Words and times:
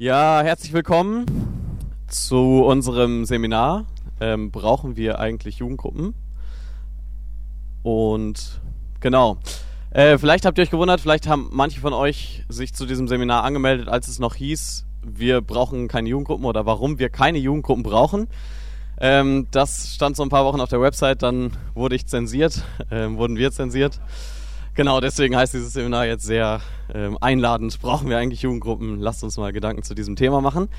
Ja, 0.00 0.40
herzlich 0.40 0.72
willkommen 0.72 1.26
zu 2.08 2.64
unserem 2.64 3.26
Seminar. 3.26 3.84
Ähm, 4.18 4.50
brauchen 4.50 4.96
wir 4.96 5.18
eigentlich 5.18 5.58
Jugendgruppen? 5.58 6.14
Und 7.82 8.62
genau. 9.00 9.36
Äh, 9.90 10.16
vielleicht 10.16 10.46
habt 10.46 10.56
ihr 10.56 10.62
euch 10.62 10.70
gewundert, 10.70 11.02
vielleicht 11.02 11.28
haben 11.28 11.50
manche 11.52 11.80
von 11.80 11.92
euch 11.92 12.46
sich 12.48 12.72
zu 12.72 12.86
diesem 12.86 13.08
Seminar 13.08 13.44
angemeldet, 13.44 13.88
als 13.88 14.08
es 14.08 14.18
noch 14.18 14.36
hieß, 14.36 14.86
wir 15.02 15.42
brauchen 15.42 15.86
keine 15.86 16.08
Jugendgruppen 16.08 16.46
oder 16.46 16.64
warum 16.64 16.98
wir 16.98 17.10
keine 17.10 17.36
Jugendgruppen 17.36 17.82
brauchen. 17.82 18.28
Ähm, 19.02 19.48
das 19.50 19.94
stand 19.94 20.16
so 20.16 20.22
ein 20.22 20.30
paar 20.30 20.46
Wochen 20.46 20.62
auf 20.62 20.70
der 20.70 20.80
Website, 20.80 21.22
dann 21.22 21.58
wurde 21.74 21.96
ich 21.96 22.06
zensiert, 22.06 22.64
ähm, 22.90 23.18
wurden 23.18 23.36
wir 23.36 23.52
zensiert. 23.52 24.00
Genau, 24.80 24.98
deswegen 24.98 25.36
heißt 25.36 25.52
dieses 25.52 25.74
Seminar 25.74 26.06
jetzt 26.06 26.24
sehr 26.24 26.62
ähm, 26.94 27.18
einladend. 27.20 27.78
Brauchen 27.82 28.08
wir 28.08 28.16
eigentlich 28.16 28.40
Jugendgruppen? 28.40 28.98
Lasst 28.98 29.22
uns 29.22 29.36
mal 29.36 29.52
Gedanken 29.52 29.82
zu 29.82 29.94
diesem 29.94 30.16
Thema 30.16 30.40
machen. 30.40 30.70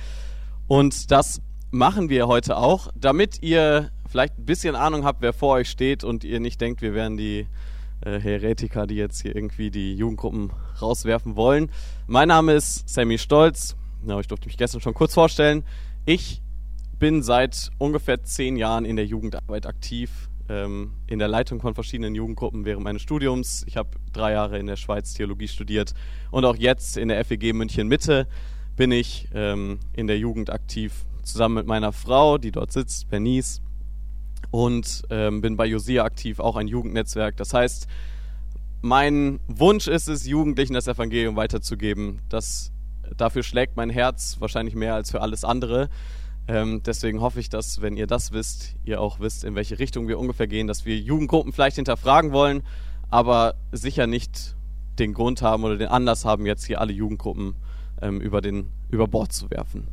Und 0.67 1.11
das 1.11 1.39
machen 1.69 2.09
wir 2.09 2.25
heute 2.25 2.57
auch, 2.57 2.87
damit 2.95 3.43
ihr 3.43 3.91
vielleicht 4.09 4.39
ein 4.39 4.45
bisschen 4.45 4.75
Ahnung 4.75 5.05
habt, 5.05 5.21
wer 5.21 5.33
vor 5.33 5.53
euch 5.53 5.69
steht 5.69 6.03
und 6.03 6.23
ihr 6.23 6.39
nicht 6.39 6.59
denkt, 6.59 6.81
wir 6.81 6.95
wären 6.95 7.15
die 7.15 7.45
äh, 8.03 8.19
Heretiker, 8.19 8.87
die 8.87 8.95
jetzt 8.95 9.21
hier 9.21 9.35
irgendwie 9.35 9.69
die 9.69 9.93
Jugendgruppen 9.93 10.51
rauswerfen 10.81 11.35
wollen. 11.35 11.69
Mein 12.07 12.29
Name 12.29 12.53
ist 12.53 12.89
Sammy 12.89 13.19
Stolz. 13.19 13.75
Ja, 14.07 14.19
ich 14.19 14.25
durfte 14.25 14.47
mich 14.47 14.57
gestern 14.57 14.81
schon 14.81 14.95
kurz 14.95 15.13
vorstellen. 15.13 15.63
Ich 16.07 16.41
bin 16.97 17.21
seit 17.21 17.69
ungefähr 17.77 18.23
zehn 18.23 18.57
Jahren 18.57 18.83
in 18.83 18.95
der 18.95 19.05
Jugendarbeit 19.05 19.67
aktiv 19.67 20.30
ähm, 20.49 20.93
in 21.07 21.19
der 21.19 21.27
Leitung 21.27 21.61
von 21.61 21.73
verschiedenen 21.73 22.15
Jugendgruppen 22.15 22.65
während 22.65 22.83
meines 22.83 23.01
Studiums. 23.01 23.63
Ich 23.67 23.77
habe 23.77 23.89
drei 24.13 24.33
Jahre 24.33 24.59
in 24.59 24.67
der 24.67 24.75
Schweiz 24.75 25.13
Theologie 25.13 25.47
studiert 25.47 25.93
und 26.31 26.45
auch 26.45 26.55
jetzt 26.55 26.97
in 26.97 27.07
der 27.07 27.23
FEG 27.23 27.53
München 27.53 27.87
Mitte 27.87 28.27
bin 28.75 28.91
ich 28.91 29.27
ähm, 29.33 29.79
in 29.93 30.07
der 30.07 30.17
Jugend 30.17 30.49
aktiv, 30.49 31.05
zusammen 31.23 31.55
mit 31.55 31.67
meiner 31.67 31.91
Frau, 31.91 32.37
die 32.37 32.51
dort 32.51 32.71
sitzt, 32.71 33.09
Bernice, 33.09 33.61
und 34.49 35.03
ähm, 35.09 35.41
bin 35.41 35.55
bei 35.55 35.65
Josia 35.65 36.03
aktiv, 36.03 36.39
auch 36.39 36.55
ein 36.55 36.67
Jugendnetzwerk. 36.67 37.37
Das 37.37 37.53
heißt, 37.53 37.87
mein 38.81 39.39
Wunsch 39.47 39.87
ist 39.87 40.07
es, 40.07 40.25
Jugendlichen 40.25 40.73
das 40.73 40.87
Evangelium 40.87 41.35
weiterzugeben. 41.35 42.21
Das, 42.29 42.71
dafür 43.15 43.43
schlägt 43.43 43.77
mein 43.77 43.89
Herz 43.89 44.37
wahrscheinlich 44.39 44.75
mehr 44.75 44.95
als 44.95 45.11
für 45.11 45.21
alles 45.21 45.43
andere. 45.43 45.89
Ähm, 46.47 46.81
deswegen 46.83 47.21
hoffe 47.21 47.39
ich, 47.39 47.49
dass, 47.49 47.81
wenn 47.81 47.95
ihr 47.95 48.07
das 48.07 48.31
wisst, 48.31 48.75
ihr 48.83 48.99
auch 48.99 49.19
wisst, 49.19 49.43
in 49.43 49.55
welche 49.55 49.79
Richtung 49.79 50.07
wir 50.07 50.19
ungefähr 50.19 50.47
gehen, 50.47 50.67
dass 50.67 50.85
wir 50.85 50.97
Jugendgruppen 50.97 51.53
vielleicht 51.53 51.75
hinterfragen 51.75 52.31
wollen, 52.31 52.63
aber 53.09 53.55
sicher 53.71 54.07
nicht 54.07 54.55
den 54.99 55.13
Grund 55.13 55.41
haben 55.41 55.63
oder 55.63 55.77
den 55.77 55.87
Anlass 55.87 56.25
haben, 56.25 56.45
jetzt 56.45 56.65
hier 56.65 56.81
alle 56.81 56.93
Jugendgruppen 56.93 57.55
ähm, 58.01 58.19
über, 58.19 58.41
den, 58.41 58.69
über 58.89 59.07
Bord 59.07 59.31
zu 59.31 59.49
werfen. 59.49 59.87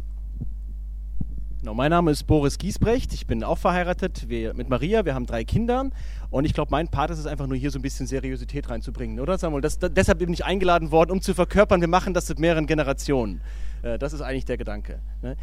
Genau, 1.60 1.74
mein 1.74 1.90
Name 1.90 2.12
ist 2.12 2.24
Boris 2.24 2.56
Giesbrecht, 2.56 3.12
ich 3.12 3.26
bin 3.26 3.42
auch 3.42 3.58
verheiratet 3.58 4.28
wir, 4.28 4.54
mit 4.54 4.68
Maria, 4.68 5.04
wir 5.04 5.14
haben 5.14 5.26
drei 5.26 5.42
Kinder 5.42 5.90
und 6.30 6.44
ich 6.44 6.54
glaube, 6.54 6.70
mein 6.70 6.86
Part 6.86 7.10
ist 7.10 7.18
es 7.18 7.26
einfach 7.26 7.48
nur 7.48 7.56
hier 7.56 7.72
so 7.72 7.80
ein 7.80 7.82
bisschen 7.82 8.06
Seriosität 8.06 8.70
reinzubringen, 8.70 9.18
oder 9.18 9.38
Samuel? 9.38 9.60
Das, 9.60 9.78
das, 9.78 9.92
deshalb 9.92 10.20
bin 10.20 10.32
ich 10.32 10.44
eingeladen 10.44 10.92
worden, 10.92 11.10
um 11.10 11.20
zu 11.20 11.34
verkörpern, 11.34 11.80
wir 11.80 11.88
machen 11.88 12.14
das 12.14 12.28
mit 12.28 12.38
mehreren 12.38 12.66
Generationen. 12.66 13.40
Äh, 13.82 13.98
das 13.98 14.12
ist 14.12 14.20
eigentlich 14.20 14.44
der 14.44 14.56
Gedanke. 14.56 15.00
Ne? 15.20 15.36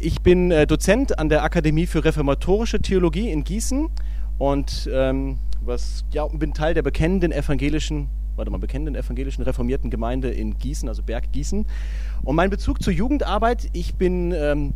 Ich 0.00 0.20
bin 0.20 0.50
äh, 0.50 0.66
Dozent 0.66 1.18
an 1.18 1.28
der 1.28 1.42
Akademie 1.42 1.86
für 1.86 2.04
reformatorische 2.04 2.80
Theologie 2.80 3.30
in 3.30 3.44
Gießen 3.44 3.88
und 4.38 4.90
ähm, 4.92 5.38
was, 5.62 6.04
ja, 6.12 6.26
bin 6.26 6.52
Teil 6.52 6.74
der 6.74 6.82
bekennenden 6.82 7.32
evangelischen, 7.32 8.08
warte 8.36 8.50
mal, 8.50 8.58
bekennenden 8.58 8.94
evangelischen 8.94 9.42
reformierten 9.42 9.90
Gemeinde 9.90 10.30
in 10.30 10.58
Gießen, 10.58 10.88
also 10.88 11.02
Berg 11.02 11.32
Gießen. 11.32 11.66
Und 12.22 12.36
mein 12.36 12.50
Bezug 12.50 12.82
zur 12.82 12.92
Jugendarbeit, 12.92 13.68
ich 13.72 13.94
bin, 13.94 14.32
ähm, 14.32 14.74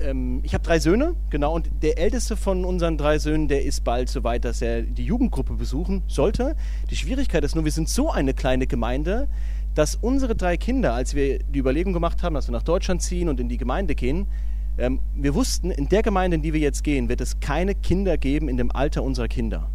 ähm, 0.00 0.40
ich 0.42 0.54
habe 0.54 0.64
drei 0.64 0.80
Söhne, 0.80 1.14
genau, 1.30 1.54
und 1.54 1.70
der 1.82 1.98
älteste 1.98 2.36
von 2.36 2.64
unseren 2.64 2.98
drei 2.98 3.18
Söhnen, 3.18 3.46
der 3.46 3.64
ist 3.64 3.84
bald 3.84 4.08
so 4.08 4.24
weit, 4.24 4.44
dass 4.44 4.60
er 4.60 4.82
die 4.82 5.04
Jugendgruppe 5.04 5.54
besuchen 5.54 6.02
sollte. 6.08 6.56
Die 6.90 6.96
Schwierigkeit 6.96 7.44
ist 7.44 7.54
nur, 7.54 7.64
wir 7.64 7.72
sind 7.72 7.88
so 7.88 8.10
eine 8.10 8.34
kleine 8.34 8.66
Gemeinde, 8.66 9.28
dass 9.74 9.94
unsere 9.94 10.34
drei 10.34 10.56
Kinder, 10.56 10.94
als 10.94 11.14
wir 11.14 11.38
die 11.38 11.58
Überlegung 11.58 11.92
gemacht 11.92 12.22
haben, 12.22 12.34
dass 12.34 12.48
wir 12.48 12.52
nach 12.52 12.62
Deutschland 12.62 13.02
ziehen 13.02 13.28
und 13.28 13.40
in 13.40 13.48
die 13.48 13.56
Gemeinde 13.56 13.94
gehen, 13.94 14.26
ähm, 14.78 15.00
wir 15.14 15.34
wussten, 15.34 15.70
in 15.70 15.88
der 15.88 16.02
Gemeinde, 16.02 16.36
in 16.36 16.42
die 16.42 16.52
wir 16.52 16.60
jetzt 16.60 16.82
gehen, 16.84 17.08
wird 17.08 17.20
es 17.20 17.40
keine 17.40 17.74
Kinder 17.74 18.16
geben 18.16 18.48
in 18.48 18.56
dem 18.56 18.70
Alter 18.70 19.02
unserer 19.02 19.28
Kinder. 19.28 19.68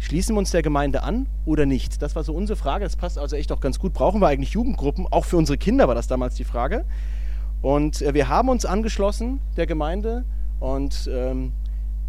Schließen 0.00 0.34
wir 0.34 0.38
uns 0.38 0.52
der 0.52 0.62
Gemeinde 0.62 1.02
an 1.02 1.26
oder 1.44 1.66
nicht? 1.66 2.02
Das 2.02 2.14
war 2.14 2.22
so 2.22 2.32
unsere 2.32 2.56
Frage. 2.56 2.84
Das 2.84 2.96
passt 2.96 3.18
also 3.18 3.34
echt 3.34 3.50
auch 3.50 3.60
ganz 3.60 3.78
gut. 3.80 3.92
Brauchen 3.92 4.20
wir 4.20 4.28
eigentlich 4.28 4.50
Jugendgruppen? 4.50 5.06
Auch 5.10 5.24
für 5.24 5.36
unsere 5.36 5.58
Kinder 5.58 5.88
war 5.88 5.94
das 5.96 6.06
damals 6.06 6.36
die 6.36 6.44
Frage. 6.44 6.84
Und 7.62 8.02
äh, 8.02 8.14
wir 8.14 8.28
haben 8.28 8.48
uns 8.48 8.64
angeschlossen 8.64 9.40
der 9.56 9.66
Gemeinde 9.66 10.24
und 10.60 11.08
ähm, 11.12 11.52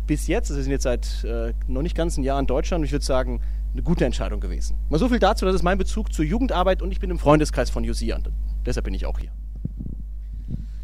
bis 0.05 0.27
jetzt, 0.27 0.49
also 0.49 0.57
wir 0.57 0.63
sind 0.63 0.71
jetzt 0.71 0.83
seit 0.83 1.23
äh, 1.23 1.53
noch 1.67 1.81
nicht 1.81 1.95
ganz 1.95 2.17
ein 2.17 2.23
Jahr 2.23 2.39
in 2.39 2.47
Deutschland, 2.47 2.83
ich 2.85 2.91
würde 2.91 3.05
sagen, 3.05 3.41
eine 3.73 3.83
gute 3.83 4.05
Entscheidung 4.05 4.39
gewesen. 4.39 4.77
Mal 4.89 4.97
so 4.97 5.09
viel 5.09 5.19
dazu, 5.19 5.45
das 5.45 5.55
ist 5.55 5.63
mein 5.63 5.77
Bezug 5.77 6.13
zur 6.13 6.25
Jugendarbeit 6.25 6.81
und 6.81 6.91
ich 6.91 6.99
bin 6.99 7.09
im 7.09 7.19
Freundeskreis 7.19 7.69
von 7.69 7.83
Josia. 7.83 8.19
Deshalb 8.65 8.85
bin 8.85 8.93
ich 8.93 9.05
auch 9.05 9.19
hier. 9.19 9.31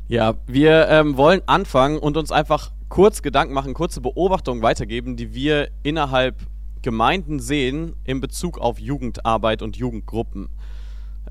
Ja, 0.08 0.36
wir 0.46 0.88
ähm, 0.90 1.18
wollen 1.18 1.42
anfangen 1.48 1.98
und 1.98 2.16
uns 2.16 2.32
einfach 2.32 2.72
kurz 2.90 3.22
Gedanken 3.22 3.54
machen, 3.54 3.74
kurze 3.74 4.02
Beobachtungen 4.02 4.62
weitergeben, 4.62 5.18
die 5.18 5.34
wir 5.34 5.70
innerhalb 5.82 6.36
Gemeinden 6.84 7.40
sehen 7.40 7.96
in 8.04 8.22
Bezug 8.22 8.60
auf 8.60 8.80
Jugendarbeit 8.80 9.64
und 9.64 9.76
Jugendgruppen. 9.78 10.50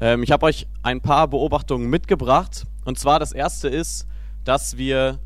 Ähm, 0.00 0.24
ich 0.24 0.32
habe 0.32 0.46
euch 0.46 0.66
ein 0.82 1.00
paar 1.00 1.28
Beobachtungen 1.28 1.88
mitgebracht. 1.88 2.66
Und 2.84 2.98
zwar 2.98 3.20
das 3.20 3.30
erste 3.30 3.68
ist, 3.68 4.08
dass 4.44 4.76
wir 4.76 5.20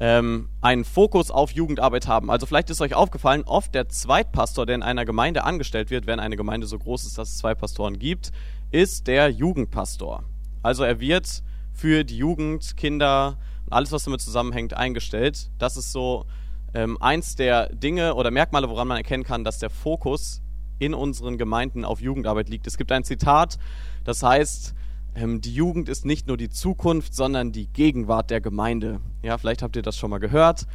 ähm, 0.00 0.48
einen 0.60 0.84
Fokus 0.84 1.30
auf 1.30 1.52
Jugendarbeit 1.52 2.08
haben. 2.08 2.30
Also 2.30 2.46
vielleicht 2.46 2.70
ist 2.70 2.80
euch 2.80 2.94
aufgefallen, 2.94 3.42
oft 3.44 3.74
der 3.74 3.88
Zweitpastor, 3.88 4.66
der 4.66 4.74
in 4.74 4.82
einer 4.82 5.04
Gemeinde 5.04 5.44
angestellt 5.44 5.90
wird, 5.90 6.06
wenn 6.06 6.20
eine 6.20 6.36
Gemeinde 6.36 6.66
so 6.66 6.78
groß 6.78 7.04
ist, 7.04 7.18
dass 7.18 7.30
es 7.30 7.38
zwei 7.38 7.54
Pastoren 7.54 7.98
gibt, 7.98 8.30
ist 8.70 9.06
der 9.06 9.30
Jugendpastor. 9.30 10.24
Also 10.62 10.82
er 10.82 10.98
wird 11.00 11.42
für 11.72 12.04
die 12.04 12.16
Jugend, 12.16 12.76
Kinder 12.76 13.38
und 13.66 13.72
alles, 13.72 13.92
was 13.92 14.04
damit 14.04 14.20
zusammenhängt, 14.20 14.74
eingestellt. 14.74 15.50
Das 15.58 15.76
ist 15.76 15.92
so 15.92 16.26
ähm, 16.74 17.00
eins 17.00 17.36
der 17.36 17.68
Dinge 17.68 18.14
oder 18.14 18.30
Merkmale, 18.30 18.68
woran 18.68 18.88
man 18.88 18.96
erkennen 18.96 19.24
kann, 19.24 19.44
dass 19.44 19.58
der 19.58 19.70
Fokus 19.70 20.42
in 20.78 20.92
unseren 20.92 21.38
Gemeinden 21.38 21.84
auf 21.84 22.00
Jugendarbeit 22.00 22.48
liegt. 22.48 22.66
Es 22.66 22.76
gibt 22.76 22.90
ein 22.90 23.04
Zitat, 23.04 23.58
das 24.02 24.22
heißt, 24.22 24.74
die 25.16 25.54
Jugend 25.54 25.88
ist 25.88 26.04
nicht 26.04 26.26
nur 26.26 26.36
die 26.36 26.50
Zukunft, 26.50 27.14
sondern 27.14 27.52
die 27.52 27.66
Gegenwart 27.68 28.30
der 28.30 28.40
Gemeinde. 28.40 29.00
Ja, 29.22 29.38
vielleicht 29.38 29.62
habt 29.62 29.76
ihr 29.76 29.82
das 29.82 29.96
schon 29.96 30.10
mal 30.10 30.18
gehört. 30.18 30.66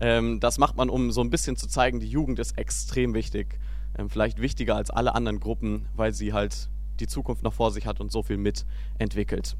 Ähm, 0.00 0.38
das 0.40 0.58
macht 0.58 0.76
man, 0.76 0.88
um 0.88 1.10
so 1.10 1.20
ein 1.20 1.30
bisschen 1.30 1.56
zu 1.56 1.66
zeigen, 1.68 1.98
die 1.98 2.08
Jugend 2.08 2.38
ist 2.38 2.56
extrem 2.56 3.14
wichtig. 3.14 3.58
Ähm, 3.96 4.08
vielleicht 4.08 4.40
wichtiger 4.40 4.76
als 4.76 4.90
alle 4.90 5.14
anderen 5.14 5.40
Gruppen, 5.40 5.86
weil 5.94 6.12
sie 6.12 6.32
halt 6.32 6.68
die 7.00 7.08
Zukunft 7.08 7.42
noch 7.42 7.54
vor 7.54 7.72
sich 7.72 7.86
hat 7.86 8.00
und 8.00 8.12
so 8.12 8.22
viel 8.22 8.36
mitentwickelt. 8.36 9.56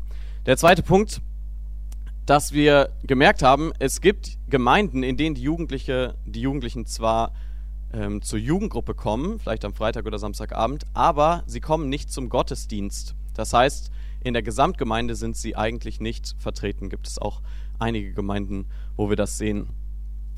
Der 0.46 0.56
zweite 0.56 0.82
Punkt, 0.82 1.20
dass 2.24 2.52
wir 2.52 2.90
gemerkt 3.02 3.42
haben, 3.42 3.72
es 3.78 4.00
gibt 4.00 4.38
Gemeinden, 4.48 5.02
in 5.02 5.16
denen 5.16 5.34
die, 5.34 5.42
Jugendliche, 5.42 6.14
die 6.26 6.42
Jugendlichen 6.42 6.86
zwar 6.86 7.32
ähm, 7.92 8.22
zur 8.22 8.38
Jugendgruppe 8.38 8.94
kommen, 8.94 9.40
vielleicht 9.40 9.64
am 9.64 9.74
Freitag 9.74 10.06
oder 10.06 10.18
Samstagabend, 10.18 10.84
aber 10.94 11.42
sie 11.46 11.60
kommen 11.60 11.88
nicht 11.88 12.12
zum 12.12 12.28
Gottesdienst. 12.28 13.14
Das 13.34 13.52
heißt, 13.52 13.90
in 14.20 14.34
der 14.34 14.42
Gesamtgemeinde 14.42 15.14
sind 15.14 15.36
sie 15.36 15.56
eigentlich 15.56 16.00
nicht 16.00 16.34
vertreten. 16.38 16.88
Gibt 16.88 17.06
es 17.06 17.18
auch 17.18 17.42
einige 17.78 18.12
Gemeinden, 18.12 18.66
wo 18.96 19.08
wir 19.08 19.16
das 19.16 19.38
sehen. 19.38 19.68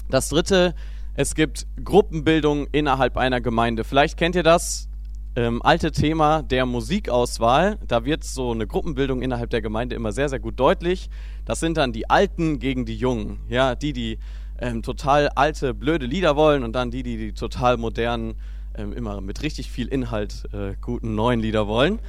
Das 0.08 0.28
dritte, 0.28 0.74
es 1.14 1.34
gibt 1.34 1.66
Gruppenbildung 1.82 2.66
innerhalb 2.72 3.16
einer 3.16 3.41
Gemeinde. 3.41 3.84
Vielleicht 3.84 4.16
kennt 4.16 4.34
ihr 4.34 4.42
das 4.42 4.88
ähm, 5.36 5.62
alte 5.62 5.92
Thema 5.92 6.42
der 6.42 6.66
Musikauswahl. 6.66 7.78
Da 7.86 8.04
wird 8.04 8.24
so 8.24 8.50
eine 8.50 8.66
Gruppenbildung 8.66 9.22
innerhalb 9.22 9.50
der 9.50 9.62
Gemeinde 9.62 9.94
immer 9.94 10.12
sehr, 10.12 10.28
sehr 10.28 10.41
gut 10.41 10.58
deutlich. 10.58 11.08
Das 11.44 11.60
sind 11.60 11.76
dann 11.76 11.92
die 11.92 12.10
Alten 12.10 12.59
gegen 12.59 12.84
die 12.84 12.97
Jungen. 12.97 13.41
Ja, 13.48 13.74
die, 13.74 13.92
die 13.92 14.18
ähm, 14.59 14.83
total 14.83 15.28
alte, 15.30 15.72
blöde 15.72 16.06
Lieder 16.06 16.36
wollen 16.36 16.65
und 16.65 16.72
dann 16.74 16.91
die, 16.91 17.03
die 17.03 17.16
die 17.16 17.33
total 17.33 17.76
modernen, 17.76 18.34
ähm, 18.74 18.92
immer 18.92 19.21
mit 19.21 19.42
richtig 19.42 19.71
viel 19.71 19.86
Inhalt 19.86 20.48
äh, 20.53 20.74
guten 20.80 21.15
neuen 21.15 21.41
Lieder 21.41 21.66
wollen 21.66 22.00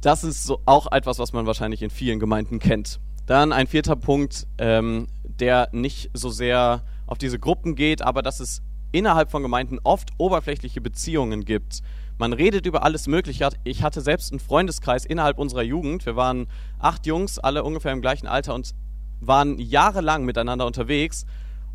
das 0.00 0.24
ist 0.24 0.44
so 0.44 0.60
auch 0.66 0.90
etwas, 0.92 1.18
was 1.18 1.32
man 1.32 1.46
wahrscheinlich 1.46 1.82
in 1.82 1.90
vielen 1.90 2.18
Gemeinden 2.18 2.58
kennt. 2.58 3.00
Dann 3.26 3.52
ein 3.52 3.66
vierter 3.66 3.96
Punkt, 3.96 4.46
ähm, 4.58 5.08
der 5.22 5.68
nicht 5.72 6.10
so 6.14 6.30
sehr 6.30 6.84
auf 7.06 7.18
diese 7.18 7.38
Gruppen 7.38 7.74
geht, 7.74 8.02
aber 8.02 8.22
dass 8.22 8.40
es 8.40 8.62
innerhalb 8.92 9.30
von 9.30 9.42
Gemeinden 9.42 9.78
oft 9.84 10.10
oberflächliche 10.18 10.80
Beziehungen 10.80 11.44
gibt. 11.44 11.80
Man 12.18 12.32
redet 12.32 12.66
über 12.66 12.82
alles 12.82 13.06
Mögliche. 13.06 13.48
Ich 13.64 13.82
hatte 13.82 14.00
selbst 14.00 14.32
einen 14.32 14.40
Freundeskreis 14.40 15.04
innerhalb 15.04 15.38
unserer 15.38 15.62
Jugend. 15.62 16.04
Wir 16.06 16.16
waren 16.16 16.48
acht 16.78 17.06
Jungs, 17.06 17.38
alle 17.38 17.62
ungefähr 17.62 17.92
im 17.92 18.00
gleichen 18.00 18.26
Alter 18.26 18.54
und 18.54 18.74
waren 19.20 19.58
jahrelang 19.58 20.24
miteinander 20.24 20.66
unterwegs. 20.66 21.26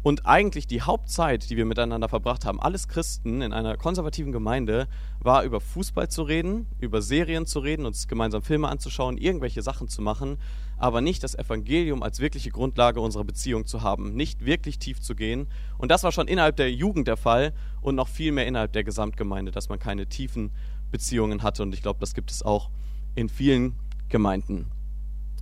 Und 0.03 0.25
eigentlich 0.25 0.67
die 0.67 0.81
Hauptzeit, 0.81 1.49
die 1.49 1.55
wir 1.55 1.63
miteinander 1.63 2.09
verbracht 2.09 2.43
haben, 2.43 2.59
alles 2.59 2.89
Christen 2.89 3.41
in 3.41 3.53
einer 3.53 3.77
konservativen 3.77 4.33
Gemeinde, 4.33 4.89
war 5.21 5.43
über 5.43 5.61
Fußball 5.61 6.09
zu 6.09 6.23
reden, 6.23 6.67
über 6.79 7.01
Serien 7.01 7.45
zu 7.45 7.59
reden, 7.59 7.85
uns 7.85 8.09
gemeinsam 8.09 8.41
Filme 8.41 8.67
anzuschauen, 8.67 9.17
irgendwelche 9.17 9.61
Sachen 9.61 9.87
zu 9.87 10.01
machen, 10.01 10.37
aber 10.77 10.99
nicht 10.99 11.23
das 11.23 11.35
Evangelium 11.35 12.03
als 12.03 12.19
wirkliche 12.19 12.49
Grundlage 12.49 12.99
unserer 12.99 13.23
Beziehung 13.23 13.65
zu 13.65 13.81
haben, 13.81 14.13
nicht 14.13 14.43
wirklich 14.43 14.77
tief 14.77 14.99
zu 14.99 15.15
gehen. 15.15 15.47
Und 15.77 15.89
das 15.89 16.03
war 16.03 16.11
schon 16.11 16.27
innerhalb 16.27 16.57
der 16.57 16.69
Jugend 16.69 17.07
der 17.07 17.17
Fall 17.17 17.53
und 17.79 17.95
noch 17.95 18.09
viel 18.09 18.33
mehr 18.33 18.45
innerhalb 18.45 18.73
der 18.73 18.83
Gesamtgemeinde, 18.83 19.51
dass 19.51 19.69
man 19.69 19.79
keine 19.79 20.07
tiefen 20.07 20.51
Beziehungen 20.91 21.43
hatte. 21.43 21.63
Und 21.63 21.73
ich 21.73 21.81
glaube, 21.81 22.01
das 22.01 22.13
gibt 22.13 22.29
es 22.29 22.43
auch 22.43 22.69
in 23.15 23.29
vielen 23.29 23.75
Gemeinden. 24.09 24.69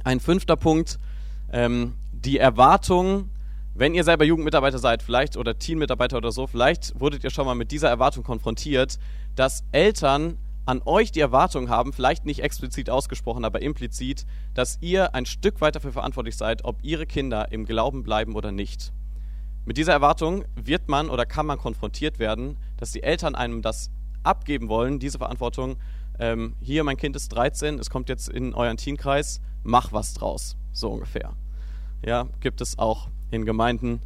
Ein 0.03 0.19
fünfter 0.19 0.55
Punkt, 0.55 0.99
ähm, 1.51 1.95
die 2.11 2.37
Erwartung, 2.37 3.29
wenn 3.73 3.93
ihr 3.93 4.03
selber 4.03 4.25
Jugendmitarbeiter 4.25 4.79
seid, 4.79 5.01
vielleicht 5.01 5.37
oder 5.37 5.57
Teammitarbeiter 5.57 6.17
oder 6.17 6.31
so, 6.31 6.45
vielleicht 6.45 6.99
wurdet 6.99 7.23
ihr 7.23 7.29
schon 7.29 7.45
mal 7.45 7.55
mit 7.55 7.71
dieser 7.71 7.89
Erwartung 7.89 8.23
konfrontiert, 8.23 8.99
dass 9.35 9.63
Eltern 9.71 10.37
an 10.65 10.81
euch 10.85 11.11
die 11.11 11.21
Erwartung 11.21 11.69
haben, 11.69 11.93
vielleicht 11.93 12.25
nicht 12.25 12.43
explizit 12.43 12.89
ausgesprochen, 12.89 13.45
aber 13.45 13.61
implizit, 13.61 14.25
dass 14.53 14.77
ihr 14.81 15.15
ein 15.15 15.25
Stück 15.25 15.61
weit 15.61 15.75
dafür 15.75 15.91
verantwortlich 15.91 16.37
seid, 16.37 16.65
ob 16.65 16.83
ihre 16.83 17.05
Kinder 17.05 17.51
im 17.51 17.65
Glauben 17.65 18.03
bleiben 18.03 18.35
oder 18.35 18.51
nicht. 18.51 18.93
Mit 19.65 19.77
dieser 19.77 19.93
Erwartung 19.93 20.45
wird 20.55 20.87
man 20.87 21.09
oder 21.09 21.25
kann 21.25 21.45
man 21.45 21.57
konfrontiert 21.57 22.19
werden, 22.19 22.57
dass 22.77 22.91
die 22.91 23.03
Eltern 23.03 23.35
einem 23.35 23.61
das 23.61 23.89
abgeben 24.23 24.69
wollen, 24.69 24.99
diese 24.99 25.17
Verantwortung. 25.17 25.77
Ähm, 26.19 26.55
hier, 26.59 26.83
mein 26.83 26.97
Kind 26.97 27.15
ist 27.15 27.29
13, 27.29 27.79
es 27.79 27.89
kommt 27.89 28.09
jetzt 28.09 28.27
in 28.29 28.53
euren 28.53 28.77
Teenkreis, 28.77 29.41
mach 29.63 29.93
was 29.93 30.13
draus, 30.13 30.57
so 30.73 30.91
ungefähr. 30.91 31.33
Ja, 32.05 32.27
gibt 32.39 32.61
es 32.61 32.77
auch 32.77 33.09
in 33.31 33.45
Gemeinden. 33.45 34.01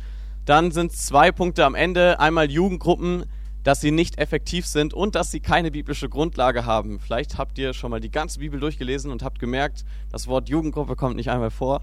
Dann 0.45 0.71
sind 0.71 0.91
zwei 0.91 1.31
Punkte 1.31 1.65
am 1.65 1.75
Ende. 1.75 2.19
Einmal 2.19 2.49
Jugendgruppen, 2.51 3.25
dass 3.63 3.81
sie 3.81 3.91
nicht 3.91 4.19
effektiv 4.19 4.67
sind 4.67 4.93
und 4.93 5.15
dass 5.15 5.31
sie 5.31 5.39
keine 5.39 5.71
biblische 5.71 6.07
Grundlage 6.07 6.65
haben. 6.65 6.99
Vielleicht 6.99 7.37
habt 7.37 7.57
ihr 7.57 7.73
schon 7.73 7.89
mal 7.91 7.99
die 7.99 8.11
ganze 8.11 8.39
Bibel 8.39 8.59
durchgelesen 8.59 9.11
und 9.11 9.23
habt 9.23 9.39
gemerkt, 9.39 9.85
das 10.11 10.27
Wort 10.27 10.49
Jugendgruppe 10.49 10.95
kommt 10.95 11.15
nicht 11.15 11.31
einmal 11.31 11.49
vor. 11.49 11.81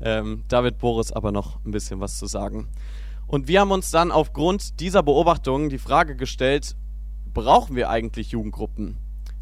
Ähm, 0.00 0.44
da 0.48 0.64
wird 0.64 0.78
Boris 0.78 1.12
aber 1.12 1.30
noch 1.30 1.62
ein 1.64 1.70
bisschen 1.70 2.00
was 2.00 2.18
zu 2.18 2.26
sagen. 2.26 2.68
Und 3.26 3.46
wir 3.46 3.60
haben 3.60 3.72
uns 3.72 3.90
dann 3.90 4.10
aufgrund 4.10 4.80
dieser 4.80 5.02
Beobachtungen 5.02 5.68
die 5.68 5.78
Frage 5.78 6.16
gestellt, 6.16 6.76
brauchen 7.34 7.76
wir 7.76 7.90
eigentlich 7.90 8.30
Jugendgruppen? 8.30 8.96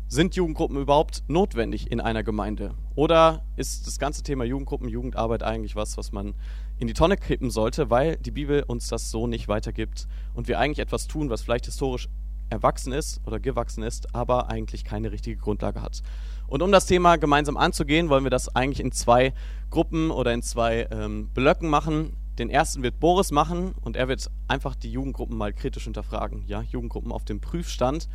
Sind 0.08 0.36
Jugendgruppen 0.36 0.76
überhaupt 0.76 1.24
notwendig 1.26 1.90
in 1.90 2.00
einer 2.00 2.22
Gemeinde? 2.22 2.74
Oder 2.94 3.42
ist 3.56 3.88
das 3.88 3.98
ganze 3.98 4.22
Thema 4.22 4.44
Jugendgruppen, 4.44 4.88
Jugendarbeit 4.88 5.42
eigentlich 5.42 5.74
was, 5.74 5.96
was 5.96 6.12
man 6.12 6.34
in 6.78 6.86
die 6.86 6.94
Tonne 6.94 7.16
kippen 7.16 7.50
sollte, 7.50 7.90
weil 7.90 8.16
die 8.16 8.30
Bibel 8.30 8.62
uns 8.62 8.86
das 8.86 9.10
so 9.10 9.26
nicht 9.26 9.48
weitergibt 9.48 10.06
und 10.32 10.46
wir 10.46 10.60
eigentlich 10.60 10.78
etwas 10.78 11.08
tun, 11.08 11.28
was 11.28 11.42
vielleicht 11.42 11.64
historisch 11.64 12.08
erwachsen 12.50 12.92
ist 12.92 13.20
oder 13.26 13.40
gewachsen 13.40 13.82
ist, 13.82 14.14
aber 14.14 14.48
eigentlich 14.48 14.84
keine 14.84 15.10
richtige 15.10 15.38
Grundlage 15.38 15.82
hat. 15.82 16.04
Und 16.46 16.62
um 16.62 16.70
das 16.70 16.86
Thema 16.86 17.16
gemeinsam 17.16 17.56
anzugehen, 17.56 18.08
wollen 18.08 18.22
wir 18.22 18.30
das 18.30 18.54
eigentlich 18.54 18.78
in 18.78 18.92
zwei 18.92 19.34
Gruppen 19.70 20.12
oder 20.12 20.32
in 20.32 20.42
zwei 20.42 20.86
ähm, 20.92 21.30
Blöcken 21.34 21.68
machen. 21.68 22.16
Den 22.38 22.48
ersten 22.48 22.84
wird 22.84 23.00
Boris 23.00 23.32
machen 23.32 23.74
und 23.80 23.96
er 23.96 24.06
wird 24.06 24.30
einfach 24.46 24.76
die 24.76 24.92
Jugendgruppen 24.92 25.36
mal 25.36 25.52
kritisch 25.52 25.84
hinterfragen. 25.84 26.44
Ja, 26.46 26.62
Jugendgruppen 26.62 27.10
auf 27.10 27.24
dem 27.24 27.40
Prüfstand 27.40 28.08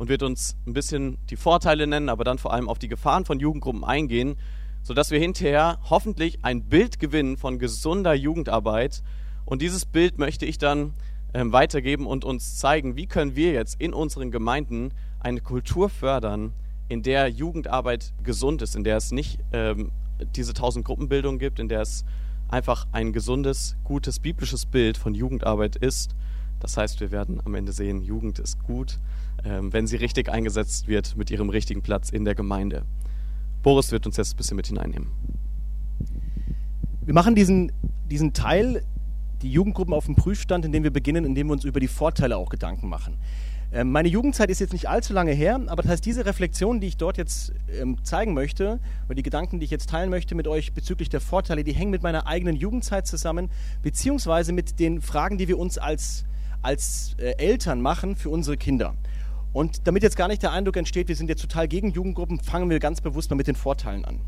und 0.00 0.08
wird 0.08 0.24
uns 0.24 0.56
ein 0.66 0.72
bisschen 0.72 1.18
die 1.28 1.36
Vorteile 1.36 1.86
nennen, 1.86 2.08
aber 2.08 2.24
dann 2.24 2.38
vor 2.38 2.52
allem 2.52 2.68
auf 2.68 2.80
die 2.80 2.88
Gefahren 2.88 3.24
von 3.24 3.38
Jugendgruppen 3.38 3.84
eingehen 3.84 4.36
sodass 4.82 5.10
wir 5.10 5.18
hinterher 5.18 5.78
hoffentlich 5.88 6.44
ein 6.44 6.64
Bild 6.64 6.98
gewinnen 6.98 7.36
von 7.36 7.58
gesunder 7.58 8.14
Jugendarbeit. 8.14 9.02
Und 9.44 9.62
dieses 9.62 9.84
Bild 9.84 10.18
möchte 10.18 10.46
ich 10.46 10.58
dann 10.58 10.94
ähm, 11.34 11.52
weitergeben 11.52 12.06
und 12.06 12.24
uns 12.24 12.58
zeigen, 12.58 12.96
wie 12.96 13.06
können 13.06 13.36
wir 13.36 13.52
jetzt 13.52 13.80
in 13.80 13.92
unseren 13.92 14.30
Gemeinden 14.30 14.92
eine 15.20 15.40
Kultur 15.40 15.88
fördern, 15.88 16.52
in 16.88 17.02
der 17.02 17.28
Jugendarbeit 17.28 18.12
gesund 18.22 18.62
ist, 18.62 18.74
in 18.74 18.84
der 18.84 18.96
es 18.96 19.12
nicht 19.12 19.38
ähm, 19.52 19.92
diese 20.34 20.54
tausend 20.54 20.84
Gruppenbildung 20.84 21.38
gibt, 21.38 21.60
in 21.60 21.68
der 21.68 21.82
es 21.82 22.04
einfach 22.48 22.86
ein 22.90 23.12
gesundes, 23.12 23.76
gutes 23.84 24.18
biblisches 24.18 24.66
Bild 24.66 24.96
von 24.96 25.14
Jugendarbeit 25.14 25.76
ist. 25.76 26.16
Das 26.58 26.76
heißt, 26.76 27.00
wir 27.00 27.10
werden 27.10 27.40
am 27.44 27.54
Ende 27.54 27.72
sehen, 27.72 28.02
Jugend 28.02 28.38
ist 28.38 28.62
gut, 28.64 28.98
wenn 29.44 29.86
sie 29.86 29.96
richtig 29.96 30.28
eingesetzt 30.28 30.88
wird 30.88 31.16
mit 31.16 31.30
ihrem 31.30 31.48
richtigen 31.48 31.82
Platz 31.82 32.10
in 32.10 32.24
der 32.24 32.34
Gemeinde. 32.34 32.84
Boris 33.62 33.92
wird 33.92 34.06
uns 34.06 34.16
jetzt 34.16 34.34
ein 34.34 34.36
bisschen 34.36 34.56
mit 34.56 34.66
hineinnehmen. 34.66 35.08
Wir 37.02 37.14
machen 37.14 37.34
diesen, 37.34 37.72
diesen 38.10 38.32
Teil, 38.32 38.82
die 39.42 39.50
Jugendgruppen 39.50 39.94
auf 39.94 40.06
dem 40.06 40.16
Prüfstand, 40.16 40.64
indem 40.64 40.82
wir 40.82 40.92
beginnen, 40.92 41.24
indem 41.24 41.48
wir 41.48 41.52
uns 41.54 41.64
über 41.64 41.80
die 41.80 41.88
Vorteile 41.88 42.36
auch 42.36 42.50
Gedanken 42.50 42.88
machen. 42.88 43.18
Ähm, 43.72 43.92
meine 43.92 44.08
Jugendzeit 44.08 44.50
ist 44.50 44.58
jetzt 44.58 44.72
nicht 44.72 44.88
allzu 44.88 45.12
lange 45.12 45.32
her, 45.32 45.60
aber 45.68 45.82
das 45.82 45.92
heißt, 45.92 46.06
diese 46.06 46.26
Reflexion, 46.26 46.80
die 46.80 46.88
ich 46.88 46.96
dort 46.96 47.18
jetzt 47.18 47.52
ähm, 47.80 48.02
zeigen 48.02 48.34
möchte, 48.34 48.80
oder 49.06 49.14
die 49.14 49.22
Gedanken, 49.22 49.60
die 49.60 49.64
ich 49.64 49.70
jetzt 49.70 49.90
teilen 49.90 50.10
möchte 50.10 50.34
mit 50.34 50.48
euch 50.48 50.74
bezüglich 50.74 51.08
der 51.08 51.20
Vorteile, 51.20 51.62
die 51.62 51.72
hängen 51.72 51.90
mit 51.90 52.02
meiner 52.02 52.26
eigenen 52.26 52.56
Jugendzeit 52.56 53.06
zusammen, 53.06 53.48
beziehungsweise 53.82 54.52
mit 54.52 54.80
den 54.80 55.00
Fragen, 55.00 55.38
die 55.38 55.46
wir 55.46 55.58
uns 55.58 55.78
als, 55.78 56.24
als 56.62 57.14
äh, 57.18 57.34
Eltern 57.38 57.80
machen 57.80 58.16
für 58.16 58.30
unsere 58.30 58.56
Kinder. 58.56 58.94
Und 59.52 59.86
damit 59.86 60.02
jetzt 60.02 60.16
gar 60.16 60.28
nicht 60.28 60.42
der 60.42 60.52
Eindruck 60.52 60.76
entsteht, 60.76 61.08
wir 61.08 61.16
sind 61.16 61.28
jetzt 61.28 61.42
total 61.42 61.66
gegen 61.66 61.90
Jugendgruppen, 61.90 62.40
fangen 62.40 62.70
wir 62.70 62.78
ganz 62.78 63.00
bewusst 63.00 63.30
mal 63.30 63.36
mit 63.36 63.46
den 63.46 63.56
Vorteilen 63.56 64.04
an. 64.04 64.20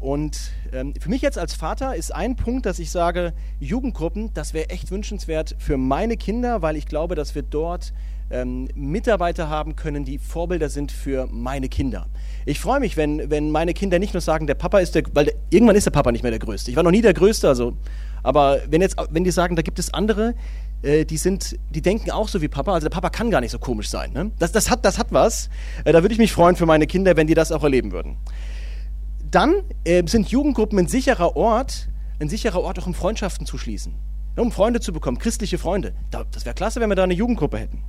Und 0.00 0.52
ähm, 0.72 0.94
für 0.98 1.10
mich 1.10 1.20
jetzt 1.20 1.36
als 1.36 1.54
Vater 1.54 1.94
ist 1.94 2.14
ein 2.14 2.34
Punkt, 2.34 2.64
dass 2.64 2.78
ich 2.78 2.90
sage, 2.90 3.34
Jugendgruppen, 3.60 4.32
das 4.32 4.54
wäre 4.54 4.70
echt 4.70 4.90
wünschenswert 4.90 5.54
für 5.58 5.76
meine 5.76 6.16
Kinder, 6.16 6.62
weil 6.62 6.76
ich 6.76 6.86
glaube, 6.86 7.14
dass 7.14 7.34
wir 7.34 7.42
dort 7.42 7.92
ähm, 8.30 8.68
Mitarbeiter 8.74 9.50
haben 9.50 9.76
können, 9.76 10.06
die 10.06 10.18
Vorbilder 10.18 10.70
sind 10.70 10.90
für 10.90 11.26
meine 11.30 11.68
Kinder. 11.68 12.06
Ich 12.46 12.60
freue 12.60 12.80
mich, 12.80 12.96
wenn, 12.96 13.30
wenn 13.30 13.50
meine 13.50 13.74
Kinder 13.74 13.98
nicht 13.98 14.14
nur 14.14 14.22
sagen, 14.22 14.46
der 14.46 14.54
Papa 14.54 14.78
ist 14.78 14.94
der, 14.94 15.02
weil 15.12 15.26
der, 15.26 15.34
irgendwann 15.50 15.76
ist 15.76 15.84
der 15.84 15.90
Papa 15.90 16.12
nicht 16.12 16.22
mehr 16.22 16.30
der 16.30 16.40
Größte. 16.40 16.70
Ich 16.70 16.76
war 16.76 16.82
noch 16.82 16.92
nie 16.92 17.02
der 17.02 17.14
Größte, 17.14 17.48
also, 17.48 17.76
aber 18.22 18.60
wenn 18.68 18.80
jetzt, 18.80 18.96
wenn 19.10 19.24
die 19.24 19.30
sagen, 19.30 19.54
da 19.54 19.62
gibt 19.62 19.78
es 19.78 19.92
andere, 19.92 20.34
äh, 20.82 21.04
die 21.04 21.16
sind, 21.16 21.58
die 21.70 21.82
denken 21.82 22.10
auch 22.10 22.28
so 22.28 22.40
wie 22.42 22.48
Papa. 22.48 22.72
Also 22.72 22.86
der 22.86 22.94
Papa 22.94 23.10
kann 23.10 23.30
gar 23.30 23.40
nicht 23.40 23.50
so 23.50 23.58
komisch 23.58 23.88
sein. 23.88 24.12
Ne? 24.12 24.30
Das, 24.38 24.52
das, 24.52 24.70
hat, 24.70 24.84
das 24.84 24.98
hat 24.98 25.08
was. 25.10 25.48
Äh, 25.84 25.92
da 25.92 26.02
würde 26.02 26.12
ich 26.12 26.18
mich 26.18 26.32
freuen 26.32 26.56
für 26.56 26.66
meine 26.66 26.86
Kinder, 26.86 27.16
wenn 27.16 27.26
die 27.26 27.34
das 27.34 27.52
auch 27.52 27.62
erleben 27.62 27.92
würden. 27.92 28.16
Dann 29.30 29.62
äh, 29.84 30.06
sind 30.06 30.28
Jugendgruppen 30.28 30.78
ein 30.78 30.88
sicherer 30.88 31.36
Ort, 31.36 31.88
ein 32.18 32.28
sicherer 32.28 32.60
Ort 32.60 32.78
auch 32.78 32.86
um 32.86 32.94
Freundschaften 32.94 33.46
zu 33.46 33.58
schließen. 33.58 33.94
Um 34.36 34.52
Freunde 34.52 34.80
zu 34.80 34.92
bekommen, 34.92 35.18
christliche 35.18 35.58
Freunde. 35.58 35.92
das 36.10 36.44
wäre 36.44 36.54
klasse, 36.54 36.80
wenn 36.80 36.88
wir 36.88 36.94
da 36.94 37.02
eine 37.02 37.14
Jugendgruppe 37.14 37.58
hätten. 37.58 37.82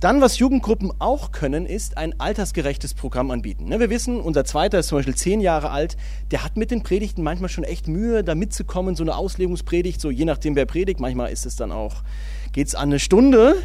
Dann, 0.00 0.20
was 0.20 0.38
Jugendgruppen 0.38 0.92
auch 1.00 1.32
können, 1.32 1.66
ist 1.66 1.98
ein 1.98 2.20
altersgerechtes 2.20 2.94
Programm 2.94 3.32
anbieten. 3.32 3.64
Ne, 3.64 3.80
wir 3.80 3.90
wissen, 3.90 4.20
unser 4.20 4.44
Zweiter 4.44 4.78
ist 4.78 4.86
zum 4.86 4.98
Beispiel 4.98 5.16
zehn 5.16 5.40
Jahre 5.40 5.70
alt, 5.70 5.96
der 6.30 6.44
hat 6.44 6.56
mit 6.56 6.70
den 6.70 6.84
Predigten 6.84 7.24
manchmal 7.24 7.48
schon 7.48 7.64
echt 7.64 7.88
Mühe, 7.88 8.22
da 8.22 8.36
mitzukommen, 8.36 8.94
so 8.94 9.02
eine 9.02 9.16
Auslegungspredigt, 9.16 10.00
so 10.00 10.12
je 10.12 10.24
nachdem 10.24 10.54
wer 10.54 10.66
predigt, 10.66 11.00
manchmal 11.00 11.32
ist 11.32 11.46
es 11.46 11.56
dann 11.56 11.72
auch, 11.72 12.04
geht 12.52 12.68
es 12.68 12.76
an 12.76 12.90
eine 12.90 13.00
Stunde. 13.00 13.56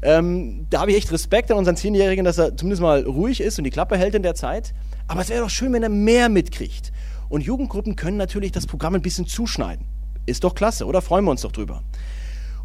Ähm, 0.00 0.68
da 0.70 0.82
habe 0.82 0.92
ich 0.92 0.96
echt 0.96 1.10
Respekt 1.10 1.50
an 1.50 1.58
unseren 1.58 1.76
Zehnjährigen, 1.76 2.24
dass 2.24 2.38
er 2.38 2.56
zumindest 2.56 2.82
mal 2.82 3.02
ruhig 3.02 3.40
ist 3.40 3.58
und 3.58 3.64
die 3.64 3.70
Klappe 3.70 3.98
hält 3.98 4.14
in 4.14 4.22
der 4.22 4.36
Zeit. 4.36 4.74
Aber 5.08 5.22
es 5.22 5.28
wäre 5.28 5.42
doch 5.42 5.50
schön, 5.50 5.72
wenn 5.72 5.82
er 5.82 5.88
mehr 5.88 6.28
mitkriegt. 6.28 6.92
Und 7.28 7.40
Jugendgruppen 7.40 7.96
können 7.96 8.16
natürlich 8.16 8.52
das 8.52 8.68
Programm 8.68 8.94
ein 8.94 9.02
bisschen 9.02 9.26
zuschneiden. 9.26 9.86
Ist 10.24 10.44
doch 10.44 10.54
klasse, 10.54 10.86
oder? 10.86 11.02
Freuen 11.02 11.24
wir 11.24 11.32
uns 11.32 11.42
doch 11.42 11.50
drüber. 11.50 11.82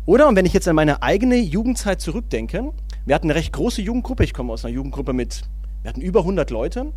Oder, 0.05 0.27
und 0.27 0.35
wenn 0.35 0.45
ich 0.45 0.53
jetzt 0.53 0.67
an 0.67 0.75
meine 0.75 1.01
eigene 1.01 1.37
Jugendzeit 1.37 1.99
zurückdenke, 1.99 2.71
wir 3.05 3.13
hatten 3.13 3.27
eine 3.27 3.35
recht 3.35 3.53
große 3.53 3.81
Jugendgruppe. 3.81 4.23
Ich 4.23 4.33
komme 4.33 4.51
aus 4.51 4.65
einer 4.65 4.73
Jugendgruppe 4.73 5.13
mit, 5.13 5.43
wir 5.83 5.89
hatten 5.89 6.01
über 6.01 6.21
100 6.21 6.49
Leute. 6.49 6.91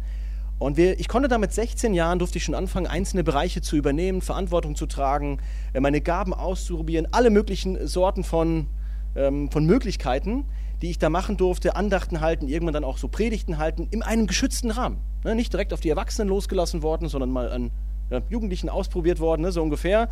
Und 0.59 0.77
wir, 0.77 0.99
ich 0.99 1.07
konnte 1.07 1.29
da 1.29 1.39
mit 1.39 1.53
16 1.53 1.95
Jahren, 1.95 2.19
durfte 2.19 2.39
ich 2.39 2.45
schon 2.45 2.55
anfangen, 2.55 2.89
einzelne 2.89 3.23
Bereiche 3.23 3.61
zu 3.61 3.77
übernehmen, 3.77 4.21
Verantwortung 4.23 4.75
zu 4.75 4.87
tragen, 4.87 5.39
äh, 5.73 5.81
meine 5.81 6.01
Gaben 6.01 6.35
auszuprobieren, 6.35 7.07
alle 7.13 7.31
möglichen 7.31 7.87
Sorten 7.87 8.25
von, 8.25 8.67
ähm, 9.15 9.51
von 9.53 9.67
Möglichkeiten, 9.67 10.47
die 10.83 10.91
ich 10.91 10.99
da 10.99 11.11
machen 11.11 11.37
durfte, 11.37 11.77
Andachten 11.77 12.21
halten, 12.21 12.49
irgendwann 12.49 12.75
dann 12.75 12.85
auch 12.85 12.99
so 12.99 13.07
Predigten 13.07 13.59
halten, 13.59 13.87
in 13.91 14.03
einem 14.03 14.27
geschützten 14.27 14.73
Rahmen. 14.73 14.99
Ne, 15.25 15.35
nicht 15.35 15.53
direkt 15.53 15.73
auf 15.73 15.81
die 15.81 15.91
Erwachsenen 15.91 16.29
losgelassen 16.29 16.83
worden, 16.83 17.09
sondern 17.09 17.31
mal 17.31 17.51
an 17.51 17.71
ja, 18.11 18.21
Jugendlichen 18.29 18.69
ausprobiert 18.69 19.21
worden, 19.21 19.43
ne, 19.43 19.53
so 19.53 19.63
ungefähr. 19.63 20.09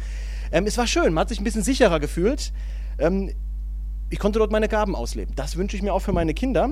Ähm, 0.52 0.66
es 0.66 0.78
war 0.78 0.86
schön, 0.86 1.12
man 1.12 1.22
hat 1.22 1.28
sich 1.30 1.40
ein 1.40 1.44
bisschen 1.44 1.64
sicherer 1.64 1.98
gefühlt. 1.98 2.52
Ähm, 2.98 3.32
ich 4.10 4.18
konnte 4.18 4.38
dort 4.38 4.52
meine 4.52 4.68
Gaben 4.68 4.94
ausleben. 4.94 5.34
Das 5.34 5.56
wünsche 5.56 5.76
ich 5.76 5.82
mir 5.82 5.92
auch 5.92 6.00
für 6.00 6.12
meine 6.12 6.34
Kinder. 6.34 6.70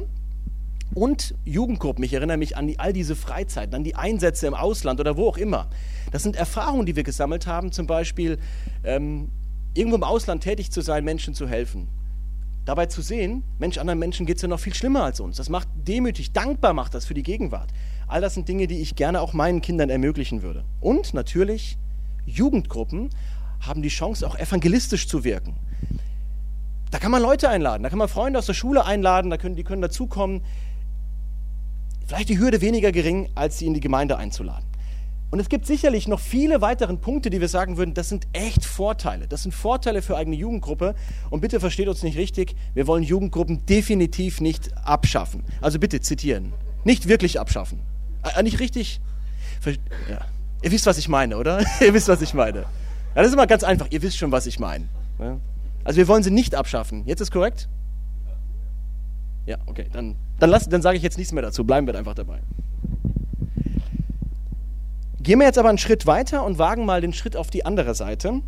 Und 0.94 1.34
Jugendgruppen, 1.44 2.04
ich 2.04 2.12
erinnere 2.12 2.36
mich 2.36 2.56
an 2.56 2.68
die, 2.68 2.78
all 2.78 2.92
diese 2.92 3.16
Freizeiten, 3.16 3.74
an 3.74 3.82
die 3.82 3.96
Einsätze 3.96 4.46
im 4.46 4.54
Ausland 4.54 5.00
oder 5.00 5.16
wo 5.16 5.28
auch 5.28 5.38
immer. 5.38 5.68
Das 6.12 6.22
sind 6.22 6.36
Erfahrungen, 6.36 6.86
die 6.86 6.94
wir 6.94 7.02
gesammelt 7.02 7.46
haben, 7.46 7.72
zum 7.72 7.86
Beispiel 7.86 8.38
ähm, 8.84 9.30
irgendwo 9.74 9.96
im 9.96 10.04
Ausland 10.04 10.44
tätig 10.44 10.70
zu 10.70 10.82
sein, 10.82 11.04
Menschen 11.04 11.34
zu 11.34 11.48
helfen. 11.48 11.88
Dabei 12.64 12.86
zu 12.86 13.02
sehen, 13.02 13.42
Mensch, 13.58 13.78
anderen 13.78 13.98
Menschen 13.98 14.24
geht 14.24 14.36
es 14.36 14.42
ja 14.42 14.48
noch 14.48 14.60
viel 14.60 14.74
schlimmer 14.74 15.04
als 15.04 15.20
uns. 15.20 15.36
Das 15.36 15.48
macht 15.48 15.68
demütig, 15.74 16.32
dankbar 16.32 16.72
macht 16.72 16.94
das 16.94 17.04
für 17.04 17.14
die 17.14 17.22
Gegenwart. 17.22 17.70
All 18.06 18.20
das 18.20 18.34
sind 18.34 18.48
Dinge, 18.48 18.66
die 18.68 18.80
ich 18.80 18.94
gerne 18.94 19.20
auch 19.20 19.32
meinen 19.32 19.60
Kindern 19.60 19.90
ermöglichen 19.90 20.42
würde. 20.42 20.64
Und 20.80 21.12
natürlich, 21.12 21.76
Jugendgruppen 22.24 23.10
haben 23.60 23.82
die 23.82 23.88
Chance, 23.88 24.26
auch 24.26 24.36
evangelistisch 24.38 25.08
zu 25.08 25.24
wirken. 25.24 25.56
Da 26.94 27.00
kann 27.00 27.10
man 27.10 27.22
Leute 27.22 27.48
einladen, 27.48 27.82
da 27.82 27.88
kann 27.88 27.98
man 27.98 28.06
Freunde 28.06 28.38
aus 28.38 28.46
der 28.46 28.54
Schule 28.54 28.84
einladen, 28.84 29.28
da 29.28 29.36
können, 29.36 29.56
die 29.56 29.64
können 29.64 29.82
dazukommen. 29.82 30.42
Vielleicht 32.06 32.28
die 32.28 32.38
Hürde 32.38 32.60
weniger 32.60 32.92
gering, 32.92 33.30
als 33.34 33.58
sie 33.58 33.66
in 33.66 33.74
die 33.74 33.80
Gemeinde 33.80 34.16
einzuladen. 34.16 34.64
Und 35.32 35.40
es 35.40 35.48
gibt 35.48 35.66
sicherlich 35.66 36.06
noch 36.06 36.20
viele 36.20 36.60
weitere 36.60 36.94
Punkte, 36.94 37.30
die 37.30 37.40
wir 37.40 37.48
sagen 37.48 37.78
würden, 37.78 37.94
das 37.94 38.10
sind 38.10 38.28
echt 38.32 38.64
Vorteile. 38.64 39.26
Das 39.26 39.42
sind 39.42 39.50
Vorteile 39.50 40.02
für 40.02 40.16
eigene 40.16 40.36
Jugendgruppe. 40.36 40.94
Und 41.30 41.40
bitte 41.40 41.58
versteht 41.58 41.88
uns 41.88 42.04
nicht 42.04 42.16
richtig, 42.16 42.54
wir 42.74 42.86
wollen 42.86 43.02
Jugendgruppen 43.02 43.66
definitiv 43.66 44.40
nicht 44.40 44.70
abschaffen. 44.86 45.42
Also 45.60 45.80
bitte 45.80 46.00
zitieren. 46.00 46.52
Nicht 46.84 47.08
wirklich 47.08 47.40
abschaffen. 47.40 47.80
Äh, 48.22 48.44
nicht 48.44 48.60
richtig. 48.60 49.00
Ja. 50.08 50.20
Ihr 50.62 50.70
wisst, 50.70 50.86
was 50.86 50.98
ich 50.98 51.08
meine, 51.08 51.38
oder? 51.38 51.58
Ihr 51.80 51.92
wisst, 51.92 52.06
was 52.06 52.22
ich 52.22 52.34
meine. 52.34 52.60
Ja, 52.60 52.66
das 53.16 53.26
ist 53.26 53.32
immer 53.32 53.48
ganz 53.48 53.64
einfach. 53.64 53.88
Ihr 53.90 54.00
wisst 54.00 54.16
schon, 54.16 54.30
was 54.30 54.46
ich 54.46 54.60
meine. 54.60 54.86
Ja? 55.18 55.40
Also 55.84 55.98
wir 55.98 56.08
wollen 56.08 56.22
sie 56.22 56.30
nicht 56.30 56.54
abschaffen. 56.54 57.04
Jetzt 57.06 57.20
ist 57.20 57.30
korrekt? 57.30 57.68
Ja, 59.46 59.58
okay. 59.66 59.86
Dann, 59.92 60.16
dann, 60.38 60.50
dann 60.50 60.82
sage 60.82 60.96
ich 60.96 61.02
jetzt 61.02 61.18
nichts 61.18 61.32
mehr 61.32 61.42
dazu. 61.42 61.64
Bleiben 61.64 61.86
wir 61.86 61.94
einfach 61.94 62.14
dabei. 62.14 62.40
Gehen 65.20 65.38
wir 65.38 65.46
jetzt 65.46 65.58
aber 65.58 65.68
einen 65.68 65.78
Schritt 65.78 66.06
weiter 66.06 66.44
und 66.44 66.58
wagen 66.58 66.84
mal 66.84 67.00
den 67.00 67.12
Schritt 67.12 67.36
auf 67.36 67.50
die 67.50 67.64
andere 67.64 67.94
Seite. 67.94 68.42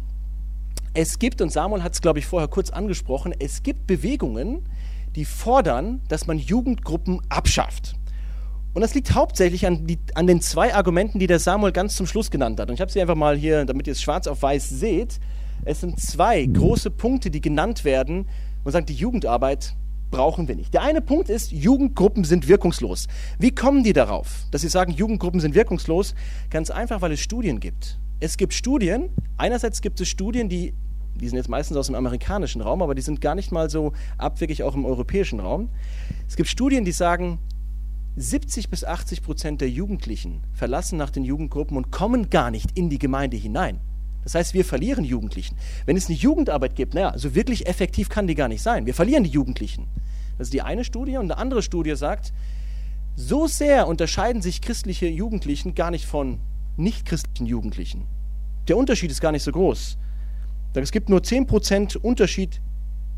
Es 0.93 1.19
gibt, 1.19 1.41
und 1.41 1.51
Samuel 1.51 1.83
hat 1.83 1.93
es, 1.93 2.01
glaube 2.01 2.19
ich, 2.19 2.27
vorher 2.27 2.49
kurz 2.49 2.71
angesprochen, 2.71 3.35
es 3.39 3.63
gibt 3.63 3.87
Bewegungen, 3.87 4.67
die 5.15 5.25
fordern, 5.25 6.03
dass 6.09 6.27
man 6.27 6.39
Jugendgruppen 6.39 7.21
abschafft. 7.29 7.97
Und 8.75 8.83
das 8.83 8.95
liegt 8.95 9.15
hauptsächlich 9.15 9.67
an, 9.67 9.87
die, 9.87 9.99
an, 10.15 10.27
den 10.27 10.43
zwei 10.43 10.75
Argumenten, 10.75 11.19
die 11.19 11.27
der 11.27 11.39
Samuel 11.39 11.73
ganz 11.73 11.97
zum 11.97 12.07
Schluss 12.07 12.31
genannt 12.31 12.61
hat. 12.61 12.69
Und 12.69 12.75
ich 12.75 12.81
habe 12.83 12.93
sie 12.93 13.01
einfach 13.01 13.15
mal 13.15 13.37
hier, 13.37 13.65
damit 13.65 13.87
ihr 13.87 13.93
es 13.93 14.03
schwarz 14.03 14.27
auf 14.27 14.43
weiß 14.43 14.69
seht. 14.69 15.19
Es 15.65 15.81
sind 15.81 16.01
zwei 16.01 16.45
große 16.45 16.91
Punkte, 16.91 17.31
die 17.31 17.41
genannt 17.41 17.85
werden 17.85 18.27
und 18.65 18.73
sagt, 18.73 18.89
die 18.89 18.95
Jugendarbeit 18.95 19.75
brauchen 20.11 20.49
wir 20.49 20.55
nicht. 20.55 20.73
Der 20.75 20.83
eine 20.83 21.01
Punkt 21.01 21.29
ist, 21.29 21.53
Jugendgruppen 21.53 22.25
sind 22.25 22.49
wirkungslos. 22.49 23.07
Wie 23.39 23.55
kommen 23.55 23.83
die 23.85 23.93
darauf, 23.93 24.47
dass 24.51 24.63
sie 24.63 24.69
sagen, 24.69 24.93
Jugendgruppen 24.93 25.41
sind 25.41 25.55
wirkungslos? 25.55 26.15
Ganz 26.51 26.71
einfach, 26.71 27.01
weil 27.01 27.13
es 27.13 27.21
Studien 27.21 27.61
gibt. 27.61 27.99
Es 28.21 28.37
gibt 28.37 28.55
Studien, 28.55 29.11
einerseits 29.37 29.83
gibt 29.83 30.01
es 30.01 30.09
Studien, 30.09 30.49
die, 30.49 30.75
die 31.17 31.29
sind 31.29 31.37
jetzt 31.37 31.49
meistens 31.49 31.77
aus 31.77 31.87
dem 31.87 31.95
amerikanischen 31.95 32.63
Raum, 32.63 32.83
aber 32.83 32.95
die 32.95 33.03
sind 33.03 33.21
gar 33.21 33.35
nicht 33.35 33.53
mal 33.53 33.69
so 33.69 33.93
abwegig 34.17 34.63
auch 34.63 34.75
im 34.75 34.85
europäischen 34.85 35.41
Raum. 35.41 35.69
Es 36.27 36.37
gibt 36.37 36.49
Studien, 36.49 36.85
die 36.85 36.93
sagen, 36.93 37.39
70 38.17 38.71
bis 38.71 38.85
80 38.85 39.23
Prozent 39.23 39.61
der 39.61 39.69
Jugendlichen 39.69 40.43
verlassen 40.55 40.97
nach 40.97 41.11
den 41.11 41.25
Jugendgruppen 41.25 41.77
und 41.77 41.91
kommen 41.91 42.31
gar 42.31 42.51
nicht 42.51 42.71
in 42.75 42.89
die 42.89 42.99
Gemeinde 42.99 43.37
hinein. 43.37 43.81
Das 44.27 44.35
heißt, 44.35 44.55
wir 44.55 44.65
verlieren 44.65 45.05
Jugendlichen. 45.05 45.57
Wenn 45.85 45.97
es 45.97 46.09
eine 46.09 46.17
Jugendarbeit 46.17 46.75
gibt, 46.75 46.95
naja, 46.95 47.17
so 47.17 47.37
wirklich 47.37 47.69
effektiv 47.69 48.09
kann 48.09 48.27
die 48.27 48.35
gar 48.35 48.49
nicht 48.49 48.61
sein. 48.61 48.85
Wir 48.85 48.93
verlieren 48.93 49.23
die 49.23 49.31
Jugendlichen. 49.31 49.87
Das 50.37 50.49
ist 50.49 50.53
die 50.53 50.63
eine 50.63 50.83
Studie. 50.83 51.17
Und 51.17 51.31
eine 51.31 51.39
andere 51.39 51.63
Studie 51.63 51.95
sagt, 51.95 52.33
so 53.15 53.47
sehr 53.47 53.87
unterscheiden 53.87 54.43
sich 54.43 54.63
christliche 54.63 55.07
Jugendlichen 55.07 55.77
gar 55.77 55.93
nicht 55.93 56.07
von 56.07 56.41
nichtchristlichen 56.77 57.47
Jugendlichen. 57.47 58.09
Der 58.67 58.77
Unterschied 58.77 59.13
ist 59.13 59.21
gar 59.21 59.31
nicht 59.31 59.45
so 59.45 59.53
groß. 59.53 59.97
Es 60.75 60.91
gibt 60.91 61.09
nur 61.09 61.21
10% 61.21 61.97
Unterschied 61.97 62.61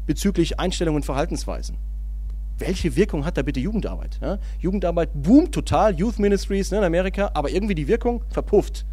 bezüglich 0.05 0.61
Einstellungen 0.61 0.97
und 0.97 1.07
Verhaltensweisen. 1.07 1.79
Welche 2.59 2.97
Wirkung 2.97 3.25
hat 3.25 3.39
da 3.39 3.43
bitte 3.43 3.61
Jugendarbeit? 3.61 4.19
Ja? 4.21 4.39
Jugendarbeit 4.61 5.09
boomt 5.15 5.53
total, 5.53 5.99
Youth 5.99 6.19
Ministries 6.19 6.71
ne, 6.71 6.77
in 6.77 6.85
Amerika, 6.85 7.31
aber 7.33 7.49
irgendwie 7.49 7.75
die 7.75 7.89
Wirkung 7.89 8.25
verpufft. 8.29 8.85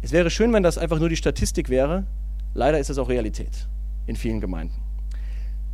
Es 0.00 0.12
wäre 0.12 0.30
schön, 0.30 0.52
wenn 0.52 0.62
das 0.62 0.78
einfach 0.78 0.98
nur 0.98 1.08
die 1.08 1.16
Statistik 1.16 1.68
wäre. 1.68 2.06
Leider 2.54 2.78
ist 2.78 2.90
das 2.90 2.98
auch 2.98 3.08
Realität 3.08 3.68
in 4.06 4.16
vielen 4.16 4.40
Gemeinden. 4.40 4.74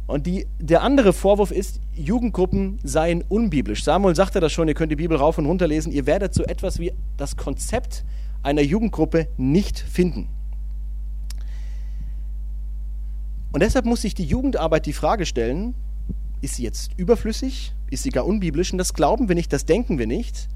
Und 0.06 0.26
die, 0.26 0.46
der 0.58 0.82
andere 0.82 1.12
Vorwurf 1.12 1.50
ist, 1.50 1.80
Jugendgruppen 1.94 2.78
seien 2.82 3.22
unbiblisch. 3.28 3.84
Samuel 3.84 4.14
sagte 4.14 4.40
das 4.40 4.52
schon, 4.52 4.68
ihr 4.68 4.74
könnt 4.74 4.90
die 4.92 4.96
Bibel 4.96 5.16
rauf 5.16 5.38
und 5.38 5.46
runter 5.46 5.66
lesen. 5.66 5.92
Ihr 5.92 6.06
werdet 6.06 6.34
so 6.34 6.44
etwas 6.44 6.78
wie 6.78 6.92
das 7.16 7.36
Konzept 7.36 8.04
einer 8.42 8.62
Jugendgruppe 8.62 9.28
nicht 9.36 9.78
finden. 9.78 10.28
Und 13.52 13.62
deshalb 13.62 13.84
muss 13.84 14.02
sich 14.02 14.14
die 14.14 14.24
Jugendarbeit 14.24 14.86
die 14.86 14.92
Frage 14.92 15.26
stellen, 15.26 15.74
ist 16.40 16.54
sie 16.54 16.62
jetzt 16.62 16.92
überflüssig? 16.96 17.74
Ist 17.90 18.02
sie 18.02 18.10
gar 18.10 18.26
unbiblisch? 18.26 18.72
Und 18.72 18.78
das 18.78 18.94
glauben 18.94 19.28
wir 19.28 19.34
nicht, 19.34 19.52
das 19.52 19.64
denken 19.64 19.98
wir 19.98 20.06
nicht 20.06 20.48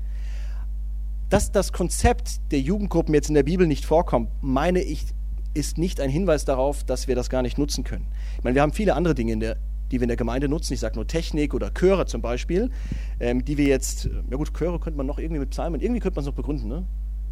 dass 1.32 1.50
das 1.50 1.72
Konzept 1.72 2.52
der 2.52 2.60
Jugendgruppen 2.60 3.14
jetzt 3.14 3.30
in 3.30 3.34
der 3.34 3.42
Bibel 3.42 3.66
nicht 3.66 3.86
vorkommt, 3.86 4.28
meine 4.42 4.82
ich, 4.82 5.06
ist 5.54 5.78
nicht 5.78 5.98
ein 5.98 6.10
Hinweis 6.10 6.44
darauf, 6.44 6.84
dass 6.84 7.08
wir 7.08 7.16
das 7.16 7.30
gar 7.30 7.40
nicht 7.40 7.56
nutzen 7.56 7.84
können. 7.84 8.06
Ich 8.36 8.44
meine, 8.44 8.54
wir 8.54 8.60
haben 8.60 8.74
viele 8.74 8.94
andere 8.94 9.14
Dinge, 9.14 9.38
der, 9.38 9.56
die 9.90 9.98
wir 9.98 10.02
in 10.02 10.08
der 10.08 10.18
Gemeinde 10.18 10.46
nutzen. 10.46 10.74
Ich 10.74 10.80
sage 10.80 10.96
nur 10.96 11.06
Technik 11.06 11.54
oder 11.54 11.72
Chöre 11.72 12.04
zum 12.04 12.20
Beispiel, 12.20 12.70
ähm, 13.18 13.46
die 13.46 13.56
wir 13.56 13.64
jetzt, 13.64 14.10
ja 14.30 14.36
gut, 14.36 14.52
Chöre 14.52 14.78
könnte 14.78 14.98
man 14.98 15.06
noch 15.06 15.18
irgendwie 15.18 15.40
mit 15.40 15.50
Psalmen, 15.50 15.80
irgendwie 15.80 16.00
könnte 16.00 16.16
man 16.16 16.24
es 16.24 16.26
noch 16.26 16.34
begründen, 16.34 16.68
ne? 16.68 16.84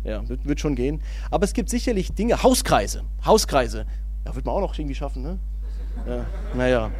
Ja, 0.02 0.26
wird, 0.26 0.46
wird, 0.46 0.60
schon 0.60 0.76
gehen. 0.76 1.02
Aber 1.30 1.44
es 1.44 1.52
gibt 1.52 1.68
sicherlich 1.68 2.14
Dinge, 2.14 2.42
Hauskreise, 2.42 3.04
Hauskreise, 3.26 3.84
ja, 4.24 4.34
wird 4.34 4.46
man 4.46 4.54
auch 4.54 4.62
noch 4.62 4.78
irgendwie 4.78 4.94
schaffen, 4.94 5.22
ne? 5.22 5.38
Ja, 6.06 6.24
naja. 6.54 6.90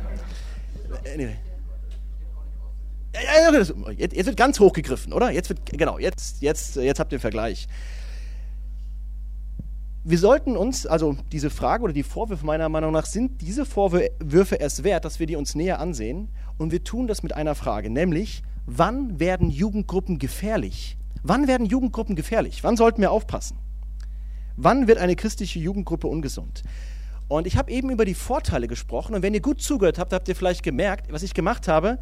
Anyway. 1.14 1.37
Jetzt, 3.12 4.26
wird 4.26 4.37
ganz 4.37 4.61
hoch 4.61 4.73
gegriffen, 4.73 5.12
oder? 5.12 5.31
Jetzt 5.31 5.49
wird, 5.49 5.67
genau, 5.67 5.99
jetzt, 5.99 6.43
jetzt, 6.43 6.76
jetzt 6.76 7.00
habt 7.00 7.12
ihr 7.12 7.19
den 7.19 7.23
Vergleich. 7.23 7.67
Wir 10.02 10.19
sollten 10.19 10.57
uns, 10.57 10.87
also 10.87 11.17
diese 11.31 11.50
Frage 11.50 11.85
oder 11.85 11.93
die 11.93 12.02
Vorwürfe 12.02 12.47
meiner 12.47 12.69
Meinung 12.69 12.93
nach, 12.93 13.05
sind 13.05 13.43
diese 13.43 13.67
Vorwürfe 13.67 14.55
erst 14.55 14.83
wert, 14.83 15.05
dass 15.05 15.19
wir 15.19 15.26
die 15.26 15.37
uns 15.37 15.55
näher 15.55 15.79
ansehen. 15.79 16.29
Und 16.57 16.73
wir 16.73 16.85
tun 16.85 17.07
das 17.07 17.23
mit 17.23 17.35
einer 17.35 17.55
Frage, 17.55 17.90
nämlich, 17.90 18.43
wann 18.64 19.21
werden 19.21 19.50
Jugendgruppen 19.50 20.19
gefährlich? 20.19 20.97
Wann 21.23 21.49
werden 21.49 21.67
Jugendgruppen 21.67 22.17
gefährlich? 22.17 22.64
Wann 22.64 22.76
sollten 22.76 23.02
wir 23.02 23.11
aufpassen? 23.11 23.59
Wann 24.57 24.88
wird 24.88 24.99
eine 24.99 25.17
christliche 25.17 25.59
Jugendgruppe 25.59 26.07
ungesund? 26.07 26.62
Und 27.29 27.47
ich 27.47 27.57
habe 27.57 27.71
eben 27.71 27.90
über 27.90 28.05
die 28.05 28.14
Vorteile 28.14 28.67
gesprochen. 28.67 29.14
Und 29.14 29.23
wenn 29.23 29.35
ihr 29.35 29.40
gut 29.40 29.62
zugehört 29.62 29.99
habt, 29.99 30.12
habt 30.12 30.29
ihr 30.29 30.35
vielleicht 30.35 30.62
gemerkt, 30.62 31.12
was 31.12 31.23
ich 31.23 31.33
gemacht 31.33 31.69
habe. 31.69 31.99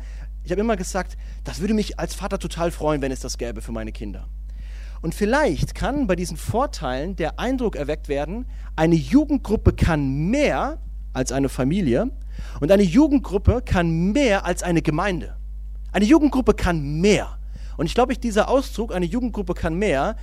Ich 0.49 0.53
habe 0.53 0.63
immer 0.63 0.77
gesagt, 0.77 1.19
das 1.45 1.61
würde 1.61 1.75
mich 1.75 1.99
als 1.99 2.15
Vater 2.15 2.39
total 2.39 2.71
freuen, 2.71 3.03
wenn 3.03 3.13
es 3.13 3.21
das 3.21 3.37
gäbe 3.37 3.61
für 3.61 3.71
meine 3.71 3.93
Kinder. 3.93 4.29
Und 5.03 5.15
vielleicht 5.15 5.75
kann 5.75 6.07
bei 6.07 6.17
diesen 6.17 6.39
Vorteilen 6.39 7.17
der 7.17 7.39
Eindruck 7.39 7.77
erweckt 7.77 8.09
werden, 8.09 8.47
eine 8.75 8.95
Jugendgruppe 8.95 9.75
kann 9.75 10.31
mehr 10.31 10.79
als 11.13 11.33
eine 11.33 11.51
Familie 11.51 12.11
und 12.61 12.73
eine 12.73 12.83
Jugendgruppe 12.83 13.61
kann 13.61 14.13
mehr 14.13 14.47
als 14.47 14.63
eine 14.63 14.81
Gemeinde. 14.81 15.37
Eine 15.93 16.07
Jugendgruppe 16.07 16.55
kann 16.55 16.99
mehr. 16.99 17.39
Und 17.77 17.85
ich 17.85 17.95
glaube, 17.95 18.17
dieser 18.17 18.49
Ausdruck, 18.49 18.95
eine 18.95 19.05
Jugendgruppe 19.05 19.53
kann 19.53 19.75
mehr, 19.75 20.17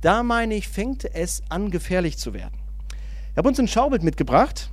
da 0.00 0.22
meine 0.22 0.54
ich, 0.54 0.68
fängt 0.68 1.12
es 1.12 1.42
an, 1.48 1.72
gefährlich 1.72 2.18
zu 2.18 2.34
werden. 2.34 2.54
Ich 3.32 3.36
habe 3.36 3.48
uns 3.48 3.58
ein 3.58 3.66
Schaubild 3.66 4.04
mitgebracht. 4.04 4.70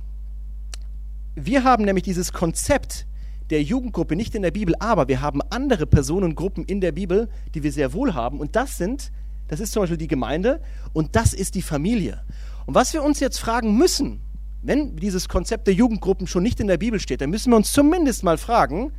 Wir 1.34 1.64
haben 1.64 1.84
nämlich 1.84 2.04
dieses 2.04 2.32
Konzept 2.32 3.08
der 3.50 3.62
Jugendgruppe 3.62 4.16
nicht 4.16 4.34
in 4.34 4.42
der 4.42 4.50
Bibel, 4.50 4.74
aber 4.78 5.08
wir 5.08 5.20
haben 5.20 5.40
andere 5.50 5.86
Personengruppen 5.86 6.64
in 6.64 6.80
der 6.80 6.92
Bibel, 6.92 7.28
die 7.54 7.62
wir 7.62 7.72
sehr 7.72 7.92
wohl 7.92 8.14
haben. 8.14 8.40
Und 8.40 8.56
das 8.56 8.78
sind, 8.78 9.12
das 9.48 9.60
ist 9.60 9.72
zum 9.72 9.82
Beispiel 9.82 9.98
die 9.98 10.06
Gemeinde 10.06 10.60
und 10.92 11.16
das 11.16 11.34
ist 11.34 11.54
die 11.54 11.62
Familie. 11.62 12.22
Und 12.66 12.74
was 12.74 12.92
wir 12.92 13.02
uns 13.02 13.20
jetzt 13.20 13.38
fragen 13.38 13.76
müssen, 13.76 14.20
wenn 14.62 14.96
dieses 14.96 15.28
Konzept 15.28 15.66
der 15.66 15.74
Jugendgruppen 15.74 16.26
schon 16.26 16.42
nicht 16.42 16.60
in 16.60 16.66
der 16.66 16.78
Bibel 16.78 17.00
steht, 17.00 17.20
dann 17.20 17.30
müssen 17.30 17.50
wir 17.50 17.56
uns 17.56 17.72
zumindest 17.72 18.22
mal 18.22 18.38
fragen, 18.38 18.92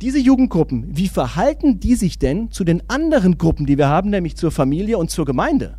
diese 0.00 0.18
Jugendgruppen, 0.18 0.96
wie 0.96 1.08
verhalten 1.08 1.78
die 1.78 1.94
sich 1.94 2.18
denn 2.18 2.50
zu 2.50 2.64
den 2.64 2.88
anderen 2.88 3.36
Gruppen, 3.36 3.66
die 3.66 3.76
wir 3.76 3.88
haben, 3.88 4.08
nämlich 4.08 4.36
zur 4.36 4.50
Familie 4.50 4.96
und 4.96 5.10
zur 5.10 5.26
Gemeinde? 5.26 5.76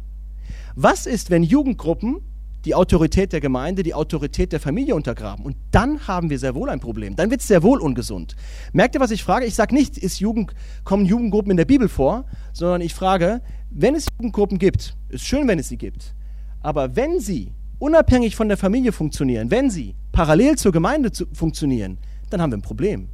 Was 0.75 1.08
ist, 1.08 1.31
wenn 1.31 1.43
Jugendgruppen 1.43 2.22
die 2.65 2.75
Autorität 2.75 3.34
der 3.34 3.41
Gemeinde, 3.41 3.84
die 3.84 3.94
Autorität 3.94 4.51
der 4.51 4.60
Familie 4.60 4.96
untergraben. 4.96 5.46
Und 5.46 5.56
dann 5.72 6.08
haben 6.08 6.30
wir 6.30 6.38
sehr 6.38 6.56
wohl 6.56 6.70
ein 6.70 6.80
Problem. 6.80 7.15
Dann 7.15 7.32
wird 7.32 7.41
es 7.41 7.48
sehr 7.48 7.63
wohl 7.63 7.80
ungesund. 7.80 8.36
Merkt 8.74 8.96
ihr, 8.96 9.01
was 9.01 9.12
ich 9.12 9.24
frage? 9.24 9.46
Ich 9.46 9.56
sage 9.56 9.74
nicht, 9.74 9.98
ist 9.98 10.20
Jugend, 10.20 10.53
kommen 10.84 11.06
Jugendgruppen 11.06 11.51
in 11.51 11.58
der 11.58 11.65
Bibel 11.65 11.89
vor, 11.89 12.25
sondern 12.53 12.82
ich 12.82 12.94
frage, 12.94 13.41
wenn 13.72 13.96
es 13.96 14.08
Jugendgruppen 14.18 14.60
gibt, 14.60 14.96
ist 15.10 15.25
schön, 15.25 15.48
wenn 15.48 15.58
es 15.58 15.70
sie 15.70 15.77
gibt, 15.77 16.13
aber 16.62 16.96
wenn 16.96 17.20
sie 17.20 17.53
unabhängig 17.80 18.36
von 18.36 18.48
der 18.48 18.58
Familie 18.58 18.91
funktionieren, 18.91 19.50
wenn 19.50 19.70
sie 19.70 19.96
parallel 20.12 20.58
zur 20.58 20.72
Gemeinde 20.72 21.12
zu 21.12 21.25
funktionieren, 21.34 21.98
dann 22.30 22.41
haben 22.41 22.51
wir 22.51 22.58
ein 22.58 22.62
Problem. 22.62 23.10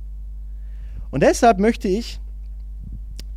Und 1.10 1.24
deshalb 1.24 1.60
möchte 1.60 1.88
ich 1.88 2.20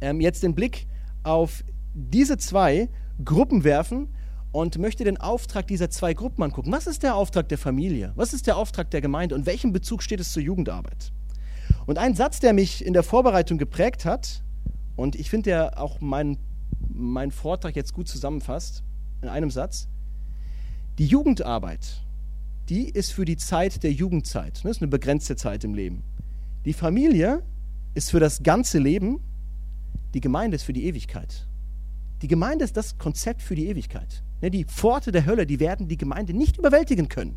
ähm, 0.01 0.21
jetzt 0.21 0.43
den 0.43 0.55
Blick 0.55 0.87
auf 1.23 1.63
diese 1.95 2.37
zwei 2.39 2.89
Gruppen 3.25 3.65
werfen, 3.65 4.09
und 4.53 4.79
möchte 4.79 5.05
den 5.05 5.17
Auftrag 5.17 5.67
dieser 5.67 5.91
zwei 5.91 6.15
Gruppen 6.15 6.43
angucken. 6.43 6.73
Was 6.73 6.87
ist 6.87 7.03
der 7.03 7.15
Auftrag 7.15 7.49
der 7.49 7.59
Familie? 7.59 8.13
Was 8.17 8.33
ist 8.33 8.47
der 8.47 8.57
Auftrag 8.57 8.91
der 8.91 9.01
Gemeinde? 9.01 9.35
Und 9.35 9.47
welchen 9.47 9.73
Bezug 9.73 10.03
steht 10.03 10.21
es 10.21 10.33
zur 10.33 10.43
Jugendarbeit? 10.43 11.13
Und 11.87 11.99
ein 11.99 12.15
Satz, 12.15 12.41
der 12.41 12.53
mich 12.53 12.85
in 12.85 12.93
der 12.93 13.03
Vorbereitung 13.03 13.59
geprägt 13.59 14.05
hat, 14.05 14.43
und 14.97 15.17
ich 15.17 15.31
finde, 15.31 15.51
der 15.51 15.81
auch 15.81 16.01
meinen 16.01 16.39
mein 16.89 17.31
Vortrag 17.31 17.77
jetzt 17.77 17.95
gut 17.95 18.09
zusammenfasst, 18.09 18.83
in 19.23 19.29
einem 19.29 19.51
Satz. 19.51 19.89
Die 20.99 21.07
Jugendarbeit, 21.07 22.03
die 22.69 22.89
ist 22.89 23.13
für 23.13 23.25
die 23.25 23.37
Zeit 23.37 23.83
der 23.83 23.93
Jugendzeit. 23.93 24.61
Das 24.63 24.77
ist 24.77 24.83
eine 24.83 24.89
begrenzte 24.89 25.37
Zeit 25.37 25.65
im 25.65 25.75
Leben. 25.75 26.03
Die 26.65 26.73
Familie 26.73 27.43
ist 27.95 28.11
für 28.11 28.21
das 28.21 28.43
ganze 28.43 28.79
Leben, 28.79 29.21
die 30.15 30.21
Gemeinde 30.21 30.57
ist 30.57 30.65
für 30.65 30.73
die 30.73 30.85
Ewigkeit. 30.85 31.47
Die 32.23 32.29
Gemeinde 32.29 32.65
ist 32.65 32.77
das 32.77 32.99
Konzept 32.99 33.41
für 33.41 33.55
die 33.55 33.69
Ewigkeit. 33.69 34.23
Ne, 34.43 34.51
die 34.51 34.65
Pforte 34.65 35.13
der 35.13 35.27
Hölle, 35.27 35.47
die 35.47 35.61
werden 35.61 35.89
die 35.89 35.97
Gemeinde 35.97 36.35
nicht 36.35 36.59
überwältigen 36.59 37.09
können. 37.09 37.37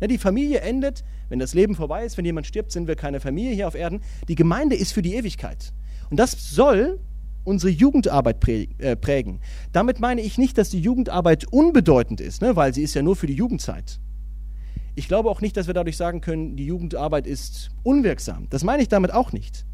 Ne, 0.00 0.08
die 0.08 0.18
Familie 0.18 0.60
endet, 0.60 1.04
wenn 1.28 1.38
das 1.38 1.54
Leben 1.54 1.74
vorbei 1.74 2.04
ist, 2.04 2.16
wenn 2.16 2.24
jemand 2.24 2.46
stirbt, 2.46 2.72
sind 2.72 2.88
wir 2.88 2.96
keine 2.96 3.20
Familie 3.20 3.54
hier 3.54 3.68
auf 3.68 3.74
Erden. 3.74 4.00
Die 4.28 4.34
Gemeinde 4.34 4.76
ist 4.76 4.92
für 4.92 5.02
die 5.02 5.14
Ewigkeit. 5.14 5.72
Und 6.10 6.18
das 6.18 6.50
soll 6.50 6.98
unsere 7.44 7.72
Jugendarbeit 7.72 8.46
äh, 8.48 8.96
prägen. 8.96 9.40
Damit 9.72 10.00
meine 10.00 10.20
ich 10.20 10.38
nicht, 10.38 10.56
dass 10.58 10.70
die 10.70 10.80
Jugendarbeit 10.80 11.44
unbedeutend 11.50 12.20
ist, 12.20 12.40
ne, 12.42 12.56
weil 12.56 12.72
sie 12.72 12.82
ist 12.82 12.94
ja 12.94 13.02
nur 13.02 13.16
für 13.16 13.26
die 13.26 13.34
Jugendzeit. 13.34 14.00
Ich 14.94 15.08
glaube 15.08 15.30
auch 15.30 15.40
nicht, 15.40 15.56
dass 15.56 15.66
wir 15.66 15.74
dadurch 15.74 15.96
sagen 15.96 16.20
können, 16.20 16.56
die 16.56 16.66
Jugendarbeit 16.66 17.26
ist 17.26 17.70
unwirksam. 17.82 18.46
Das 18.50 18.62
meine 18.62 18.82
ich 18.82 18.88
damit 18.88 19.12
auch 19.12 19.32
nicht. 19.32 19.64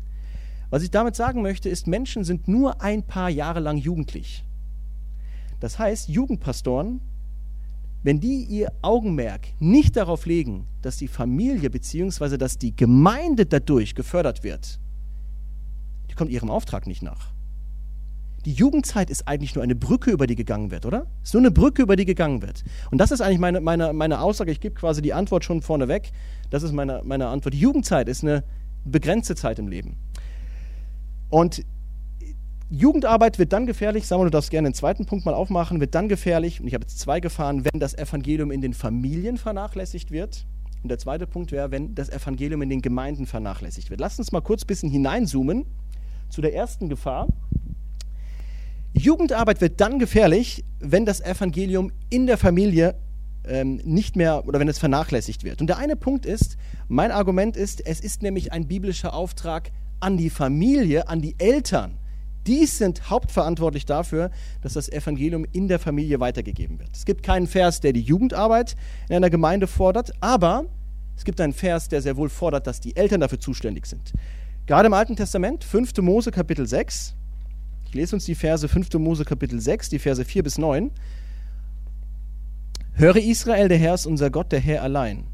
Was 0.71 0.83
ich 0.83 0.91
damit 0.91 1.17
sagen 1.17 1.43
möchte, 1.43 1.69
ist, 1.69 1.87
Menschen 1.87 2.25
sind 2.25 2.47
nur 2.47 2.83
ein 2.83 3.03
paar 3.03 3.31
Jahre 3.31 3.61
lang 3.61 3.79
jugendlich. 3.79 4.45
Das 5.61 5.79
heißt, 5.79 6.09
Jugendpastoren, 6.09 7.01
wenn 8.03 8.21
die 8.21 8.45
ihr 8.45 8.73
Augenmerk 8.83 9.49
nicht 9.59 9.97
darauf 9.97 10.27
legen, 10.27 10.67
dass 10.83 10.97
die 10.97 11.09
Familie 11.09 11.69
bzw. 11.69 12.37
dass 12.37 12.59
die 12.59 12.75
Gemeinde 12.75 13.45
dadurch 13.47 13.95
gefördert 13.95 14.45
wird, 14.45 14.79
die 16.11 16.15
kommt 16.15 16.31
ihrem 16.31 16.51
Auftrag 16.51 16.87
nicht 16.87 17.03
nach. 17.03 17.33
Die 18.45 18.53
Jugendzeit 18.53 19.11
ist 19.11 19.27
eigentlich 19.27 19.57
nur 19.57 19.65
eine 19.65 19.75
Brücke, 19.75 20.13
über 20.13 20.27
die 20.27 20.37
gegangen 20.37 20.71
wird, 20.71 20.87
oder? 20.87 21.07
Es 21.23 21.31
ist 21.31 21.35
nur 21.35 21.43
eine 21.43 21.51
Brücke, 21.51 21.83
über 21.83 21.97
die 21.97 22.05
gegangen 22.05 22.41
wird. 22.41 22.63
Und 22.91 22.99
das 22.99 23.11
ist 23.11 23.21
eigentlich 23.21 23.41
meine, 23.41 23.61
meine, 23.61 23.93
meine 23.93 24.21
Aussage. 24.21 24.53
Ich 24.53 24.61
gebe 24.61 24.77
quasi 24.77 25.03
die 25.03 25.13
Antwort 25.13 25.45
schon 25.45 25.61
vorneweg. 25.61 26.13
Das 26.49 26.63
ist 26.63 26.73
meine, 26.73 27.03
meine 27.05 27.27
Antwort. 27.27 27.53
Die 27.53 27.59
Jugendzeit 27.59 28.09
ist 28.09 28.23
eine 28.23 28.45
begrenzte 28.85 29.35
Zeit 29.35 29.59
im 29.59 29.67
Leben. 29.67 29.97
Und 31.29 31.65
Jugendarbeit 32.71 33.39
wird 33.39 33.55
dann 33.55 33.65
gefährlich, 33.65 34.07
Samuel, 34.07 34.27
du 34.27 34.33
darfst 34.33 34.51
gerne 34.51 34.69
den 34.69 34.75
zweiten 34.75 35.07
Punkt 35.07 35.25
mal 35.25 35.33
aufmachen, 35.33 35.81
wird 35.81 35.95
dann 35.95 36.09
gefährlich, 36.09 36.61
und 36.61 36.67
ich 36.67 36.75
habe 36.75 36.85
jetzt 36.85 37.01
zwei 37.01 37.19
gefahren, 37.19 37.65
wenn 37.65 37.81
das 37.81 37.97
Evangelium 37.97 38.51
in 38.51 38.61
den 38.61 38.75
Familien 38.75 39.39
vernachlässigt 39.39 40.11
wird. 40.11 40.47
Und 40.83 40.91
der 40.91 40.99
zweite 40.99 41.27
Punkt 41.27 41.51
wäre, 41.51 41.71
wenn 41.71 41.95
das 41.95 42.11
Evangelium 42.11 42.61
in 42.63 42.69
den 42.69 42.83
Gemeinden 42.83 43.27
vernachlässigt 43.27 43.91
wird. 43.91 44.01
Lass 44.01 44.19
uns 44.19 44.33
mal 44.33 44.43
kurz 44.43 44.65
ein 44.65 44.67
bisschen 44.67 44.91
hineinzoomen 44.91 45.65
zu 46.29 46.43
der 46.43 46.55
ersten 46.55 46.89
Gefahr. 46.89 47.29
Jugendarbeit 48.93 49.61
wird 49.61 49.81
dann 49.81 49.99
gefährlich, 49.99 50.65
wenn 50.79 51.07
das 51.07 51.21
Evangelium 51.21 51.91
in 52.11 52.27
der 52.27 52.37
Familie 52.37 52.97
ähm, 53.45 53.81
nicht 53.85 54.15
mehr 54.15 54.47
oder 54.47 54.61
wenn 54.61 54.69
es 54.69 54.79
vernachlässigt 54.79 55.43
wird. 55.43 55.61
Und 55.61 55.69
der 55.69 55.79
eine 55.79 55.97
Punkt 55.97 56.27
ist, 56.27 56.59
mein 56.87 57.13
Argument 57.13 57.57
ist, 57.57 57.85
es 57.87 58.01
ist 58.01 58.23
nämlich 58.23 58.53
ein 58.53 58.69
biblischer 58.69 59.15
Auftrag, 59.15 59.71
an 60.01 60.17
die 60.17 60.31
Familie, 60.31 61.09
an 61.09 61.23
die 61.23 61.35
Eltern. 61.39 61.99
Die 62.47 62.67
sind 62.67 63.11
hauptverantwortlich 63.11 63.85
dafür, 63.85 64.31
dass 64.63 64.73
das 64.75 64.89
Evangelium 64.89 65.47
in 65.53 65.69
der 65.69 65.79
Familie 65.79 66.21
weitergegeben 66.21 66.79
wird. 66.79 66.91
Es 66.95 67.05
gibt 67.05 67.23
keinen 67.23 67.47
Vers, 67.47 67.81
der 67.81 67.93
die 67.93 68.01
Jugendarbeit 68.01 68.77
in 69.09 69.17
einer 69.17 69.31
Gemeinde 69.31 69.67
fordert, 69.67 70.13
aber 70.21 70.65
es 71.17 71.25
gibt 71.25 71.41
einen 71.41 71.53
Vers, 71.53 71.89
der 71.89 72.01
sehr 72.01 72.17
wohl 72.17 72.29
fordert, 72.29 72.67
dass 72.67 72.81
die 72.81 72.97
Eltern 72.97 73.21
dafür 73.21 73.41
zuständig 73.41 73.87
sind. 73.87 74.13
Gerade 74.67 74.87
im 74.87 74.95
Alten 74.95 75.17
Testament, 75.17 75.65
5. 75.65 75.99
Mose 75.99 76.31
Kapitel 76.31 76.67
6, 76.67 77.15
ich 77.87 77.95
lese 77.95 78.17
uns 78.17 78.27
die 78.27 78.35
Verse 78.35 78.69
5. 78.69 78.95
Mose 78.95 79.25
Kapitel 79.25 79.59
6, 79.61 79.89
die 79.89 79.99
Verse 79.99 80.25
4 80.25 80.43
bis 80.43 80.59
9. 80.59 80.91
Höre 82.93 83.17
Israel, 83.17 83.69
der 83.69 83.79
Herr 83.79 83.95
ist 83.95 84.07
unser 84.07 84.31
Gott, 84.31 84.53
der 84.53 84.61
Herr 84.61 84.83
allein. 84.83 85.25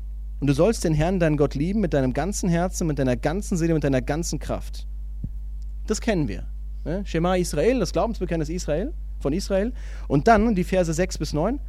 Und 0.40 0.46
du 0.46 0.52
sollst 0.52 0.84
den 0.84 0.94
Herrn, 0.94 1.18
deinen 1.18 1.36
Gott, 1.36 1.54
lieben 1.54 1.80
mit 1.80 1.94
deinem 1.94 2.12
ganzen 2.12 2.48
Herzen, 2.48 2.86
mit 2.86 2.98
deiner 2.98 3.16
ganzen 3.16 3.56
Seele, 3.56 3.74
mit 3.74 3.82
deiner 3.82 4.02
ganzen 4.02 4.38
Kraft. 4.38 4.86
Das 5.86 6.00
kennen 6.00 6.28
wir. 6.28 6.46
Ne? 6.84 7.02
Shema 7.04 7.36
Israel, 7.36 7.80
das 7.80 7.92
Glaubensbekenntnis 7.92 8.48
Israel, 8.48 8.92
von 9.20 9.32
Israel. 9.32 9.72
Und 10.08 10.28
dann 10.28 10.54
die 10.54 10.64
Verse 10.64 10.92
6 10.92 11.18
bis 11.18 11.32
9. 11.32 11.60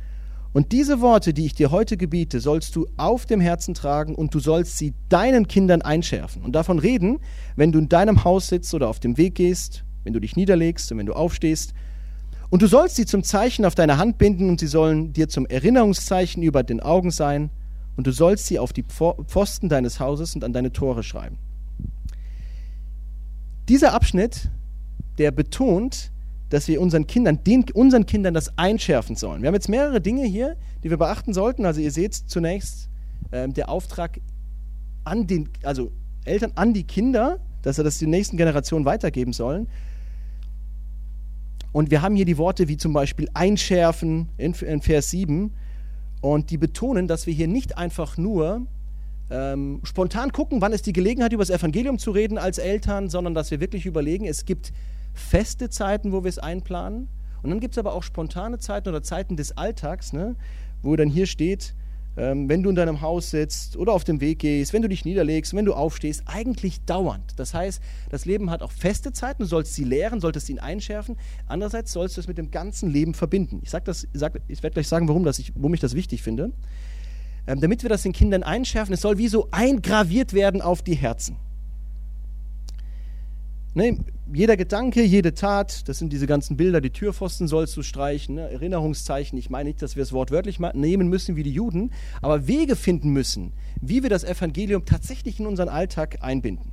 Und 0.54 0.72
diese 0.72 1.02
Worte, 1.02 1.34
die 1.34 1.46
ich 1.46 1.54
dir 1.54 1.72
heute 1.72 1.98
gebiete, 1.98 2.40
sollst 2.40 2.76
du 2.76 2.88
auf 2.96 3.26
dem 3.26 3.42
Herzen 3.42 3.74
tragen 3.74 4.16
und 4.16 4.34
du 4.34 4.40
sollst 4.40 4.78
sie 4.78 4.94
deinen 5.10 5.50
Kindern 5.50 5.82
einschärfen. 5.82 6.44
Und 6.44 6.54
davon 6.54 6.80
reden, 6.80 7.20
wenn 7.58 7.74
du 7.74 7.80
in 7.80 7.90
deinem 7.90 8.24
Haus 8.24 8.48
sitzt 8.48 8.74
oder 8.74 8.88
auf 8.88 9.02
dem 9.02 9.18
Weg 9.18 9.36
gehst, 9.36 9.84
wenn 10.06 10.14
du 10.14 10.22
dich 10.22 10.38
niederlegst 10.38 10.92
und 10.92 10.98
wenn 10.98 11.08
du 11.08 11.14
aufstehst. 11.14 11.74
Und 12.50 12.62
du 12.62 12.68
sollst 12.68 12.96
sie 12.96 13.06
zum 13.06 13.24
Zeichen 13.24 13.66
auf 13.66 13.76
deine 13.76 13.98
Hand 13.98 14.18
binden 14.18 14.50
und 14.50 14.62
sie 14.62 14.68
sollen 14.68 15.12
dir 15.12 15.28
zum 15.28 15.46
Erinnerungszeichen 15.46 16.42
über 16.42 16.64
den 16.64 16.80
Augen 16.80 17.12
sein 17.12 17.50
und 17.98 18.08
du 18.08 18.12
sollst 18.12 18.48
sie 18.48 18.60
auf 18.60 18.72
die 18.72 18.84
Pfosten 18.84 19.68
deines 19.68 20.00
Hauses 20.00 20.36
und 20.36 20.44
an 20.44 20.54
deine 20.54 20.72
Tore 20.72 21.04
schreiben. 21.04 21.38
Dieser 23.68 23.94
Abschnitt, 23.94 24.52
der 25.18 25.32
betont, 25.32 26.12
dass 26.50 26.68
wir 26.68 26.80
unseren 26.80 27.08
Kindern, 27.08 27.44
den, 27.44 27.66
unseren 27.74 28.06
Kindern 28.06 28.34
das 28.34 28.58
einschärfen 28.58 29.16
sollen. 29.16 29.42
Wir 29.42 29.48
haben 29.48 29.56
jetzt 29.56 29.70
mehrere 29.70 30.00
Dinge 30.00 30.26
hier, 30.26 30.58
die 30.84 30.90
wir 30.90 30.98
beachten 30.98 31.34
sollten. 31.34 31.66
Also 31.66 31.82
ihr 31.82 31.92
seht 31.92 32.14
zunächst 32.14 32.90
äh, 33.32 33.48
der 33.50 33.70
Auftrag 33.70 34.20
an 35.04 35.28
den, 35.28 35.50
also 35.64 35.92
Eltern 36.26 36.52
an 36.56 36.74
die 36.74 36.84
Kinder, 36.84 37.40
dass 37.62 37.78
sie 37.78 37.84
das 37.84 37.98
die 37.98 38.08
nächsten 38.08 38.38
Generationen 38.38 38.86
weitergeben 38.86 39.34
sollen. 39.34 39.68
Und 41.72 41.92
wir 41.92 42.02
haben 42.02 42.16
hier 42.16 42.26
die 42.26 42.38
Worte 42.38 42.68
wie 42.68 42.78
zum 42.78 42.94
Beispiel 42.94 43.28
einschärfen 43.34 44.30
in, 44.38 44.54
in 44.54 44.82
Vers 44.82 45.10
7 45.10 45.52
und 46.22 46.50
die 46.50 46.58
betonen, 46.58 47.08
dass 47.08 47.28
wir 47.28 47.34
hier 47.34 47.48
nicht 47.48 47.78
einfach 47.78 48.18
nur 48.18 48.66
ähm, 49.30 49.82
spontan 49.84 50.32
gucken, 50.32 50.62
wann 50.62 50.72
ist 50.72 50.86
die 50.86 50.94
Gelegenheit, 50.94 51.34
über 51.34 51.44
das 51.44 51.50
Evangelium 51.50 52.00
zu 52.00 52.12
reden 52.12 52.38
als 52.38 52.60
Eltern, 52.60 53.10
sondern 53.10 53.34
dass 53.34 53.52
wir 53.52 53.60
wirklich 53.60 53.86
überlegen, 53.86 54.26
es 54.26 54.46
gibt 54.46 54.72
feste 55.16 55.70
Zeiten, 55.70 56.12
wo 56.12 56.24
wir 56.24 56.30
es 56.30 56.40
einplanen. 56.40 57.08
Und 57.42 57.50
dann 57.50 57.60
gibt 57.60 57.76
es 57.76 57.78
aber 57.78 57.94
auch 57.94 58.04
spontane 58.04 58.60
Zeiten 58.60 58.90
oder 58.90 59.04
Zeiten 59.04 59.38
des 59.38 59.58
Alltags, 59.58 60.14
ne, 60.14 60.36
wo 60.82 60.96
dann 60.96 61.10
hier 61.10 61.28
steht, 61.28 61.76
ähm, 62.18 62.48
wenn 62.48 62.64
du 62.64 62.70
in 62.70 62.76
deinem 62.76 63.02
Haus 63.02 63.30
sitzt 63.30 63.76
oder 63.76 63.92
auf 63.92 64.04
dem 64.04 64.22
Weg 64.22 64.40
gehst, 64.40 64.74
wenn 64.74 64.82
du 64.82 64.88
dich 64.88 65.06
niederlegst, 65.06 65.54
wenn 65.54 65.66
du 65.66 65.74
aufstehst, 65.74 66.24
eigentlich 66.26 66.84
dauernd. 66.86 67.34
Das 67.38 67.54
heißt, 67.54 67.82
das 68.10 68.26
Leben 68.26 68.50
hat 68.50 68.62
auch 68.62 68.72
feste 68.72 69.12
Zeiten, 69.12 69.44
du 69.44 69.48
sollst 69.48 69.76
sie 69.76 69.84
lehren, 69.84 70.22
solltest 70.22 70.50
ihn 70.50 70.60
einschärfen. 70.60 71.18
Andererseits 71.48 71.92
sollst 71.92 72.16
du 72.16 72.22
es 72.22 72.28
mit 72.28 72.38
dem 72.38 72.52
ganzen 72.52 72.90
Leben 72.90 73.14
verbinden. 73.14 73.60
Ich, 73.64 73.70
sag 73.70 73.84
sag, 73.86 74.42
ich 74.48 74.64
werde 74.64 74.76
gleich 74.76 74.88
sagen, 74.88 75.08
warum, 75.08 75.24
das 75.24 75.40
ich, 75.40 75.54
warum 75.56 75.74
ich 75.74 75.82
das 75.82 75.94
wichtig 75.94 76.24
finde. 76.24 76.52
Ähm, 77.48 77.60
damit 77.60 77.84
wir 77.84 77.90
das 77.90 78.04
den 78.04 78.14
Kindern 78.14 78.44
einschärfen, 78.44 78.94
es 78.94 79.02
soll 79.02 79.18
wie 79.18 79.28
so 79.28 79.50
eingraviert 79.52 80.34
werden 80.34 80.62
auf 80.62 80.82
die 80.82 80.96
Herzen. 80.96 81.38
Ne, 83.78 83.98
jeder 84.34 84.56
Gedanke, 84.56 85.04
jede 85.04 85.34
Tat, 85.34 85.90
das 85.90 86.00
sind 86.00 86.14
diese 86.14 86.28
ganzen 86.28 86.56
Bilder, 86.56 86.80
die 86.80 86.92
Türpfosten 86.92 87.50
sollst 87.50 87.76
du 87.76 87.84
streichen, 87.84 88.36
ne, 88.36 88.50
Erinnerungszeichen. 88.50 89.38
Ich 89.38 89.50
meine 89.50 89.68
nicht, 89.68 89.82
dass 89.82 89.98
wir 89.98 90.04
es 90.04 90.14
wortwörtlich 90.14 90.60
nehmen 90.60 91.10
müssen 91.10 91.36
wie 91.36 91.44
die 91.44 91.52
Juden, 91.52 91.92
aber 92.22 92.48
Wege 92.48 92.78
finden 92.78 93.10
müssen, 93.10 93.52
wie 93.82 94.02
wir 94.02 94.10
das 94.10 94.24
Evangelium 94.24 94.86
tatsächlich 94.86 95.42
in 95.42 95.46
unseren 95.46 95.68
Alltag 95.68 96.20
einbinden. 96.22 96.72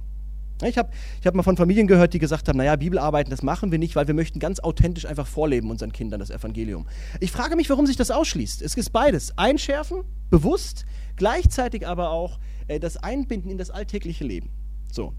Ich 0.63 0.79
habe 0.79 0.91
ich 1.21 1.27
hab 1.27 1.35
mal 1.35 1.43
von 1.43 1.57
Familien 1.57 1.89
gehört, 1.89 2.15
die 2.15 2.21
gesagt 2.21 2.49
haben, 2.49 2.57
naja, 2.57 2.77
Bibelarbeiten, 2.77 3.33
das 3.33 3.43
machen 3.43 3.73
wir 3.73 3.81
nicht, 3.81 3.97
weil 3.97 4.07
wir 4.07 4.15
möchten 4.15 4.39
ganz 4.39 4.61
authentisch 4.61 5.05
einfach 5.05 5.27
vorleben 5.27 5.73
unseren 5.73 5.91
Kindern 5.91 6.21
das 6.21 6.31
Evangelium. 6.31 6.87
Ich 7.19 7.33
frage 7.33 7.57
mich, 7.57 7.69
warum 7.69 7.89
sich 7.89 7.97
das 7.97 8.13
ausschließt. 8.13 8.63
Es 8.63 8.77
ist 8.77 8.91
beides. 8.91 9.37
Einschärfen, 9.37 10.05
bewusst, 10.31 10.85
gleichzeitig 11.17 11.85
aber 11.85 12.11
auch 12.11 12.39
äh, 12.69 12.79
das 12.79 12.97
Einbinden 12.97 13.51
in 13.51 13.59
das 13.59 13.71
alltägliche 13.71 14.23
Leben. 14.23 14.51
So. 14.93 15.15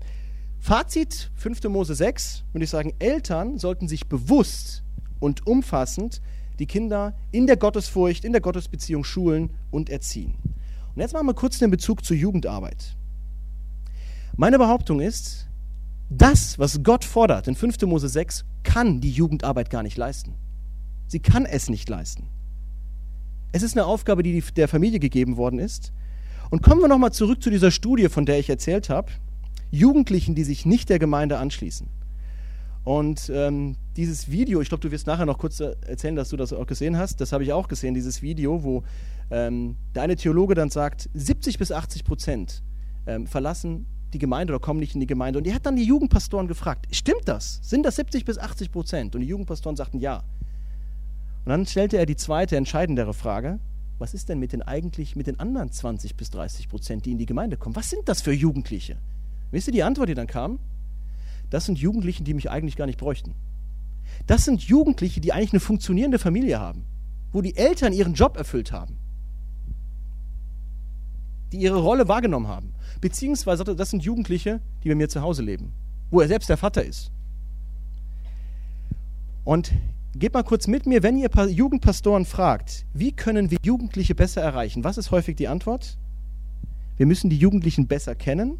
Fazit 0.63 1.29
5. 1.35 1.65
Mose 1.65 1.93
6, 1.93 2.45
würde 2.53 2.63
ich 2.63 2.69
sagen, 2.69 2.93
Eltern 2.99 3.57
sollten 3.57 3.89
sich 3.89 4.07
bewusst 4.07 4.81
und 5.19 5.45
umfassend 5.45 6.21
die 6.57 6.67
Kinder 6.67 7.17
in 7.31 7.47
der 7.47 7.57
Gottesfurcht, 7.57 8.23
in 8.23 8.31
der 8.31 8.39
Gottesbeziehung 8.39 9.03
schulen 9.03 9.49
und 9.71 9.89
erziehen. 9.89 10.35
Und 10.95 11.01
jetzt 11.01 11.11
machen 11.11 11.27
wir 11.27 11.33
kurz 11.33 11.59
den 11.59 11.69
Bezug 11.69 12.05
zur 12.05 12.15
Jugendarbeit. 12.15 12.95
Meine 14.37 14.57
Behauptung 14.57 15.01
ist, 15.01 15.49
das, 16.09 16.57
was 16.57 16.81
Gott 16.81 17.03
fordert 17.03 17.49
in 17.49 17.55
5. 17.55 17.81
Mose 17.81 18.07
6, 18.07 18.45
kann 18.63 19.01
die 19.01 19.11
Jugendarbeit 19.11 19.69
gar 19.69 19.83
nicht 19.83 19.97
leisten. 19.97 20.33
Sie 21.07 21.19
kann 21.19 21.45
es 21.45 21.69
nicht 21.69 21.89
leisten. 21.89 22.29
Es 23.51 23.63
ist 23.63 23.75
eine 23.75 23.85
Aufgabe, 23.85 24.23
die 24.23 24.41
der 24.55 24.69
Familie 24.69 24.99
gegeben 24.99 25.35
worden 25.35 25.59
ist. 25.59 25.91
Und 26.51 26.63
kommen 26.63 26.79
wir 26.79 26.87
nochmal 26.87 27.11
zurück 27.11 27.43
zu 27.43 27.49
dieser 27.49 27.69
Studie, 27.69 28.07
von 28.07 28.25
der 28.25 28.39
ich 28.39 28.49
erzählt 28.49 28.89
habe. 28.89 29.11
Jugendlichen, 29.73 30.35
die 30.35 30.43
sich 30.43 30.67
nicht 30.67 30.89
der 30.89 30.99
Gemeinde 30.99 31.39
anschließen. 31.39 31.87
Und 32.83 33.31
ähm, 33.33 33.75
dieses 33.97 34.29
Video, 34.29 34.61
ich 34.61 34.69
glaube, 34.69 34.81
du 34.81 34.91
wirst 34.91 35.07
nachher 35.07 35.25
noch 35.25 35.39
kurz 35.39 35.61
erzählen, 35.61 36.15
dass 36.15 36.29
du 36.29 36.37
das 36.37 36.53
auch 36.53 36.67
gesehen 36.67 36.97
hast. 36.97 37.21
Das 37.21 37.31
habe 37.31 37.43
ich 37.43 37.53
auch 37.53 37.67
gesehen, 37.67 37.95
dieses 37.95 38.21
Video, 38.21 38.63
wo 38.63 38.83
ähm, 39.31 39.77
der 39.95 40.15
Theologe 40.15 40.53
dann 40.53 40.69
sagt, 40.69 41.09
70 41.15 41.57
bis 41.57 41.71
80 41.71 42.03
Prozent 42.03 42.61
ähm, 43.07 43.25
verlassen 43.25 43.87
die 44.13 44.19
Gemeinde 44.19 44.53
oder 44.53 44.59
kommen 44.59 44.79
nicht 44.79 44.93
in 44.93 44.99
die 44.99 45.07
Gemeinde. 45.07 45.39
Und 45.39 45.47
er 45.47 45.55
hat 45.55 45.65
dann 45.65 45.75
die 45.75 45.85
Jugendpastoren 45.85 46.47
gefragt, 46.47 46.85
stimmt 46.91 47.27
das? 47.27 47.59
Sind 47.63 47.83
das 47.83 47.95
70 47.95 48.25
bis 48.25 48.37
80 48.37 48.71
Prozent? 48.71 49.15
Und 49.15 49.21
die 49.21 49.27
Jugendpastoren 49.27 49.75
sagten 49.75 49.97
ja. 49.97 50.17
Und 51.45 51.49
dann 51.49 51.65
stellte 51.65 51.97
er 51.97 52.05
die 52.05 52.15
zweite, 52.15 52.57
entscheidendere 52.57 53.15
Frage, 53.15 53.59
was 53.97 54.13
ist 54.13 54.29
denn 54.29 54.37
mit 54.37 54.53
den 54.53 54.61
eigentlich 54.61 55.15
mit 55.15 55.25
den 55.25 55.39
anderen 55.39 55.71
20 55.71 56.15
bis 56.15 56.29
30 56.29 56.69
Prozent, 56.69 57.05
die 57.07 57.11
in 57.13 57.17
die 57.17 57.25
Gemeinde 57.25 57.57
kommen? 57.57 57.75
Was 57.75 57.89
sind 57.89 58.07
das 58.07 58.21
für 58.21 58.33
Jugendliche? 58.33 58.97
Wisst 59.53 59.67
ihr 59.67 59.73
die 59.73 59.83
Antwort, 59.83 60.09
die 60.09 60.15
dann 60.15 60.25
kam? 60.25 60.57
Das 61.51 61.65
sind 61.65 61.77
Jugendliche, 61.77 62.23
die 62.23 62.33
mich 62.33 62.49
eigentlich 62.49 62.75
gar 62.75 62.87
nicht 62.87 62.97
bräuchten. 62.97 63.35
Das 64.25 64.45
sind 64.45 64.63
Jugendliche, 64.63 65.21
die 65.21 65.31
eigentlich 65.31 65.53
eine 65.53 65.59
funktionierende 65.59 66.17
Familie 66.17 66.59
haben, 66.59 66.85
wo 67.31 67.41
die 67.43 67.55
Eltern 67.55 67.93
ihren 67.93 68.15
Job 68.15 68.35
erfüllt 68.35 68.71
haben, 68.71 68.97
die 71.51 71.57
ihre 71.57 71.77
Rolle 71.77 72.07
wahrgenommen 72.07 72.47
haben. 72.47 72.73
Beziehungsweise 72.99 73.63
das 73.63 73.91
sind 73.91 74.03
Jugendliche, 74.03 74.59
die 74.83 74.89
bei 74.89 74.95
mir 74.95 75.07
zu 75.07 75.21
Hause 75.21 75.43
leben, 75.43 75.71
wo 76.09 76.19
er 76.19 76.27
selbst 76.27 76.49
der 76.49 76.57
Vater 76.57 76.83
ist. 76.83 77.11
Und 79.43 79.71
geht 80.15 80.33
mal 80.33 80.43
kurz 80.43 80.65
mit 80.65 80.87
mir, 80.87 81.03
wenn 81.03 81.15
ihr 81.15 81.29
Jugendpastoren 81.29 82.25
fragt, 82.25 82.87
wie 82.91 83.11
können 83.11 83.51
wir 83.51 83.59
Jugendliche 83.63 84.15
besser 84.15 84.41
erreichen? 84.41 84.83
Was 84.83 84.97
ist 84.97 85.11
häufig 85.11 85.35
die 85.35 85.47
Antwort? 85.47 85.99
Wir 86.97 87.05
müssen 87.05 87.29
die 87.29 87.37
Jugendlichen 87.37 87.85
besser 87.85 88.15
kennen. 88.15 88.57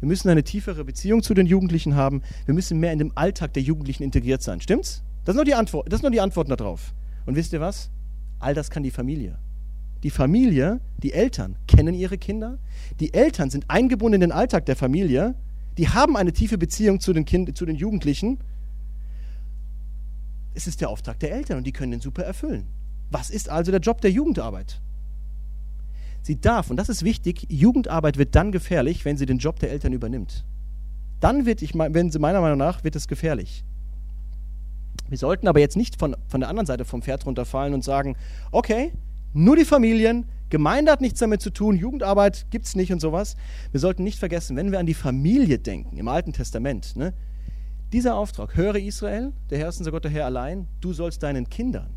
Wir 0.00 0.08
müssen 0.08 0.28
eine 0.28 0.44
tiefere 0.44 0.84
Beziehung 0.84 1.22
zu 1.22 1.34
den 1.34 1.46
Jugendlichen 1.46 1.96
haben. 1.96 2.22
Wir 2.46 2.54
müssen 2.54 2.78
mehr 2.78 2.92
in 2.92 2.98
dem 2.98 3.12
Alltag 3.14 3.52
der 3.54 3.62
Jugendlichen 3.62 4.02
integriert 4.02 4.42
sein. 4.42 4.60
Stimmt's? 4.60 5.02
Das 5.24 5.34
ist 5.34 5.36
nur 5.36 5.44
die 5.44 5.54
Antwort. 5.54 5.92
Das 5.92 5.98
sind 5.98 6.04
nur 6.04 6.12
die 6.12 6.20
Antworten 6.20 6.50
darauf. 6.50 6.94
Und 7.26 7.34
wisst 7.34 7.52
ihr 7.52 7.60
was? 7.60 7.90
All 8.38 8.54
das 8.54 8.70
kann 8.70 8.82
die 8.82 8.90
Familie. 8.90 9.38
Die 10.02 10.10
Familie, 10.10 10.80
die 11.02 11.12
Eltern 11.12 11.56
kennen 11.66 11.94
ihre 11.94 12.18
Kinder. 12.18 12.58
Die 13.00 13.12
Eltern 13.12 13.50
sind 13.50 13.64
eingebunden 13.68 14.14
in 14.14 14.20
den 14.20 14.32
Alltag 14.32 14.66
der 14.66 14.76
Familie. 14.76 15.34
Die 15.76 15.88
haben 15.88 16.16
eine 16.16 16.32
tiefe 16.32 16.58
Beziehung 16.58 17.00
zu 17.00 17.12
den, 17.12 17.24
kind, 17.24 17.56
zu 17.56 17.66
den 17.66 17.76
Jugendlichen 17.76 18.38
es 20.58 20.66
ist 20.66 20.80
der 20.80 20.90
Auftrag 20.90 21.20
der 21.20 21.30
Eltern 21.30 21.58
und 21.58 21.64
die 21.68 21.72
können 21.72 21.92
den 21.92 22.00
super 22.00 22.24
erfüllen. 22.24 22.66
Was 23.12 23.30
ist 23.30 23.48
also 23.48 23.70
der 23.70 23.80
Job 23.80 24.00
der 24.00 24.10
Jugendarbeit? 24.10 24.80
Sie 26.28 26.38
darf, 26.38 26.68
und 26.68 26.76
das 26.76 26.90
ist 26.90 27.04
wichtig, 27.04 27.46
Jugendarbeit 27.48 28.18
wird 28.18 28.34
dann 28.34 28.52
gefährlich, 28.52 29.06
wenn 29.06 29.16
sie 29.16 29.24
den 29.24 29.38
Job 29.38 29.58
der 29.60 29.70
Eltern 29.70 29.94
übernimmt. 29.94 30.44
Dann 31.20 31.46
wird, 31.46 31.62
ich, 31.62 31.72
wenn 31.74 32.10
sie 32.10 32.18
meiner 32.18 32.42
Meinung 32.42 32.58
nach, 32.58 32.84
wird 32.84 32.96
es 32.96 33.08
gefährlich. 33.08 33.64
Wir 35.08 35.16
sollten 35.16 35.48
aber 35.48 35.58
jetzt 35.58 35.78
nicht 35.78 35.98
von, 35.98 36.14
von 36.26 36.40
der 36.40 36.50
anderen 36.50 36.66
Seite 36.66 36.84
vom 36.84 37.00
Pferd 37.00 37.24
runterfallen 37.24 37.72
und 37.72 37.82
sagen, 37.82 38.14
okay, 38.52 38.92
nur 39.32 39.56
die 39.56 39.64
Familien, 39.64 40.26
Gemeinde 40.50 40.92
hat 40.92 41.00
nichts 41.00 41.18
damit 41.18 41.40
zu 41.40 41.48
tun, 41.48 41.76
Jugendarbeit 41.76 42.44
gibt 42.50 42.66
es 42.66 42.76
nicht 42.76 42.92
und 42.92 43.00
sowas. 43.00 43.34
Wir 43.70 43.80
sollten 43.80 44.04
nicht 44.04 44.18
vergessen, 44.18 44.54
wenn 44.54 44.70
wir 44.70 44.80
an 44.80 44.84
die 44.84 44.92
Familie 44.92 45.58
denken 45.58 45.96
im 45.96 46.08
Alten 46.08 46.34
Testament, 46.34 46.94
ne, 46.94 47.14
dieser 47.94 48.16
Auftrag, 48.16 48.54
höre 48.54 48.76
Israel, 48.76 49.32
der 49.48 49.60
Herr 49.60 49.70
ist 49.70 49.78
unser 49.78 49.92
Gott, 49.92 50.04
der 50.04 50.10
Herr 50.10 50.26
allein, 50.26 50.68
du 50.82 50.92
sollst 50.92 51.22
deinen 51.22 51.48
Kindern. 51.48 51.88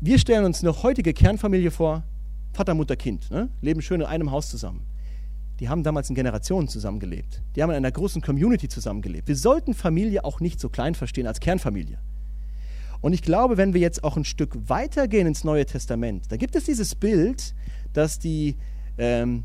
Wir 0.00 0.20
stellen 0.20 0.44
uns 0.44 0.62
eine 0.62 0.84
heutige 0.84 1.12
Kernfamilie 1.12 1.72
vor, 1.72 2.04
Vater, 2.52 2.74
Mutter, 2.74 2.96
Kind, 2.96 3.30
ne? 3.30 3.48
leben 3.60 3.80
schön 3.82 4.00
in 4.00 4.06
einem 4.06 4.30
Haus 4.30 4.50
zusammen. 4.50 4.86
Die 5.60 5.68
haben 5.68 5.82
damals 5.82 6.08
in 6.08 6.14
Generationen 6.14 6.68
zusammengelebt. 6.68 7.42
Die 7.54 7.62
haben 7.62 7.70
in 7.70 7.76
einer 7.76 7.92
großen 7.92 8.22
Community 8.22 8.68
zusammengelebt. 8.68 9.28
Wir 9.28 9.36
sollten 9.36 9.74
Familie 9.74 10.24
auch 10.24 10.40
nicht 10.40 10.58
so 10.58 10.70
klein 10.70 10.94
verstehen 10.94 11.26
als 11.26 11.38
Kernfamilie. 11.38 11.98
Und 13.02 13.12
ich 13.12 13.22
glaube, 13.22 13.56
wenn 13.56 13.74
wir 13.74 13.80
jetzt 13.80 14.04
auch 14.04 14.16
ein 14.16 14.24
Stück 14.24 14.56
weitergehen 14.68 15.26
ins 15.26 15.44
Neue 15.44 15.66
Testament, 15.66 16.30
da 16.30 16.36
gibt 16.36 16.54
es 16.56 16.64
dieses 16.64 16.94
Bild, 16.94 17.54
dass 17.92 18.18
die, 18.18 18.56
ähm, 18.98 19.44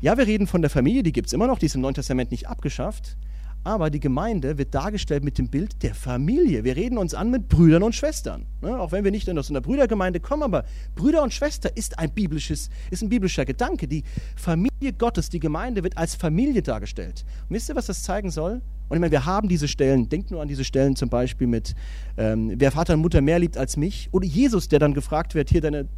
ja, 0.00 0.16
wir 0.16 0.26
reden 0.26 0.46
von 0.46 0.60
der 0.60 0.70
Familie, 0.70 1.02
die 1.02 1.12
gibt 1.12 1.28
es 1.28 1.32
immer 1.32 1.46
noch, 1.46 1.58
die 1.58 1.66
ist 1.66 1.74
im 1.74 1.80
Neuen 1.80 1.94
Testament 1.94 2.30
nicht 2.30 2.48
abgeschafft, 2.48 3.16
aber 3.64 3.90
die 3.90 4.00
Gemeinde 4.00 4.58
wird 4.58 4.74
dargestellt 4.74 5.24
mit 5.24 5.38
dem 5.38 5.48
Bild 5.48 5.82
der 5.82 5.94
Familie. 5.94 6.64
Wir 6.64 6.76
reden 6.76 6.98
uns 6.98 7.14
an 7.14 7.30
mit 7.30 7.48
Brüdern 7.48 7.82
und 7.82 7.94
Schwestern. 7.94 8.46
Ne? 8.62 8.78
Auch 8.78 8.92
wenn 8.92 9.04
wir 9.04 9.10
nicht 9.10 9.28
aus 9.28 9.50
einer 9.50 9.60
Brüdergemeinde 9.60 10.20
kommen, 10.20 10.42
aber 10.42 10.64
Brüder 10.94 11.22
und 11.22 11.34
Schwester 11.34 11.76
ist 11.76 11.98
ein, 11.98 12.10
biblisches, 12.10 12.70
ist 12.90 13.02
ein 13.02 13.08
biblischer 13.08 13.44
Gedanke. 13.44 13.86
Die 13.86 14.04
Familie 14.36 14.92
Gottes, 14.96 15.28
die 15.28 15.40
Gemeinde 15.40 15.82
wird 15.82 15.96
als 15.96 16.14
Familie 16.14 16.62
dargestellt. 16.62 17.24
Und 17.48 17.56
wisst 17.56 17.68
ihr, 17.68 17.76
was 17.76 17.86
das 17.86 18.02
zeigen 18.02 18.30
soll? 18.30 18.62
Und 18.88 18.96
ich 18.96 19.00
meine, 19.00 19.10
wir 19.10 19.26
haben 19.26 19.48
diese 19.48 19.68
Stellen, 19.68 20.08
denkt 20.08 20.30
nur 20.30 20.40
an 20.40 20.48
diese 20.48 20.64
Stellen 20.64 20.96
zum 20.96 21.10
Beispiel 21.10 21.46
mit, 21.46 21.74
ähm, 22.16 22.52
wer 22.56 22.72
Vater 22.72 22.94
und 22.94 23.00
Mutter 23.00 23.20
mehr 23.20 23.38
liebt 23.38 23.58
als 23.58 23.76
mich. 23.76 24.08
Oder 24.12 24.26
Jesus, 24.26 24.68
der 24.68 24.78
dann 24.78 24.94
gefragt 24.94 25.34
wird, 25.34 25.50
hier 25.50 25.60
deine 25.60 25.88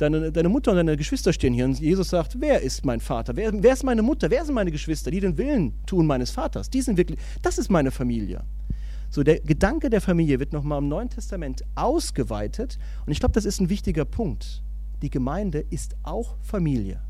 deine, 0.00 0.32
deine 0.32 0.48
Mutter 0.48 0.70
und 0.70 0.78
deine 0.78 0.96
Geschwister 0.96 1.32
stehen 1.32 1.52
hier. 1.52 1.64
Und 1.64 1.78
Jesus 1.78 2.08
sagt, 2.08 2.40
wer 2.40 2.60
ist 2.62 2.84
mein 2.84 3.00
Vater? 3.00 3.36
Wer, 3.36 3.52
wer 3.62 3.72
ist 3.72 3.84
meine 3.84 4.02
Mutter? 4.02 4.30
Wer 4.30 4.44
sind 4.44 4.54
meine 4.54 4.70
Geschwister, 4.70 5.10
die 5.10 5.20
den 5.20 5.36
Willen 5.36 5.74
tun 5.86 6.06
meines 6.06 6.30
Vaters? 6.30 6.70
Die 6.70 6.82
sind 6.82 6.96
wirklich, 6.96 7.18
das 7.42 7.58
ist 7.58 7.70
meine 7.70 7.90
Familie. 7.90 8.44
So, 9.10 9.22
der 9.22 9.40
Gedanke 9.40 9.90
der 9.90 10.00
Familie 10.00 10.38
wird 10.38 10.52
nochmal 10.52 10.78
im 10.78 10.88
Neuen 10.88 11.10
Testament 11.10 11.64
ausgeweitet. 11.74 12.78
Und 13.04 13.12
ich 13.12 13.20
glaube, 13.20 13.32
das 13.32 13.44
ist 13.44 13.60
ein 13.60 13.68
wichtiger 13.68 14.04
Punkt. 14.04 14.62
Die 15.02 15.10
Gemeinde 15.10 15.64
ist 15.70 15.96
auch 16.02 16.36
Familie. 16.42 17.00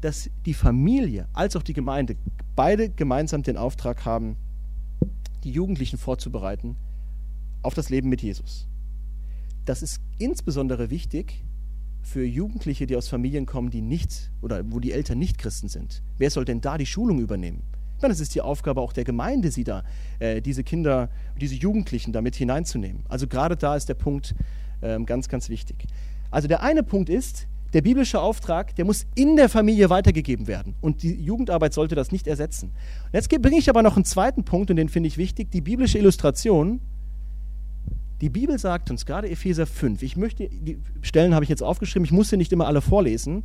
Dass 0.00 0.30
die 0.46 0.54
Familie 0.54 1.28
als 1.32 1.56
auch 1.56 1.62
die 1.62 1.74
Gemeinde 1.74 2.16
beide 2.56 2.90
gemeinsam 2.90 3.42
den 3.42 3.56
Auftrag 3.56 4.04
haben, 4.04 4.36
die 5.44 5.50
Jugendlichen 5.50 5.98
vorzubereiten 5.98 6.76
auf 7.62 7.74
das 7.74 7.88
Leben 7.88 8.08
mit 8.08 8.22
Jesus. 8.22 8.66
Das 9.66 9.82
ist 9.82 10.00
insbesondere 10.18 10.90
wichtig, 10.90 11.44
für 12.02 12.24
Jugendliche, 12.24 12.86
die 12.86 12.96
aus 12.96 13.08
Familien 13.08 13.46
kommen, 13.46 13.70
die 13.70 13.82
nicht 13.82 14.30
oder 14.42 14.62
wo 14.70 14.80
die 14.80 14.92
Eltern 14.92 15.18
nicht 15.18 15.38
Christen 15.38 15.68
sind? 15.68 16.02
Wer 16.18 16.30
soll 16.30 16.44
denn 16.44 16.60
da 16.60 16.78
die 16.78 16.86
Schulung 16.86 17.20
übernehmen? 17.20 17.62
Ich 17.96 18.02
meine, 18.02 18.14
es 18.14 18.20
ist 18.20 18.34
die 18.34 18.40
Aufgabe 18.40 18.80
auch 18.80 18.94
der 18.94 19.04
Gemeinde, 19.04 19.50
sie 19.50 19.62
da, 19.64 19.84
äh, 20.20 20.40
diese 20.40 20.64
Kinder, 20.64 21.10
diese 21.38 21.54
Jugendlichen 21.54 22.12
damit 22.12 22.34
hineinzunehmen. 22.34 23.04
Also 23.08 23.26
gerade 23.26 23.56
da 23.56 23.76
ist 23.76 23.90
der 23.90 23.94
Punkt 23.94 24.34
ähm, 24.82 25.04
ganz, 25.04 25.28
ganz 25.28 25.50
wichtig. 25.50 25.84
Also 26.30 26.48
der 26.48 26.62
eine 26.62 26.82
Punkt 26.82 27.10
ist, 27.10 27.46
der 27.72 27.82
biblische 27.82 28.20
Auftrag, 28.20 28.74
der 28.74 28.84
muss 28.84 29.06
in 29.14 29.36
der 29.36 29.48
Familie 29.48 29.90
weitergegeben 29.90 30.46
werden. 30.46 30.74
Und 30.80 31.02
die 31.02 31.14
Jugendarbeit 31.14 31.72
sollte 31.72 31.94
das 31.94 32.10
nicht 32.10 32.26
ersetzen. 32.26 32.72
Jetzt 33.12 33.28
bringe 33.28 33.58
ich 33.58 33.68
aber 33.68 33.82
noch 33.82 33.96
einen 33.96 34.04
zweiten 34.04 34.44
Punkt, 34.44 34.70
und 34.70 34.76
den 34.76 34.88
finde 34.88 35.06
ich 35.06 35.18
wichtig. 35.18 35.50
Die 35.50 35.60
biblische 35.60 35.98
Illustration 35.98 36.80
die 38.20 38.28
Bibel 38.28 38.58
sagt 38.58 38.90
uns, 38.90 39.06
gerade 39.06 39.30
Epheser 39.30 39.66
5, 39.66 40.02
ich 40.02 40.16
möchte, 40.16 40.48
die 40.48 40.78
Stellen 41.00 41.34
habe 41.34 41.44
ich 41.44 41.48
jetzt 41.48 41.62
aufgeschrieben, 41.62 42.04
ich 42.04 42.12
muss 42.12 42.28
sie 42.28 42.36
nicht 42.36 42.52
immer 42.52 42.66
alle 42.66 42.82
vorlesen. 42.82 43.44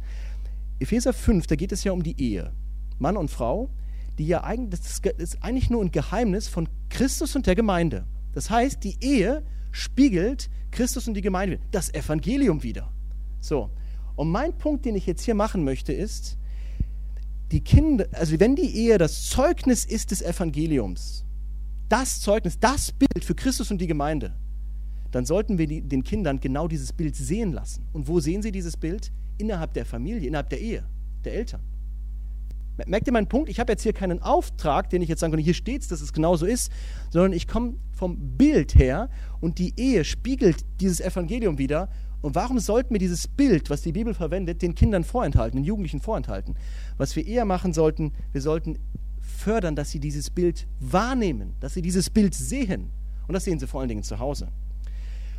Epheser 0.80 1.14
5, 1.14 1.48
da 1.48 1.56
geht 1.56 1.72
es 1.72 1.84
ja 1.86 1.94
um 1.94 2.04
die 2.04 2.20
Ehe. 2.22 2.52
Mann 3.00 3.16
und 3.16 3.32
Frau, 3.32 3.70
die 4.18 4.28
ja 4.28 4.44
eigentlich, 4.44 4.82
das 4.82 5.00
ist 5.18 5.44
eigentlich 5.44 5.70
nur 5.70 5.82
ein 5.82 5.92
Geheimnis 5.92 6.48
von 6.48 6.68
Christus 6.90 7.36
und 7.36 7.48
der 7.48 7.56
Gemeinde. 7.56 8.06
Das 8.34 8.50
heißt, 8.50 8.84
die 8.84 8.98
Ehe 9.00 9.44
spiegelt 9.72 10.50
Christus 10.72 11.08
und 11.08 11.14
die 11.14 11.22
Gemeinde, 11.22 11.60
das 11.72 11.94
Evangelium 11.94 12.64
wieder. 12.64 12.92
So. 13.40 13.70
Und 14.16 14.30
mein 14.30 14.58
Punkt, 14.58 14.86
den 14.86 14.96
ich 14.96 15.06
jetzt 15.06 15.24
hier 15.24 15.36
machen 15.36 15.64
möchte, 15.64 15.94
ist, 15.94 16.38
die 17.52 17.62
Kinder, 17.62 18.08
also 18.12 18.38
wenn 18.40 18.56
die 18.56 18.76
Ehe 18.76 18.98
das 18.98 19.30
Zeugnis 19.30 19.86
ist 19.86 20.12
des 20.12 20.22
Evangeliums, 20.22 21.26
das 21.88 22.20
Zeugnis, 22.20 22.60
das 22.60 22.92
Bild 22.92 23.24
für 23.24 23.36
Christus 23.36 23.72
und 23.72 23.80
die 23.80 23.88
Gemeinde, 23.88 24.34
dann 25.16 25.24
sollten 25.24 25.58
wir 25.58 25.66
die, 25.66 25.82
den 25.82 26.04
Kindern 26.04 26.42
genau 26.42 26.68
dieses 26.68 26.92
Bild 26.92 27.16
sehen 27.16 27.54
lassen. 27.54 27.88
Und 27.94 28.10
wo 28.10 28.20
sehen 28.20 28.42
sie 28.42 28.52
dieses 28.52 28.76
Bild? 28.76 29.14
Innerhalb 29.38 29.74
der 29.74 29.86
Familie, 29.86 30.28
innerhalb 30.28 30.50
der 30.50 30.60
Ehe, 30.60 30.84
der 31.24 31.36
Eltern. 31.36 31.62
Merkt 32.86 33.08
ihr 33.08 33.14
meinen 33.14 33.30
Punkt? 33.30 33.48
Ich 33.48 33.62
habe 33.62 33.72
jetzt 33.72 33.84
hier 33.84 33.94
keinen 33.94 34.22
Auftrag, 34.22 34.90
den 34.90 35.02
ich 35.02 35.08
jetzt 35.08 35.22
sagen 35.22 35.32
kann, 35.32 35.40
hier 35.40 35.54
steht 35.54 35.84
es, 35.84 35.88
dass 35.88 36.02
es 36.02 36.12
genau 36.12 36.36
so 36.36 36.46
ist, 36.46 36.70
sondern 37.12 37.32
ich 37.32 37.48
komme 37.48 37.76
vom 37.94 38.36
Bild 38.36 38.76
her 38.76 39.10
und 39.40 39.58
die 39.58 39.74
Ehe 39.78 40.04
spiegelt 40.04 40.66
dieses 40.82 41.00
Evangelium 41.00 41.58
wieder. 41.58 41.88
Und 42.22 42.36
warum 42.36 42.60
sollten 42.60 42.94
wir 42.94 43.00
dieses 43.00 43.30
Bild, 43.30 43.70
was 43.70 43.84
die 43.84 43.94
Bibel 43.94 44.14
verwendet, 44.14 44.62
den 44.62 44.76
Kindern 44.76 45.06
vorenthalten, 45.06 45.62
den 45.62 45.66
Jugendlichen 45.66 46.02
vorenthalten? 46.02 46.56
Was 46.98 47.16
wir 47.16 47.26
eher 47.26 47.46
machen 47.46 47.72
sollten, 47.72 48.12
wir 48.34 48.42
sollten 48.42 48.80
fördern, 49.22 49.78
dass 49.78 49.92
sie 49.92 50.02
dieses 50.02 50.30
Bild 50.30 50.68
wahrnehmen, 50.82 51.54
dass 51.62 51.74
sie 51.74 51.82
dieses 51.82 52.10
Bild 52.10 52.36
sehen. 52.36 52.92
Und 53.30 53.34
das 53.34 53.46
sehen 53.46 53.60
sie 53.60 53.68
vor 53.68 53.80
allen 53.80 53.88
Dingen 53.88 54.04
zu 54.04 54.20
Hause. 54.20 54.50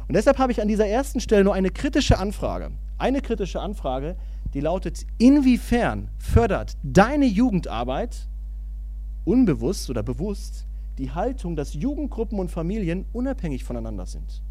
Und 0.09 0.15
deshalb 0.15 0.39
habe 0.39 0.53
ich 0.53 0.63
an 0.63 0.69
dieser 0.69 0.87
ersten 0.87 1.21
Stelle 1.21 1.45
nur 1.45 1.55
eine 1.55 1.71
kritische 1.71 2.19
Anfrage. 2.19 2.71
Eine 2.99 3.21
kritische 3.21 3.61
Anfrage, 3.61 4.17
die 4.55 4.61
lautet, 4.61 5.05
inwiefern 5.19 6.09
fördert 6.19 6.77
deine 6.83 7.27
Jugendarbeit 7.27 8.29
unbewusst 9.25 9.91
oder 9.91 10.03
bewusst 10.03 10.67
die 10.99 11.11
Haltung, 11.11 11.57
dass 11.57 11.75
Jugendgruppen 11.75 12.39
und 12.39 12.51
Familien 12.51 13.05
unabhängig 13.13 13.65
voneinander 13.65 14.07
sind? 14.07 14.43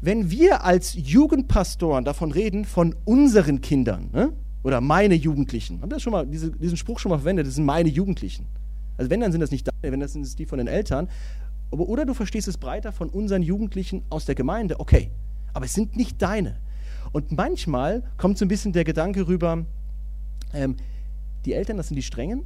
Wenn 0.00 0.30
wir 0.30 0.64
als 0.64 0.94
Jugendpastoren 0.94 2.04
davon 2.04 2.30
reden, 2.32 2.64
von 2.64 2.94
unseren 3.04 3.60
Kindern 3.60 4.10
ne? 4.12 4.32
oder 4.62 4.80
meine 4.80 5.14
Jugendlichen, 5.14 5.82
haben 5.82 5.90
wir 5.90 6.00
schon 6.00 6.12
mal 6.12 6.26
diese, 6.26 6.50
diesen 6.52 6.76
Spruch 6.76 6.98
schon 6.98 7.10
mal 7.10 7.18
verwendet, 7.18 7.46
das 7.46 7.54
sind 7.54 7.64
meine 7.64 7.88
Jugendlichen. 7.88 8.46
Also 8.96 9.10
wenn, 9.10 9.20
dann 9.20 9.32
sind 9.32 9.40
das 9.40 9.50
nicht 9.50 9.66
deine, 9.66 9.92
wenn 9.92 10.00
das 10.00 10.12
sind 10.12 10.22
es 10.22 10.36
die 10.36 10.46
von 10.46 10.58
den 10.58 10.68
Eltern. 10.68 11.08
Oder 11.70 12.04
du 12.04 12.14
verstehst 12.14 12.48
es 12.48 12.58
breiter 12.58 12.92
von 12.92 13.08
unseren 13.08 13.42
Jugendlichen 13.42 14.02
aus 14.10 14.24
der 14.24 14.34
Gemeinde. 14.34 14.80
Okay, 14.80 15.10
aber 15.52 15.66
es 15.66 15.74
sind 15.74 15.96
nicht 15.96 16.20
deine. 16.20 16.56
Und 17.12 17.32
manchmal 17.32 18.02
kommt 18.16 18.38
so 18.38 18.44
ein 18.44 18.48
bisschen 18.48 18.72
der 18.72 18.84
Gedanke 18.84 19.26
rüber, 19.26 19.64
ähm, 20.52 20.76
die 21.44 21.52
Eltern, 21.52 21.76
das 21.76 21.88
sind 21.88 21.96
die 21.96 22.02
Strengen 22.02 22.44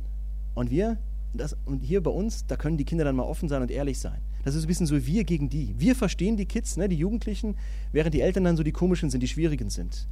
und 0.55 0.71
wir, 0.71 0.99
das, 1.33 1.57
und 1.65 1.81
hier 1.81 2.03
bei 2.03 2.11
uns, 2.11 2.47
da 2.47 2.57
können 2.57 2.77
die 2.77 2.85
Kinder 2.85 3.05
dann 3.05 3.17
mal 3.17 3.25
offen 3.25 3.49
sein 3.49 3.63
und 3.63 3.71
ehrlich 3.71 3.99
sein. 3.99 4.21
Das 4.45 4.55
ist 4.55 4.65
ein 4.65 4.69
bisschen 4.69 4.87
so 4.87 5.07
wir 5.07 5.25
gegen 5.25 5.49
die. 5.49 5.75
Wir 5.79 5.97
verstehen 5.97 6.37
die 6.37 6.45
Kids, 6.45 6.77
ne, 6.77 6.89
die 6.89 6.97
Jugendlichen, 6.97 7.57
während 7.93 8.15
die 8.15 8.21
Eltern 8.21 8.45
dann 8.45 8.57
so 8.57 8.63
die 8.63 8.73
komischen 8.73 9.11
sind, 9.11 9.23
die 9.23 9.29
schwierigen 9.29 9.71
sind. 9.71 10.07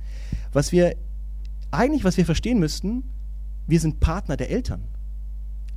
Was 0.52 0.72
wir 0.72 0.96
eigentlich, 1.70 2.04
was 2.04 2.16
wir 2.16 2.24
verstehen 2.24 2.58
müssten, 2.58 3.04
wir 3.66 3.78
sind 3.78 4.00
Partner 4.00 4.36
der 4.36 4.50
Eltern. 4.50 4.88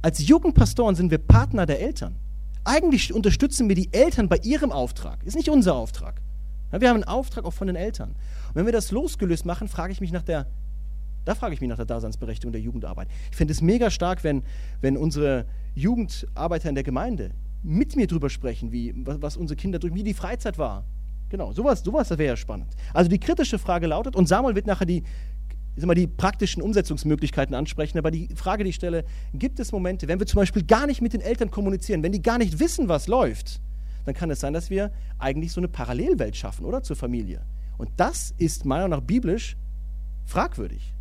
Als 0.01 0.25
Jugendpastoren 0.25 0.95
sind 0.95 1.11
wir 1.11 1.17
Partner 1.17 1.65
der 1.65 1.81
Eltern. 1.81 2.15
Eigentlich 2.65 3.13
unterstützen 3.13 3.69
wir 3.69 3.75
die 3.75 3.93
Eltern 3.93 4.27
bei 4.27 4.37
ihrem 4.37 4.71
Auftrag. 4.71 5.23
Ist 5.23 5.35
nicht 5.35 5.49
unser 5.49 5.75
Auftrag. 5.75 6.19
Wir 6.71 6.89
haben 6.89 6.95
einen 6.95 7.03
Auftrag 7.03 7.45
auch 7.45 7.53
von 7.53 7.67
den 7.67 7.75
Eltern. 7.75 8.09
Und 8.09 8.55
wenn 8.55 8.65
wir 8.65 8.73
das 8.73 8.91
losgelöst 8.91 9.45
machen, 9.45 9.67
frage 9.67 9.93
ich 9.93 10.01
mich 10.01 10.11
nach 10.11 10.23
der, 10.23 10.47
da 11.23 11.35
frage 11.35 11.53
ich 11.53 11.61
mich 11.61 11.69
nach 11.69 11.77
der 11.77 11.85
Daseinsberechtigung 11.85 12.51
der 12.51 12.61
Jugendarbeit. 12.61 13.07
Ich 13.29 13.37
finde 13.37 13.53
es 13.53 13.61
mega 13.61 13.91
stark, 13.91 14.23
wenn, 14.23 14.43
wenn 14.81 14.97
unsere 14.97 15.45
Jugendarbeiter 15.75 16.67
in 16.67 16.75
der 16.75 16.83
Gemeinde 16.83 17.31
mit 17.61 17.95
mir 17.95 18.07
drüber 18.07 18.29
sprechen, 18.29 18.71
wie, 18.71 18.93
was, 19.05 19.21
was 19.21 19.37
unsere 19.37 19.55
Kinder 19.55 19.77
durch, 19.77 19.93
wie 19.93 20.03
die 20.03 20.13
Freizeit 20.15 20.57
war. 20.57 20.85
Genau, 21.29 21.51
sowas, 21.51 21.81
sowas 21.81 22.09
wäre 22.09 22.25
ja 22.25 22.35
spannend. 22.35 22.73
Also 22.93 23.09
die 23.09 23.19
kritische 23.19 23.59
Frage 23.59 23.87
lautet, 23.87 24.15
und 24.15 24.27
Samuel 24.27 24.55
wird 24.55 24.67
nachher 24.67 24.85
die, 24.85 25.03
ich 25.83 25.85
mal, 25.85 25.93
die 25.93 26.07
praktischen 26.07 26.61
Umsetzungsmöglichkeiten 26.61 27.53
ansprechen, 27.53 27.97
aber 27.97 28.11
die 28.11 28.29
Frage, 28.35 28.63
die 28.63 28.69
ich 28.69 28.75
stelle, 28.75 29.03
gibt 29.33 29.59
es 29.59 29.71
Momente, 29.71 30.07
wenn 30.07 30.19
wir 30.19 30.27
zum 30.27 30.39
Beispiel 30.39 30.63
gar 30.63 30.87
nicht 30.87 31.01
mit 31.01 31.13
den 31.13 31.21
Eltern 31.21 31.51
kommunizieren, 31.51 32.01
wenn 32.01 32.13
die 32.13 32.21
gar 32.21 32.37
nicht 32.37 32.59
wissen, 32.59 32.87
was 32.87 33.07
läuft, 33.07 33.59
dann 34.05 34.13
kann 34.13 34.29
es 34.29 34.39
sein, 34.39 34.53
dass 34.53 34.69
wir 34.69 34.91
eigentlich 35.19 35.51
so 35.51 35.59
eine 35.59 35.67
Parallelwelt 35.67 36.35
schaffen, 36.35 36.65
oder? 36.65 36.83
Zur 36.83 36.95
Familie. 36.95 37.41
Und 37.77 37.89
das 37.97 38.33
ist 38.37 38.65
meiner 38.65 38.83
Meinung 38.83 38.99
nach 38.99 39.05
biblisch 39.05 39.57
fragwürdig. 40.25 40.93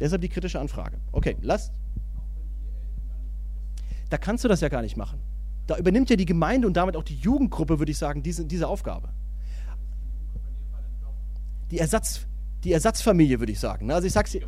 Deshalb 0.00 0.22
die 0.22 0.28
kritische 0.28 0.60
Anfrage. 0.60 0.98
Okay, 1.12 1.36
lass. 1.40 1.72
Da 4.08 4.18
kannst 4.18 4.44
du 4.44 4.48
das 4.48 4.60
ja 4.60 4.68
gar 4.68 4.82
nicht 4.82 4.96
machen. 4.96 5.20
Da 5.66 5.76
übernimmt 5.76 6.10
ja 6.10 6.16
die 6.16 6.26
Gemeinde 6.26 6.66
und 6.66 6.76
damit 6.76 6.96
auch 6.96 7.02
die 7.02 7.16
Jugendgruppe, 7.16 7.78
würde 7.78 7.90
ich 7.90 7.98
sagen, 7.98 8.22
diese, 8.22 8.44
diese 8.44 8.68
Aufgabe. 8.68 9.08
Die, 11.70 11.78
Ersatz, 11.78 12.26
die 12.66 12.72
Ersatzfamilie, 12.72 13.38
würde 13.38 13.52
ich 13.52 13.60
sagen. 13.60 13.90
Also 13.90 14.06
ich 14.06 14.12
sag's 14.12 14.32
dir. 14.32 14.42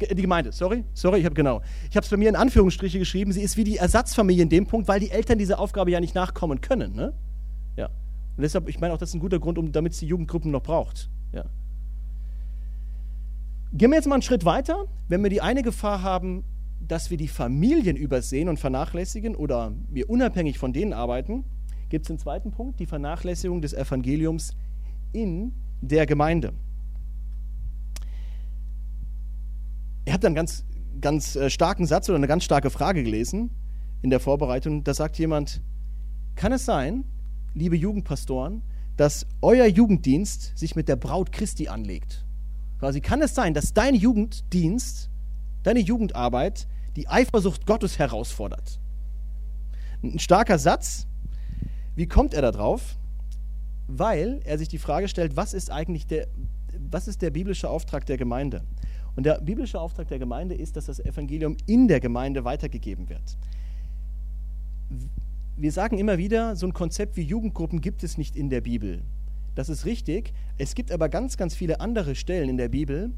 Die 0.00 0.22
Gemeinde, 0.22 0.52
sorry, 0.52 0.84
sorry, 0.94 1.18
ich 1.18 1.24
habe 1.24 1.34
genau. 1.34 1.60
Ich 1.90 1.96
habe 1.96 2.04
es 2.04 2.10
bei 2.10 2.16
mir 2.16 2.28
in 2.28 2.36
Anführungsstriche 2.36 3.00
geschrieben. 3.00 3.32
Sie 3.32 3.42
ist 3.42 3.56
wie 3.56 3.64
die 3.64 3.78
Ersatzfamilie 3.78 4.44
in 4.44 4.48
dem 4.48 4.66
Punkt, 4.66 4.86
weil 4.86 5.00
die 5.00 5.10
Eltern 5.10 5.38
dieser 5.38 5.58
Aufgabe 5.58 5.90
ja 5.90 5.98
nicht 5.98 6.14
nachkommen 6.14 6.60
können. 6.60 6.94
Ne? 6.94 7.12
Ja. 7.76 7.86
Und 7.86 8.42
deshalb, 8.42 8.68
ich 8.68 8.78
meine 8.78 8.94
auch, 8.94 8.98
das 8.98 9.10
ist 9.10 9.16
ein 9.16 9.20
guter 9.20 9.40
Grund, 9.40 9.58
um, 9.58 9.72
damit 9.72 9.92
es 9.92 9.98
die 9.98 10.06
Jugendgruppen 10.06 10.52
noch 10.52 10.62
braucht. 10.62 11.10
Ja. 11.32 11.44
Gehen 13.72 13.90
wir 13.90 13.96
jetzt 13.96 14.06
mal 14.06 14.14
einen 14.14 14.22
Schritt 14.22 14.44
weiter. 14.44 14.86
Wenn 15.08 15.22
wir 15.22 15.30
die 15.30 15.42
eine 15.42 15.62
Gefahr 15.62 16.02
haben, 16.02 16.44
dass 16.80 17.10
wir 17.10 17.16
die 17.16 17.28
Familien 17.28 17.96
übersehen 17.96 18.48
und 18.48 18.60
vernachlässigen 18.60 19.34
oder 19.34 19.72
wir 19.90 20.08
unabhängig 20.08 20.58
von 20.58 20.72
denen 20.72 20.92
arbeiten, 20.92 21.44
gibt 21.88 22.04
es 22.04 22.08
den 22.08 22.18
zweiten 22.18 22.52
Punkt, 22.52 22.78
die 22.78 22.86
Vernachlässigung 22.86 23.60
des 23.60 23.74
Evangeliums 23.74 24.56
in 25.12 25.52
der 25.82 26.06
Gemeinde. 26.06 26.52
Ich 30.08 30.14
habe 30.14 30.26
einen 30.26 30.34
ganz, 30.34 30.64
ganz 31.02 31.36
äh, 31.36 31.50
starken 31.50 31.84
Satz 31.84 32.08
oder 32.08 32.16
eine 32.16 32.26
ganz 32.26 32.42
starke 32.42 32.70
Frage 32.70 33.04
gelesen 33.04 33.50
in 34.00 34.08
der 34.08 34.20
Vorbereitung. 34.20 34.82
Da 34.82 34.94
sagt 34.94 35.18
jemand, 35.18 35.60
kann 36.34 36.50
es 36.50 36.64
sein, 36.64 37.04
liebe 37.52 37.76
Jugendpastoren, 37.76 38.62
dass 38.96 39.26
euer 39.42 39.66
Jugenddienst 39.66 40.56
sich 40.56 40.76
mit 40.76 40.88
der 40.88 40.96
Braut 40.96 41.30
Christi 41.30 41.68
anlegt? 41.68 42.24
Quasi 42.78 43.02
kann 43.02 43.20
es 43.20 43.34
sein, 43.34 43.52
dass 43.52 43.74
dein 43.74 43.94
Jugenddienst, 43.94 45.10
deine 45.62 45.80
Jugendarbeit 45.80 46.68
die 46.96 47.06
Eifersucht 47.06 47.66
Gottes 47.66 47.98
herausfordert. 47.98 48.80
Ein 50.02 50.18
starker 50.18 50.58
Satz. 50.58 51.06
Wie 51.96 52.08
kommt 52.08 52.32
er 52.32 52.40
da 52.40 52.50
drauf? 52.50 52.96
Weil 53.88 54.40
er 54.46 54.56
sich 54.56 54.68
die 54.68 54.78
Frage 54.78 55.08
stellt, 55.08 55.36
was 55.36 55.52
ist 55.52 55.70
eigentlich 55.70 56.06
der, 56.06 56.28
was 56.90 57.08
ist 57.08 57.20
der 57.20 57.28
biblische 57.28 57.68
Auftrag 57.68 58.06
der 58.06 58.16
Gemeinde? 58.16 58.64
Und 59.18 59.24
der 59.24 59.40
biblische 59.40 59.80
Auftrag 59.80 60.06
der 60.06 60.20
Gemeinde 60.20 60.54
ist, 60.54 60.76
dass 60.76 60.86
das 60.86 61.00
Evangelium 61.00 61.56
in 61.66 61.88
der 61.88 61.98
Gemeinde 61.98 62.44
weitergegeben 62.44 63.08
wird. 63.08 63.36
Wir 65.56 65.72
sagen 65.72 65.98
immer 65.98 66.18
wieder, 66.18 66.54
so 66.54 66.68
ein 66.68 66.72
Konzept 66.72 67.16
wie 67.16 67.22
Jugendgruppen 67.22 67.80
gibt 67.80 68.04
es 68.04 68.16
nicht 68.16 68.36
in 68.36 68.48
der 68.48 68.60
Bibel. 68.60 69.02
Das 69.56 69.70
ist 69.70 69.86
richtig. 69.86 70.32
Es 70.56 70.76
gibt 70.76 70.92
aber 70.92 71.08
ganz, 71.08 71.36
ganz 71.36 71.56
viele 71.56 71.80
andere 71.80 72.14
Stellen 72.14 72.48
in 72.48 72.56
der 72.58 72.68
Bibel, 72.68 73.10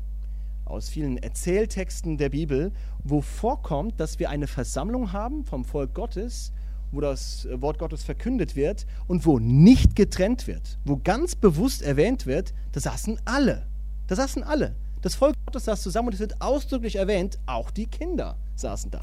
aus 0.64 0.88
vielen 0.88 1.18
Erzähltexten 1.18 2.16
der 2.16 2.30
Bibel, 2.30 2.72
wo 3.04 3.20
vorkommt, 3.20 4.00
dass 4.00 4.18
wir 4.18 4.30
eine 4.30 4.46
Versammlung 4.46 5.12
haben 5.12 5.44
vom 5.44 5.66
Volk 5.66 5.92
Gottes, 5.92 6.54
wo 6.92 7.02
das 7.02 7.46
Wort 7.52 7.78
Gottes 7.78 8.04
verkündet 8.04 8.56
wird 8.56 8.86
und 9.06 9.26
wo 9.26 9.38
nicht 9.38 9.96
getrennt 9.96 10.46
wird, 10.46 10.78
wo 10.82 10.96
ganz 10.96 11.34
bewusst 11.34 11.82
erwähnt 11.82 12.24
wird, 12.24 12.54
da 12.72 12.80
saßen 12.80 13.20
alle. 13.26 13.66
Da 14.06 14.16
saßen 14.16 14.42
alle. 14.42 14.74
Das 15.02 15.14
Volk 15.14 15.34
Gottes 15.46 15.64
saß 15.64 15.82
zusammen 15.82 16.08
und 16.08 16.14
es 16.14 16.20
wird 16.20 16.40
ausdrücklich 16.40 16.96
erwähnt, 16.96 17.38
auch 17.46 17.70
die 17.70 17.86
Kinder 17.86 18.36
saßen 18.54 18.90
da. 18.90 19.00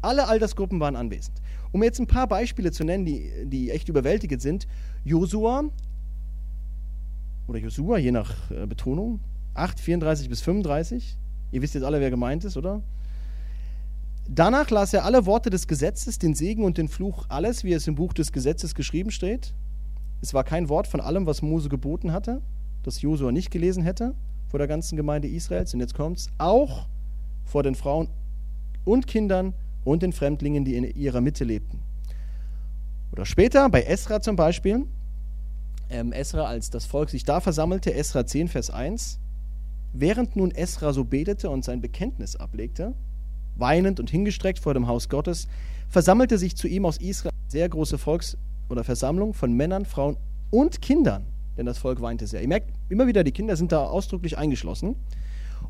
Alle 0.00 0.28
Altersgruppen 0.28 0.78
waren 0.78 0.94
anwesend. 0.94 1.40
Um 1.72 1.82
jetzt 1.82 1.98
ein 1.98 2.06
paar 2.06 2.28
Beispiele 2.28 2.70
zu 2.70 2.84
nennen, 2.84 3.04
die, 3.04 3.30
die 3.46 3.70
echt 3.70 3.88
überwältigend 3.88 4.40
sind. 4.40 4.68
Josua 5.04 5.64
oder 7.48 7.58
Josua, 7.58 7.98
je 7.98 8.12
nach 8.12 8.50
äh, 8.50 8.66
Betonung, 8.66 9.20
8, 9.54 9.80
34 9.80 10.28
bis 10.28 10.42
35. 10.42 11.18
Ihr 11.50 11.62
wisst 11.62 11.74
jetzt 11.74 11.84
alle, 11.84 12.00
wer 12.00 12.10
gemeint 12.10 12.44
ist, 12.44 12.56
oder? 12.56 12.82
Danach 14.28 14.70
las 14.70 14.92
er 14.92 15.04
alle 15.04 15.26
Worte 15.26 15.50
des 15.50 15.66
Gesetzes, 15.66 16.18
den 16.18 16.34
Segen 16.34 16.64
und 16.64 16.78
den 16.78 16.88
Fluch, 16.88 17.26
alles, 17.28 17.64
wie 17.64 17.72
es 17.72 17.86
im 17.86 17.94
Buch 17.94 18.12
des 18.12 18.32
Gesetzes 18.32 18.74
geschrieben 18.74 19.10
steht. 19.10 19.54
Es 20.20 20.34
war 20.34 20.44
kein 20.44 20.68
Wort 20.68 20.86
von 20.86 21.00
allem, 21.00 21.26
was 21.26 21.42
Mose 21.42 21.68
geboten 21.68 22.12
hatte, 22.12 22.42
das 22.82 23.02
Josua 23.02 23.32
nicht 23.32 23.50
gelesen 23.50 23.82
hätte 23.82 24.14
vor 24.56 24.58
der 24.58 24.68
ganzen 24.68 24.96
Gemeinde 24.96 25.28
Israels. 25.28 25.74
Und 25.74 25.80
jetzt 25.80 25.92
kommt 25.92 26.16
es 26.16 26.30
auch 26.38 26.86
vor 27.44 27.62
den 27.62 27.74
Frauen 27.74 28.08
und 28.86 29.06
Kindern 29.06 29.52
und 29.84 30.02
den 30.02 30.14
Fremdlingen, 30.14 30.64
die 30.64 30.76
in 30.76 30.84
ihrer 30.84 31.20
Mitte 31.20 31.44
lebten. 31.44 31.82
Oder 33.12 33.26
später 33.26 33.68
bei 33.68 33.82
Esra 33.82 34.22
zum 34.22 34.34
Beispiel, 34.34 34.86
ähm, 35.90 36.10
Esra, 36.10 36.46
als 36.46 36.70
das 36.70 36.86
Volk 36.86 37.10
sich 37.10 37.24
da 37.24 37.40
versammelte, 37.40 37.92
Esra 37.92 38.24
10, 38.24 38.48
Vers 38.48 38.70
1. 38.70 39.18
Während 39.92 40.36
nun 40.36 40.52
Esra 40.52 40.94
so 40.94 41.04
betete 41.04 41.50
und 41.50 41.62
sein 41.62 41.82
Bekenntnis 41.82 42.34
ablegte, 42.34 42.94
weinend 43.56 44.00
und 44.00 44.08
hingestreckt 44.08 44.58
vor 44.58 44.72
dem 44.72 44.86
Haus 44.86 45.10
Gottes, 45.10 45.48
versammelte 45.90 46.38
sich 46.38 46.56
zu 46.56 46.66
ihm 46.66 46.86
aus 46.86 46.96
Israel 46.96 47.34
eine 47.34 47.50
sehr 47.50 47.68
große 47.68 47.98
Volks- 47.98 48.38
oder 48.70 48.84
Versammlung 48.84 49.34
von 49.34 49.52
Männern, 49.52 49.84
Frauen 49.84 50.16
und 50.50 50.80
Kindern, 50.80 51.26
denn 51.56 51.66
das 51.66 51.78
Volk 51.78 52.00
weinte 52.00 52.26
sehr. 52.26 52.42
Ihr 52.42 52.48
merkt 52.48 52.70
immer 52.88 53.06
wieder, 53.06 53.24
die 53.24 53.32
Kinder 53.32 53.56
sind 53.56 53.72
da 53.72 53.84
ausdrücklich 53.84 54.38
eingeschlossen. 54.38 54.96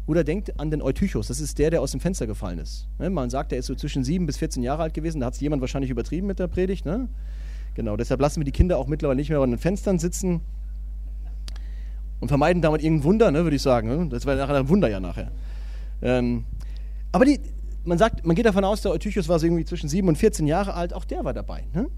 Oder 0.06 0.22
denkt 0.22 0.58
an 0.60 0.70
den 0.70 0.82
Eutychus, 0.82 1.28
das 1.28 1.40
ist 1.40 1.58
der, 1.58 1.70
der 1.70 1.80
aus 1.80 1.90
dem 1.90 2.00
Fenster 2.00 2.26
gefallen 2.26 2.58
ist. 2.58 2.86
Ne, 2.98 3.10
man 3.10 3.30
sagt, 3.30 3.52
er 3.52 3.58
ist 3.58 3.66
so 3.66 3.74
zwischen 3.74 4.04
7 4.04 4.26
bis 4.26 4.36
14 4.36 4.62
Jahre 4.62 4.82
alt 4.82 4.94
gewesen, 4.94 5.20
da 5.20 5.26
hat 5.26 5.34
es 5.34 5.40
jemand 5.40 5.60
wahrscheinlich 5.60 5.90
übertrieben 5.90 6.26
mit 6.26 6.38
der 6.38 6.46
Predigt. 6.46 6.86
Ne? 6.86 7.08
Genau, 7.74 7.96
deshalb 7.96 8.20
lassen 8.20 8.40
wir 8.40 8.44
die 8.44 8.52
Kinder 8.52 8.78
auch 8.78 8.86
mittlerweile 8.86 9.16
nicht 9.16 9.30
mehr 9.30 9.40
an 9.40 9.50
den 9.50 9.58
Fenstern 9.58 9.98
sitzen 9.98 10.40
und 12.20 12.28
vermeiden 12.28 12.62
damit 12.62 12.82
irgendein 12.82 13.04
Wunder, 13.04 13.30
ne, 13.30 13.42
würde 13.42 13.56
ich 13.56 13.62
sagen. 13.62 13.88
Ne? 13.88 14.08
Das 14.08 14.26
wäre 14.26 14.36
nachher 14.36 14.56
ein 14.56 14.68
Wunder 14.68 14.88
ja 14.88 15.00
nachher. 15.00 15.32
Ähm, 16.02 16.44
aber 17.10 17.24
die, 17.24 17.40
man 17.84 17.98
sagt, 17.98 18.24
man 18.24 18.36
geht 18.36 18.46
davon 18.46 18.64
aus, 18.64 18.82
der 18.82 18.92
Eutychus 18.92 19.28
war 19.28 19.38
so 19.38 19.46
irgendwie 19.46 19.64
zwischen 19.64 19.88
7 19.88 20.06
und 20.06 20.16
14 20.16 20.46
Jahre 20.46 20.74
alt, 20.74 20.92
auch 20.92 21.04
der 21.04 21.24
war 21.24 21.32
dabei. 21.32 21.64
Ne? 21.72 21.88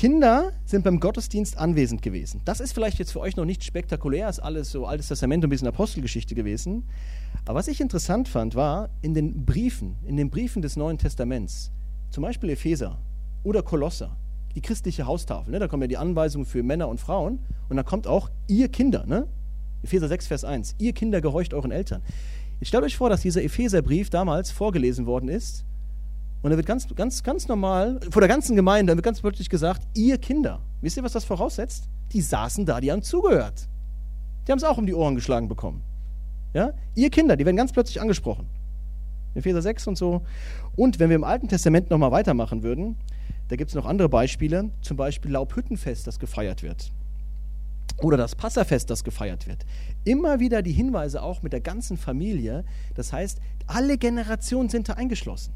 Kinder 0.00 0.54
sind 0.64 0.82
beim 0.82 0.98
Gottesdienst 0.98 1.58
anwesend 1.58 2.00
gewesen. 2.00 2.40
Das 2.46 2.60
ist 2.60 2.72
vielleicht 2.72 2.98
jetzt 2.98 3.12
für 3.12 3.20
euch 3.20 3.36
noch 3.36 3.44
nicht 3.44 3.62
spektakulär, 3.62 4.30
ist 4.30 4.38
alles 4.38 4.70
so 4.70 4.86
Altes 4.86 5.08
Testament 5.08 5.44
und 5.44 5.48
ein 5.48 5.50
bisschen 5.50 5.68
Apostelgeschichte 5.68 6.34
gewesen. 6.34 6.88
Aber 7.44 7.58
was 7.58 7.68
ich 7.68 7.82
interessant 7.82 8.26
fand, 8.26 8.54
war 8.54 8.88
in 9.02 9.12
den 9.12 9.44
Briefen, 9.44 9.98
in 10.06 10.16
den 10.16 10.30
Briefen 10.30 10.62
des 10.62 10.76
Neuen 10.76 10.96
Testaments, 10.96 11.70
zum 12.08 12.22
Beispiel 12.22 12.48
Epheser 12.48 12.98
oder 13.42 13.62
Kolosser, 13.62 14.16
die 14.54 14.62
christliche 14.62 15.04
Haustafel, 15.04 15.50
ne? 15.50 15.58
da 15.58 15.68
kommen 15.68 15.82
ja 15.82 15.88
die 15.88 15.98
Anweisungen 15.98 16.46
für 16.46 16.62
Männer 16.62 16.88
und 16.88 16.98
Frauen 16.98 17.40
und 17.68 17.76
da 17.76 17.82
kommt 17.82 18.06
auch 18.06 18.30
ihr 18.48 18.70
Kinder, 18.70 19.04
ne? 19.04 19.26
Epheser 19.82 20.08
6, 20.08 20.28
Vers 20.28 20.44
1, 20.44 20.76
ihr 20.78 20.94
Kinder 20.94 21.20
gehorcht 21.20 21.52
euren 21.52 21.72
Eltern. 21.72 22.00
Jetzt 22.58 22.68
stellt 22.68 22.84
euch 22.84 22.96
vor, 22.96 23.10
dass 23.10 23.20
dieser 23.20 23.42
Epheserbrief 23.44 24.08
damals 24.08 24.50
vorgelesen 24.50 25.04
worden 25.04 25.28
ist 25.28 25.66
und 26.42 26.50
da 26.50 26.56
wird 26.56 26.66
ganz, 26.66 26.86
ganz, 26.94 27.22
ganz 27.22 27.48
normal, 27.48 28.00
vor 28.10 28.20
der 28.20 28.28
ganzen 28.28 28.56
Gemeinde, 28.56 28.94
wird 28.94 29.04
ganz 29.04 29.20
plötzlich 29.20 29.50
gesagt, 29.50 29.82
ihr 29.94 30.16
Kinder. 30.18 30.60
Wisst 30.80 30.96
ihr, 30.96 31.02
was 31.02 31.12
das 31.12 31.24
voraussetzt? 31.24 31.88
Die 32.12 32.22
saßen 32.22 32.64
da, 32.64 32.80
die 32.80 32.90
haben 32.90 33.02
zugehört. 33.02 33.68
Die 34.46 34.52
haben 34.52 34.58
es 34.58 34.64
auch 34.64 34.78
um 34.78 34.86
die 34.86 34.94
Ohren 34.94 35.14
geschlagen 35.14 35.48
bekommen. 35.48 35.82
Ja? 36.54 36.72
Ihr 36.94 37.10
Kinder, 37.10 37.36
die 37.36 37.44
werden 37.44 37.56
ganz 37.56 37.72
plötzlich 37.72 38.00
angesprochen. 38.00 38.46
Epheser 39.34 39.62
6 39.62 39.86
und 39.88 39.96
so. 39.96 40.22
Und 40.76 40.98
wenn 40.98 41.10
wir 41.10 41.16
im 41.16 41.24
Alten 41.24 41.46
Testament 41.46 41.90
nochmal 41.90 42.10
weitermachen 42.10 42.62
würden, 42.62 42.96
da 43.48 43.56
gibt 43.56 43.70
es 43.70 43.74
noch 43.74 43.84
andere 43.84 44.08
Beispiele, 44.08 44.70
zum 44.80 44.96
Beispiel 44.96 45.32
Laubhüttenfest, 45.32 46.06
das 46.06 46.18
gefeiert 46.18 46.62
wird. 46.62 46.90
Oder 47.98 48.16
das 48.16 48.34
Passafest, 48.34 48.88
das 48.88 49.04
gefeiert 49.04 49.46
wird. 49.46 49.66
Immer 50.04 50.40
wieder 50.40 50.62
die 50.62 50.72
Hinweise 50.72 51.22
auch 51.22 51.42
mit 51.42 51.52
der 51.52 51.60
ganzen 51.60 51.96
Familie. 51.96 52.64
Das 52.94 53.12
heißt, 53.12 53.40
alle 53.66 53.98
Generationen 53.98 54.68
sind 54.68 54.88
da 54.88 54.94
eingeschlossen. 54.94 55.52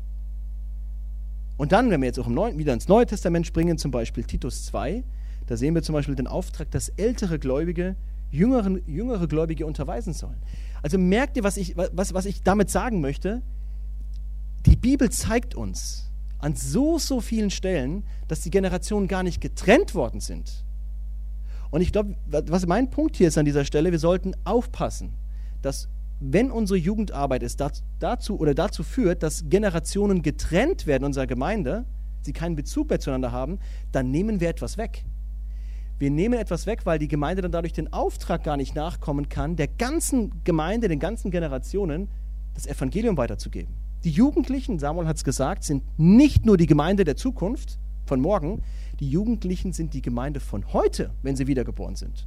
Und 1.57 1.73
dann, 1.73 1.91
wenn 1.91 2.01
wir 2.01 2.07
jetzt 2.07 2.19
auch 2.19 2.29
Neuen, 2.29 2.59
wieder 2.59 2.73
ins 2.73 2.89
Neue 2.89 3.07
Testament 3.07 3.47
springen, 3.47 3.79
zum 3.79 3.91
Beispiel 3.91 4.25
Titus 4.25 4.65
2, 4.67 5.05
da 5.47 5.57
sehen 5.57 5.75
wir 5.75 5.83
zum 5.83 5.93
Beispiel 5.93 6.15
den 6.15 6.27
Auftrag, 6.27 6.71
dass 6.71 6.89
ältere 6.91 7.39
Gläubige 7.39 7.97
jüngere, 8.31 8.79
jüngere 8.87 9.27
Gläubige 9.27 9.67
unterweisen 9.67 10.13
sollen. 10.13 10.41
Also 10.83 10.99
merkt 10.99 11.37
ihr, 11.37 11.45
was 11.45 11.57
ich, 11.57 11.77
was, 11.77 12.15
was 12.15 12.27
ich 12.27 12.43
damit 12.43 12.71
sagen 12.71 13.01
möchte? 13.01 13.43
Die 14.67 14.77
Bibel 14.77 15.11
zeigt 15.11 15.55
uns 15.55 16.11
an 16.39 16.57
so, 16.57 16.99
so 16.99 17.21
vielen 17.21 17.51
Stellen, 17.51 18.05
dass 18.29 18.41
die 18.41 18.51
Generationen 18.51 19.09
gar 19.09 19.23
nicht 19.23 19.41
getrennt 19.41 19.95
worden 19.95 20.21
sind. 20.21 20.65
Und 21.71 21.81
ich 21.81 21.93
glaube, 21.93 22.17
was 22.27 22.67
mein 22.67 22.91
Punkt 22.91 23.17
hier 23.17 23.29
ist 23.29 23.39
an 23.39 23.45
dieser 23.45 23.65
Stelle, 23.65 23.93
wir 23.93 23.99
sollten 23.99 24.33
aufpassen, 24.45 25.15
dass 25.63 25.89
wenn 26.33 26.51
unsere 26.51 26.79
Jugendarbeit 26.79 27.43
es 27.43 27.57
dazu 27.57 28.39
oder 28.39 28.55
dazu 28.55 28.83
führt, 28.83 29.23
dass 29.23 29.49
Generationen 29.49 30.23
getrennt 30.23 30.87
werden 30.87 31.03
in 31.03 31.07
unserer 31.09 31.27
Gemeinde, 31.27 31.85
sie 32.23 32.33
keinen 32.33 32.57
Bezug 32.57 32.89
mehr 32.89 32.99
zueinander 32.99 33.31
haben, 33.31 33.59
dann 33.93 34.11
nehmen 34.11 34.41
wir 34.41 34.49
etwas 34.49 34.79
weg. 34.79 35.05
Wir 35.99 36.11
nehmen 36.11 36.39
etwas 36.39 36.67
weg, 36.67 36.87
weil 36.87 36.99
die 36.99 37.09
Gemeinde 37.09 37.43
dann 37.43 37.53
dadurch 37.53 37.75
den 37.75 37.93
Auftrag 37.93 38.43
gar 38.43 38.57
nicht 38.57 38.75
nachkommen 38.75 39.29
kann, 39.29 39.57
der 39.57 39.69
ganzen 39.69 40.43
Gemeinde, 40.45 40.89
den 40.89 40.99
ganzen 40.99 41.31
Generationen 41.31 42.09
das 42.55 42.67
Evangelium 42.67 43.17
weiterzugeben. 43.17 43.75
Die 44.03 44.11
Jugendlichen, 44.11 44.79
Samuel 44.79 45.07
hat 45.07 45.17
es 45.17 45.25
gesagt, 45.25 45.65
sind 45.65 45.83
nicht 45.99 46.47
nur 46.47 46.57
die 46.57 46.67
Gemeinde 46.67 47.05
der 47.05 47.17
Zukunft 47.17 47.79
von 48.07 48.21
morgen, 48.21 48.63
die 49.01 49.09
Jugendlichen 49.09 49.73
sind 49.73 49.95
die 49.95 50.03
Gemeinde 50.03 50.41
von 50.41 50.73
heute, 50.73 51.11
wenn 51.23 51.37
sie 51.37 51.47
wiedergeboren 51.47 51.97
sind. 51.97 52.27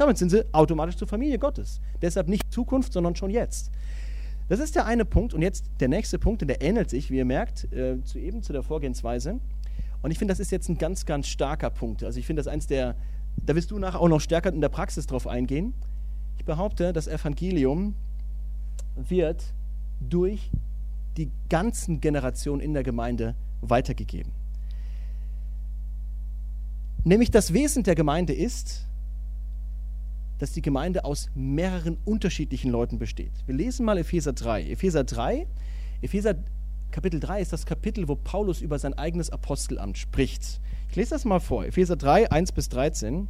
Damit 0.00 0.16
sind 0.16 0.30
sie 0.30 0.46
automatisch 0.54 0.96
zur 0.96 1.06
Familie 1.06 1.38
Gottes. 1.38 1.78
Deshalb 2.00 2.26
nicht 2.26 2.50
Zukunft, 2.50 2.94
sondern 2.94 3.16
schon 3.16 3.28
jetzt. 3.28 3.70
Das 4.48 4.58
ist 4.58 4.74
der 4.74 4.86
eine 4.86 5.04
Punkt. 5.04 5.34
Und 5.34 5.42
jetzt 5.42 5.66
der 5.78 5.88
nächste 5.88 6.18
Punkt, 6.18 6.40
der 6.40 6.62
ähnelt 6.62 6.88
sich, 6.88 7.10
wie 7.10 7.18
ihr 7.18 7.26
merkt, 7.26 7.70
äh, 7.70 8.02
zu 8.02 8.18
eben 8.18 8.42
zu 8.42 8.54
der 8.54 8.62
Vorgehensweise. 8.62 9.40
Und 10.00 10.10
ich 10.10 10.18
finde, 10.18 10.32
das 10.32 10.40
ist 10.40 10.52
jetzt 10.52 10.70
ein 10.70 10.78
ganz, 10.78 11.04
ganz 11.04 11.28
starker 11.28 11.68
Punkt. 11.68 12.02
Also 12.02 12.18
ich 12.18 12.24
finde 12.24 12.40
das 12.40 12.46
eins 12.46 12.66
der, 12.66 12.96
da 13.44 13.54
wirst 13.54 13.72
du 13.72 13.78
nachher 13.78 14.00
auch 14.00 14.08
noch 14.08 14.22
stärker 14.22 14.50
in 14.50 14.62
der 14.62 14.70
Praxis 14.70 15.06
drauf 15.06 15.26
eingehen. 15.26 15.74
Ich 16.38 16.46
behaupte, 16.46 16.94
das 16.94 17.06
Evangelium 17.06 17.94
wird 18.96 19.52
durch 20.00 20.50
die 21.18 21.30
ganzen 21.50 22.00
Generationen 22.00 22.62
in 22.62 22.72
der 22.72 22.84
Gemeinde 22.84 23.34
weitergegeben. 23.60 24.32
Nämlich 27.04 27.30
das 27.30 27.52
Wesen 27.52 27.82
der 27.82 27.94
Gemeinde 27.94 28.32
ist, 28.32 28.86
dass 30.40 30.52
die 30.52 30.62
Gemeinde 30.62 31.04
aus 31.04 31.28
mehreren 31.34 31.98
unterschiedlichen 32.04 32.70
Leuten 32.70 32.98
besteht. 32.98 33.32
Wir 33.46 33.54
lesen 33.54 33.84
mal 33.84 33.98
Epheser 33.98 34.32
3. 34.32 34.70
Epheser 34.70 35.04
3, 35.04 35.46
Epheser 36.00 36.34
Kapitel 36.90 37.20
3 37.20 37.42
ist 37.42 37.52
das 37.52 37.66
Kapitel, 37.66 38.08
wo 38.08 38.16
Paulus 38.16 38.60
über 38.62 38.78
sein 38.78 38.94
eigenes 38.94 39.30
Apostelamt 39.30 39.96
spricht. 39.96 40.60
Ich 40.88 40.96
lese 40.96 41.10
das 41.10 41.24
mal 41.24 41.38
vor. 41.38 41.64
Epheser 41.64 41.94
3, 41.94 42.32
1 42.32 42.52
bis 42.52 42.68
13. 42.70 43.28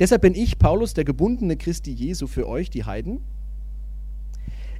Deshalb 0.00 0.22
bin 0.22 0.34
ich, 0.34 0.58
Paulus, 0.58 0.94
der 0.94 1.04
gebundene 1.04 1.56
Christi 1.56 1.92
Jesu 1.92 2.26
für 2.26 2.48
euch, 2.48 2.68
die 2.70 2.84
Heiden. 2.84 3.20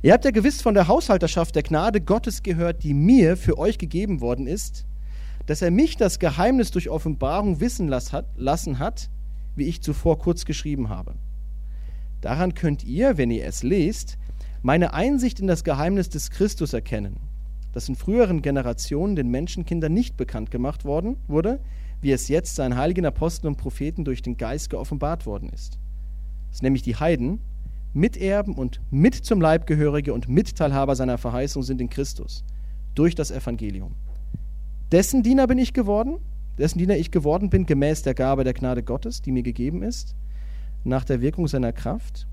Ihr 0.03 0.13
habt 0.13 0.25
ja 0.25 0.33
gewiss 0.33 0.61
von 0.61 0.75
der 0.75 0.89
Haushalterschaft 0.89 1.55
der 1.55 1.63
Gnade 1.63 2.01
Gottes 2.01 2.43
gehört, 2.43 2.83
die 2.83 2.95
mir 2.95 3.37
für 3.37 3.59
euch 3.59 3.79
gegeben 3.79 4.21
worden 4.21 4.47
ist, 4.47 4.87
dass 5.47 5.63
er 5.63 5.71
mich 5.71 5.97
das 5.97 6.19
Geheimnis 6.19 6.73
durch 6.73 6.89
Offenbarung 6.89 7.61
wissen 7.61 7.87
lassen 7.89 8.79
hat, 8.79 9.11
wie 9.57 9.65
ich 9.65 9.83
zuvor 9.83 10.19
kurz 10.19 10.45
geschrieben 10.45 10.89
habe. 10.89 11.15
Daran 12.21 12.55
könnt 12.55 12.85
ihr, 12.85 13.19
wenn 13.19 13.31
ihr 13.31 13.45
es 13.45 13.63
lest, 13.63 14.17
meine 14.63 14.95
Einsicht 14.95 15.41
in 15.41 15.47
das 15.47 15.63
Geheimnis 15.63 16.09
des 16.09 16.31
Christus 16.31 16.73
erkennen, 16.73 17.19
das 17.73 17.89
in 17.89 17.97
früheren 17.97 18.41
Generationen 18.41 19.17
den 19.17 19.31
Menschenkindern 19.31 19.93
nicht 19.93 20.17
bekannt 20.17 20.51
gemacht 20.51 20.85
worden 20.85 21.17
wurde, 21.29 21.61
wie 22.01 22.13
es 22.13 22.29
jetzt 22.29 22.55
seinen 22.55 22.77
heiligen 22.77 23.05
Aposteln 23.05 23.49
und 23.53 23.57
Propheten 23.57 24.05
durch 24.05 24.23
den 24.23 24.37
Geist 24.37 24.71
geoffenbart 24.71 25.27
worden 25.27 25.51
ist. 25.51 25.79
Das 26.51 26.63
nämlich 26.63 26.83
die 26.83 26.97
Heiden, 26.97 27.41
Miterben 27.93 28.55
und 28.55 28.81
mit 28.91 29.15
zum 29.15 29.41
Leibgehörige 29.41 30.15
und 30.15 30.29
Mitteilhaber 30.29 30.97
seiner 30.97 31.19
Verheißung 31.19 31.63
sind 31.63 31.81
in 31.81 31.91
Christus, 31.91 32.45
durch 32.95 33.15
das 33.15 33.31
Evangelium. 33.31 33.95
Dessen 34.93 35.23
Diener 35.23 35.47
bin 35.47 35.59
ich 35.59 35.73
geworden, 35.73 36.19
dessen 36.59 36.79
Diener 36.79 36.97
ich 36.97 37.11
geworden 37.11 37.51
bin, 37.51 37.67
gemäß 37.67 38.03
der 38.03 38.15
Gabe 38.15 38.45
der 38.45 38.55
Gnade 38.55 38.83
Gottes, 38.83 39.23
die 39.23 39.33
mir 39.33 39.43
gegeben 39.43 39.83
ist, 39.83 40.15
nach 40.85 41.05
der 41.05 41.21
Wirkung 41.21 41.49
seiner 41.49 41.73
Kraft. 41.73 42.27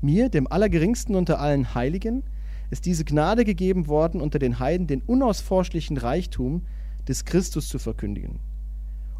Mir, 0.00 0.28
dem 0.28 0.46
Allergeringsten 0.50 1.14
unter 1.14 1.40
allen 1.40 1.74
Heiligen, 1.74 2.22
ist 2.70 2.86
diese 2.86 3.04
Gnade 3.04 3.44
gegeben 3.44 3.86
worden, 3.88 4.20
unter 4.20 4.38
den 4.38 4.58
Heiden 4.58 4.86
den 4.86 5.02
unausforschlichen 5.02 5.96
Reichtum 5.96 6.62
des 7.06 7.24
Christus 7.24 7.68
zu 7.68 7.78
verkündigen, 7.78 8.40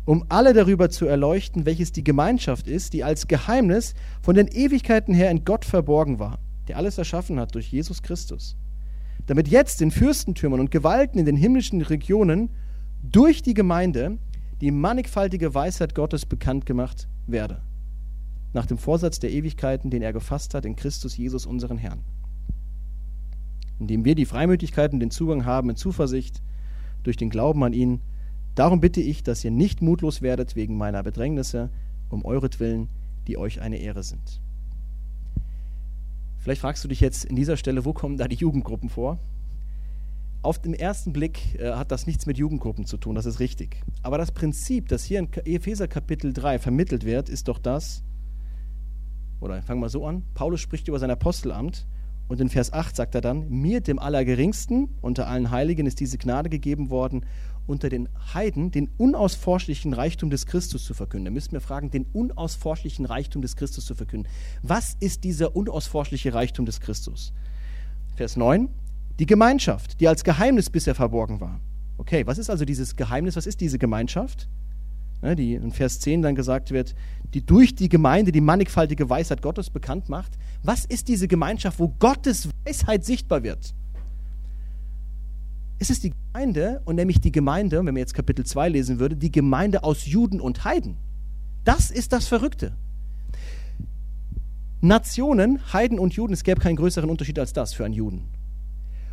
um 0.05 0.25
alle 0.29 0.53
darüber 0.53 0.91
zu 0.91 1.07
erleuchten, 1.07 1.65
welches 1.65 1.93
die 1.93 2.05
Gemeinschaft 2.05 2.69
ist, 2.69 2.93
die 2.93 3.05
als 3.05 3.27
Geheimnis 3.27 3.95
von 4.21 4.35
den 4.35 4.49
Ewigkeiten 4.49 5.15
her 5.15 5.31
in 5.31 5.45
Gott 5.45 5.65
verborgen 5.65 6.19
war, 6.19 6.39
der 6.69 6.77
alles 6.77 6.99
erschaffen 6.99 7.41
hat 7.41 7.55
durch 7.55 7.73
Jesus 7.73 8.03
Christus, 8.03 8.57
damit 9.27 9.49
jetzt 9.49 9.81
den 9.81 9.91
Fürstentümern 9.91 10.61
und 10.61 10.71
Gewalten 10.71 11.19
in 11.19 11.27
den 11.27 11.37
himmlischen 11.37 11.81
Regionen 11.81 12.51
durch 13.03 13.43
die 13.43 13.55
Gemeinde 13.55 14.19
die 14.61 14.71
mannigfaltige 14.71 15.55
Weisheit 15.55 15.95
Gottes 15.95 16.27
bekannt 16.27 16.67
gemacht 16.67 17.09
werde, 17.27 17.63
nach 18.53 18.67
dem 18.67 18.79
Vorsatz 18.79 19.21
der 19.21 19.31
Ewigkeiten, 19.31 19.91
den 19.91 20.03
er 20.03 20.13
gefasst 20.13 20.55
hat 20.55 20.65
in 20.65 20.77
Christus 20.77 21.17
Jesus, 21.17 21.47
unseren 21.47 21.79
Herrn. 21.79 22.03
Indem 23.79 24.05
wir 24.05 24.15
die 24.15 24.25
Freimütigkeit 24.25 24.93
und 24.93 25.01
den 25.01 25.13
Zugang 25.13 25.45
haben 25.45 25.71
in 25.71 25.77
Zuversicht 25.77 26.43
durch 27.05 27.17
den 27.17 27.31
Glauben 27.31 27.63
an 27.63 27.73
ihn, 27.73 28.01
darum 28.57 28.81
bitte 28.81 29.01
ich, 29.01 29.23
dass 29.23 29.45
ihr 29.45 29.53
nicht 29.53 29.81
mutlos 29.81 30.21
werdet 30.21 30.57
wegen 30.57 30.77
meiner 30.77 31.03
Bedrängnisse, 31.03 31.71
um 32.09 32.25
euretwillen, 32.25 32.89
die 33.29 33.39
euch 33.39 33.61
eine 33.61 33.77
Ehre 33.77 34.03
sind. 34.03 34.41
Vielleicht 36.39 36.61
fragst 36.61 36.83
du 36.83 36.89
dich 36.89 37.01
jetzt 37.01 37.25
in 37.25 37.37
dieser 37.37 37.57
Stelle, 37.57 37.85
wo 37.85 37.93
kommen 37.93 38.17
da 38.17 38.27
die 38.27 38.37
Jugendgruppen 38.37 38.89
vor? 38.89 39.19
Auf 40.41 40.61
den 40.61 40.75
ersten 40.75 41.13
Blick 41.13 41.59
äh, 41.59 41.73
hat 41.73 41.91
das 41.91 42.07
nichts 42.07 42.27
mit 42.27 42.39
Jugendgruppen 42.39 42.87
zu 42.87 42.97
tun, 42.97 43.17
das 43.17 43.27
ist 43.27 43.41
richtig. 43.41 43.83
Aber 44.03 44.19
das 44.19 44.31
Prinzip, 44.31 44.89
das 44.89 45.05
hier 45.05 45.19
in 45.19 45.29
Epheser 45.45 45.89
Kapitel 45.89 46.33
3 46.33 46.59
vermittelt 46.61 47.05
wird, 47.05 47.29
ist 47.29 47.49
doch 47.49 47.59
das, 47.59 48.05
oder 49.41 49.63
fangen 49.63 49.81
wir 49.81 49.89
so 49.89 50.07
an, 50.07 50.23
Paulus 50.35 50.61
spricht 50.61 50.89
über 50.89 50.99
sein 50.99 51.11
Apostelamt 51.11 51.87
und 52.29 52.41
in 52.41 52.49
Vers 52.51 52.73
8 52.73 52.95
sagt 52.95 53.15
er 53.15 53.21
dann, 53.21 53.49
mir, 53.49 53.81
dem 53.81 53.99
Allergeringsten, 53.99 54.91
unter 55.01 55.27
allen 55.29 55.51
Heiligen 55.51 55.87
ist 55.87 55.99
diese 55.99 56.19
Gnade 56.19 56.51
gegeben 56.51 56.91
worden, 56.91 57.25
unter 57.67 57.89
den 57.89 58.09
Heiden 58.33 58.71
den 58.71 58.91
unausforschlichen 58.97 59.93
Reichtum 59.93 60.31
des 60.31 60.47
Christus 60.47 60.85
zu 60.85 60.95
verkünden. 60.95 61.27
Da 61.27 61.31
müssen 61.31 61.53
wir 61.53 61.61
fragen, 61.61 61.91
den 61.91 62.07
unausforschlichen 62.13 63.07
Reichtum 63.07 63.43
des 63.43 63.57
Christus 63.57 63.87
zu 63.87 63.95
verkünden. 63.95 64.31
Was 64.63 64.97
ist 65.01 65.25
dieser 65.25 65.57
unausforschliche 65.57 66.33
Reichtum 66.33 66.65
des 66.65 66.81
Christus? 66.81 67.33
Vers 68.15 68.37
9, 68.37 68.69
die 69.19 69.27
Gemeinschaft, 69.27 70.01
die 70.01 70.09
als 70.09 70.25
Geheimnis 70.25 70.71
bisher 70.71 70.95
verborgen 70.95 71.41
war. 71.41 71.61
Okay, 71.99 72.27
was 72.27 72.39
ist 72.39 72.51
also 72.51 72.65
dieses 72.65 72.97
Geheimnis? 72.97 73.37
Was 73.37 73.47
ist 73.47 73.61
diese 73.61 73.79
Gemeinschaft? 73.79 74.49
Ne, 75.21 75.35
die 75.35 75.55
in 75.55 75.73
Vers 75.73 75.99
10 75.99 76.23
dann 76.23 76.37
gesagt 76.37 76.71
wird, 76.71 76.95
die 77.35 77.45
durch 77.45 77.75
die 77.75 77.89
Gemeinde 77.89 78.31
die 78.31 78.41
mannigfaltige 78.41 79.11
Weisheit 79.11 79.43
Gottes 79.43 79.69
bekannt 79.69 80.09
macht. 80.09 80.39
Was 80.63 80.85
ist 80.85 81.09
diese 81.09 81.27
Gemeinschaft, 81.27 81.81
wo 81.81 81.89
Gottes 81.89 82.49
Weisheit 82.65 83.05
sichtbar 83.05 83.43
wird? 83.43 83.75
Es 85.81 85.91
ist 85.91 86.05
die 86.05 86.13
Gemeinde, 86.33 86.83
und 86.85 86.97
nämlich 86.97 87.21
die 87.21 87.33
Gemeinde, 87.33 87.79
wenn 87.79 87.87
man 87.87 87.97
jetzt 87.97 88.15
Kapitel 88.15 88.47
2 88.47 88.69
lesen 88.69 89.01
würde, 89.01 89.17
die 89.17 89.33
Gemeinde 89.33 89.83
aus 89.83 90.07
Juden 90.07 90.41
und 90.41 90.65
Heiden. 90.65 90.97
Das 91.65 91.91
ist 91.91 92.13
das 92.13 92.29
Verrückte. 92.29 92.77
Nationen, 94.81 95.61
Heiden 95.73 95.99
und 95.99 96.15
Juden, 96.15 96.33
es 96.33 96.45
gäbe 96.45 96.61
keinen 96.61 96.77
größeren 96.77 97.11
Unterschied 97.11 97.39
als 97.41 97.53
das 97.53 97.75
für 97.75 97.85
einen 97.85 97.95
Juden. 97.95 98.38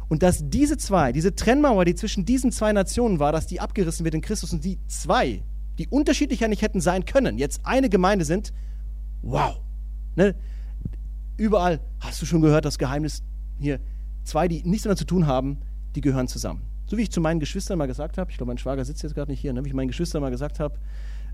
Und 0.07 0.23
dass 0.23 0.49
diese 0.49 0.77
zwei, 0.77 1.11
diese 1.11 1.35
Trennmauer, 1.35 1.85
die 1.85 1.95
zwischen 1.95 2.25
diesen 2.25 2.51
zwei 2.51 2.73
Nationen 2.73 3.19
war, 3.19 3.31
dass 3.31 3.47
die 3.47 3.59
abgerissen 3.59 4.03
wird 4.03 4.15
in 4.15 4.21
Christus 4.21 4.53
und 4.53 4.63
die 4.63 4.79
zwei, 4.87 5.43
die 5.77 5.87
unterschiedlicher 5.87 6.47
nicht 6.47 6.61
hätten 6.61 6.81
sein 6.81 7.05
können, 7.05 7.37
jetzt 7.37 7.61
eine 7.63 7.89
Gemeinde 7.89 8.25
sind, 8.25 8.53
wow. 9.21 9.59
Ne? 10.15 10.35
Überall 11.37 11.81
hast 11.99 12.21
du 12.21 12.25
schon 12.25 12.41
gehört, 12.41 12.65
das 12.65 12.77
Geheimnis 12.77 13.23
hier, 13.59 13.79
zwei, 14.23 14.47
die 14.47 14.63
nichts 14.63 14.83
damit 14.83 14.97
zu 14.97 15.05
tun 15.05 15.27
haben, 15.27 15.59
die 15.95 16.01
gehören 16.01 16.27
zusammen. 16.27 16.61
So 16.87 16.97
wie 16.97 17.01
ich 17.01 17.11
zu 17.11 17.19
meinen 17.19 17.39
Geschwistern 17.39 17.77
mal 17.77 17.87
gesagt 17.87 18.17
habe, 18.17 18.29
ich 18.29 18.37
glaube, 18.37 18.49
mein 18.49 18.57
Schwager 18.57 18.85
sitzt 18.85 19.01
jetzt 19.03 19.15
gerade 19.15 19.31
nicht 19.31 19.41
hier, 19.41 19.53
ne? 19.53 19.63
wie 19.63 19.69
ich 19.69 19.73
meinen 19.73 19.87
Geschwistern 19.87 20.21
mal 20.21 20.29
gesagt 20.29 20.59
habe, 20.59 20.77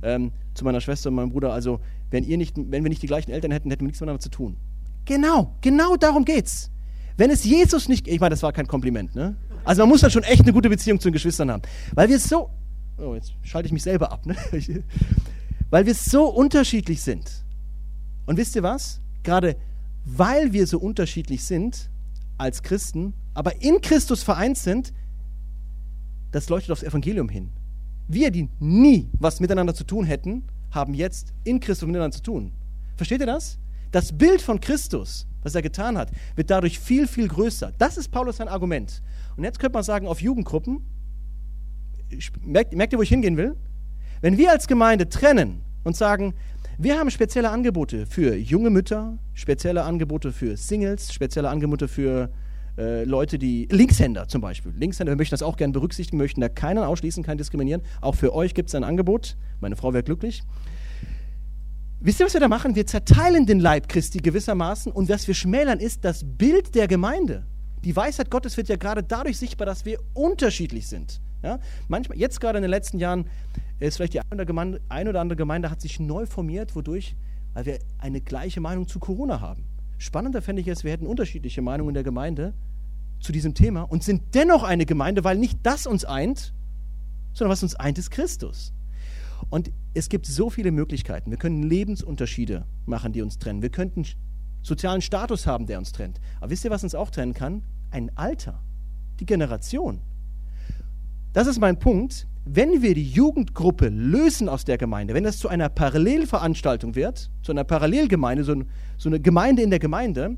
ähm, 0.01 0.31
zu 0.53 0.63
meiner 0.63 0.81
Schwester 0.81 1.09
und 1.09 1.15
meinem 1.15 1.29
Bruder, 1.29 1.53
also 1.53 1.79
wenn, 2.09 2.23
ihr 2.23 2.37
nicht, 2.37 2.55
wenn 2.57 2.83
wir 2.83 2.89
nicht 2.89 3.03
die 3.03 3.07
gleichen 3.07 3.31
Eltern 3.31 3.51
hätten, 3.51 3.69
hätten 3.69 3.81
wir 3.81 3.87
nichts 3.87 3.99
miteinander 3.99 4.21
zu 4.21 4.29
tun. 4.29 4.57
Genau, 5.05 5.55
genau 5.61 5.97
darum 5.97 6.25
geht's. 6.25 6.71
Wenn 7.17 7.29
es 7.29 7.43
Jesus 7.43 7.87
nicht, 7.87 8.07
ich 8.07 8.19
meine, 8.19 8.31
das 8.31 8.43
war 8.43 8.53
kein 8.53 8.67
Kompliment, 8.67 9.15
ne? 9.15 9.35
Also 9.63 9.83
man 9.83 9.89
muss 9.89 10.01
dann 10.01 10.11
schon 10.11 10.23
echt 10.23 10.41
eine 10.41 10.53
gute 10.53 10.69
Beziehung 10.69 10.99
zu 10.99 11.09
den 11.09 11.13
Geschwistern 11.13 11.51
haben. 11.51 11.61
Weil 11.93 12.09
wir 12.09 12.19
so, 12.19 12.49
oh, 12.97 13.13
jetzt 13.13 13.33
schalte 13.43 13.67
ich 13.67 13.73
mich 13.73 13.83
selber 13.83 14.11
ab, 14.11 14.25
ne? 14.25 14.35
Weil 15.69 15.85
wir 15.85 15.95
so 15.95 16.25
unterschiedlich 16.25 17.01
sind. 17.01 17.45
Und 18.25 18.37
wisst 18.37 18.55
ihr 18.55 18.63
was? 18.63 19.01
Gerade 19.23 19.55
weil 20.05 20.51
wir 20.51 20.67
so 20.67 20.79
unterschiedlich 20.79 21.43
sind, 21.43 21.89
als 22.37 22.63
Christen, 22.63 23.13
aber 23.33 23.61
in 23.61 23.81
Christus 23.81 24.23
vereint 24.23 24.57
sind, 24.57 24.93
das 26.31 26.49
leuchtet 26.49 26.71
aufs 26.71 26.83
Evangelium 26.83 27.29
hin. 27.29 27.51
Wir, 28.07 28.31
die 28.31 28.49
nie 28.59 29.09
was 29.19 29.39
miteinander 29.39 29.75
zu 29.75 29.83
tun 29.83 30.05
hätten, 30.05 30.43
haben 30.71 30.93
jetzt 30.93 31.33
in 31.43 31.59
Christus 31.59 31.87
miteinander 31.87 32.15
zu 32.15 32.23
tun. 32.23 32.51
Versteht 32.95 33.21
ihr 33.21 33.27
das? 33.27 33.59
Das 33.91 34.17
Bild 34.17 34.41
von 34.41 34.59
Christus, 34.59 35.27
was 35.43 35.55
er 35.55 35.61
getan 35.61 35.97
hat, 35.97 36.11
wird 36.35 36.49
dadurch 36.49 36.79
viel, 36.79 37.07
viel 37.07 37.27
größer. 37.27 37.73
Das 37.77 37.97
ist 37.97 38.09
Paulus 38.09 38.37
sein 38.37 38.47
Argument. 38.47 39.01
Und 39.35 39.43
jetzt 39.43 39.59
könnte 39.59 39.73
man 39.73 39.83
sagen, 39.83 40.07
auf 40.07 40.21
Jugendgruppen, 40.21 40.85
merkt, 42.41 42.73
merkt 42.73 42.93
ihr, 42.93 42.99
wo 42.99 43.03
ich 43.03 43.09
hingehen 43.09 43.37
will? 43.37 43.55
Wenn 44.21 44.37
wir 44.37 44.51
als 44.51 44.67
Gemeinde 44.67 45.09
trennen 45.09 45.61
und 45.83 45.95
sagen, 45.95 46.33
wir 46.77 46.97
haben 46.97 47.11
spezielle 47.11 47.49
Angebote 47.49 48.05
für 48.05 48.35
junge 48.35 48.69
Mütter, 48.69 49.17
spezielle 49.33 49.83
Angebote 49.83 50.31
für 50.31 50.57
Singles, 50.57 51.13
spezielle 51.13 51.49
Angebote 51.49 51.87
für 51.87 52.31
äh, 52.77 53.03
Leute, 53.03 53.37
die 53.37 53.67
Linkshänder 53.69 54.27
zum 54.27 54.41
Beispiel. 54.41 54.71
Linkshänder, 54.77 55.11
wir 55.11 55.17
möchten 55.17 55.33
das 55.33 55.43
auch 55.43 55.57
gerne 55.57 55.73
berücksichtigen, 55.73 56.17
möchten 56.17 56.41
da 56.41 56.49
keinen 56.49 56.83
ausschließen, 56.83 57.23
keinen 57.23 57.37
diskriminieren. 57.37 57.81
Auch 57.99 58.15
für 58.15 58.33
euch 58.33 58.53
gibt 58.53 58.69
es 58.69 58.75
ein 58.75 58.83
Angebot. 58.83 59.37
Meine 59.59 59.75
Frau 59.75 59.93
wäre 59.93 60.03
glücklich. 60.03 60.43
Wisst 62.03 62.19
ihr, 62.19 62.25
was 62.25 62.33
wir 62.33 62.39
da 62.39 62.47
machen? 62.47 62.73
Wir 62.73 62.87
zerteilen 62.87 63.45
den 63.45 63.59
Leib 63.59 63.87
Christi 63.87 64.17
gewissermaßen 64.17 64.91
und 64.91 65.07
was 65.07 65.27
wir 65.27 65.35
schmälern 65.35 65.79
ist 65.79 66.03
das 66.03 66.23
Bild 66.25 66.73
der 66.73 66.87
Gemeinde. 66.87 67.45
Die 67.83 67.95
Weisheit 67.95 68.31
Gottes 68.31 68.57
wird 68.57 68.69
ja 68.69 68.75
gerade 68.75 69.03
dadurch 69.03 69.37
sichtbar, 69.37 69.67
dass 69.67 69.85
wir 69.85 69.99
unterschiedlich 70.15 70.87
sind. 70.87 71.21
Ja? 71.43 71.59
Manchmal, 71.89 72.17
jetzt 72.17 72.41
gerade 72.41 72.57
in 72.57 72.63
den 72.63 72.71
letzten 72.71 72.97
Jahren 72.97 73.25
ist 73.79 73.97
vielleicht 73.97 74.15
die 74.15 74.19
eine 74.19 74.33
oder, 74.33 74.45
Gemeinde, 74.45 74.81
eine 74.89 75.11
oder 75.11 75.21
andere 75.21 75.37
Gemeinde 75.37 75.69
hat 75.69 75.79
sich 75.79 75.99
neu 75.99 76.25
formiert, 76.25 76.75
wodurch, 76.75 77.15
weil 77.53 77.67
wir 77.67 77.79
eine 77.99 78.19
gleiche 78.19 78.61
Meinung 78.61 78.87
zu 78.87 78.97
Corona 78.97 79.39
haben. 79.39 79.65
Spannender 79.99 80.41
fände 80.41 80.63
ich 80.63 80.67
es, 80.67 80.83
wir 80.83 80.91
hätten 80.91 81.05
unterschiedliche 81.05 81.61
Meinungen 81.61 81.89
in 81.89 81.93
der 81.95 82.03
Gemeinde 82.03 82.55
zu 83.19 83.31
diesem 83.31 83.53
Thema 83.53 83.83
und 83.83 84.03
sind 84.03 84.33
dennoch 84.33 84.63
eine 84.63 84.87
Gemeinde, 84.87 85.23
weil 85.23 85.37
nicht 85.37 85.59
das 85.61 85.85
uns 85.85 86.03
eint, 86.03 86.55
sondern 87.33 87.51
was 87.51 87.61
uns 87.61 87.75
eint, 87.75 87.99
ist 87.99 88.09
Christus. 88.09 88.73
Und 89.51 89.71
es 89.93 90.09
gibt 90.09 90.25
so 90.25 90.49
viele 90.49 90.71
Möglichkeiten. 90.71 91.31
Wir 91.31 91.37
können 91.37 91.63
Lebensunterschiede 91.63 92.65
machen, 92.85 93.11
die 93.11 93.21
uns 93.21 93.37
trennen. 93.37 93.61
Wir 93.61 93.69
könnten 93.69 94.05
sozialen 94.61 95.01
Status 95.01 95.45
haben, 95.47 95.65
der 95.65 95.79
uns 95.79 95.91
trennt. 95.91 96.19
Aber 96.39 96.51
wisst 96.51 96.63
ihr, 96.63 96.71
was 96.71 96.83
uns 96.83 96.95
auch 96.95 97.09
trennen 97.09 97.33
kann? 97.33 97.63
Ein 97.89 98.15
Alter, 98.15 98.61
die 99.19 99.25
Generation. 99.25 100.01
Das 101.33 101.47
ist 101.47 101.59
mein 101.59 101.79
Punkt. 101.79 102.27
Wenn 102.45 102.81
wir 102.81 102.95
die 102.95 103.07
Jugendgruppe 103.07 103.89
lösen 103.89 104.49
aus 104.49 104.65
der 104.65 104.77
Gemeinde, 104.77 105.13
wenn 105.13 105.23
das 105.23 105.37
zu 105.37 105.47
einer 105.47 105.69
Parallelveranstaltung 105.69 106.95
wird, 106.95 107.29
zu 107.43 107.51
einer 107.51 107.63
Parallelgemeinde, 107.63 108.43
so, 108.43 108.55
so 108.97 109.09
eine 109.09 109.19
Gemeinde 109.19 109.61
in 109.61 109.69
der 109.69 109.79
Gemeinde, 109.79 110.37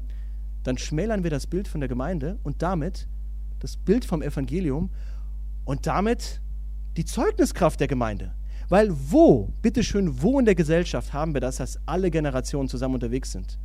dann 0.64 0.78
schmälern 0.78 1.24
wir 1.24 1.30
das 1.30 1.48
Bild 1.48 1.68
von 1.68 1.80
der 1.80 1.88
Gemeinde 1.88 2.40
und 2.44 2.62
damit 2.62 3.08
das 3.60 3.78
Bild 3.78 4.04
vom 4.04 4.22
Evangelium 4.22 4.90
und 5.64 5.88
damit 5.88 6.42
die 6.98 7.06
Zeugniskraft 7.06 7.80
der 7.80 7.88
Gemeinde. 7.88 8.34
Weil 8.70 8.90
wo, 8.92 9.52
bitteschön, 9.62 10.22
wo 10.22 10.40
in 10.40 10.46
der 10.46 10.56
Gesellschaft 10.56 11.14
haben 11.14 11.34
wir 11.34 11.42
das, 11.42 11.58
dass 11.58 11.80
alle 11.86 12.12
Generationen 12.12 12.70
zusammen 12.70 12.96
unterwegs 12.96 13.32
sind? 13.32 13.60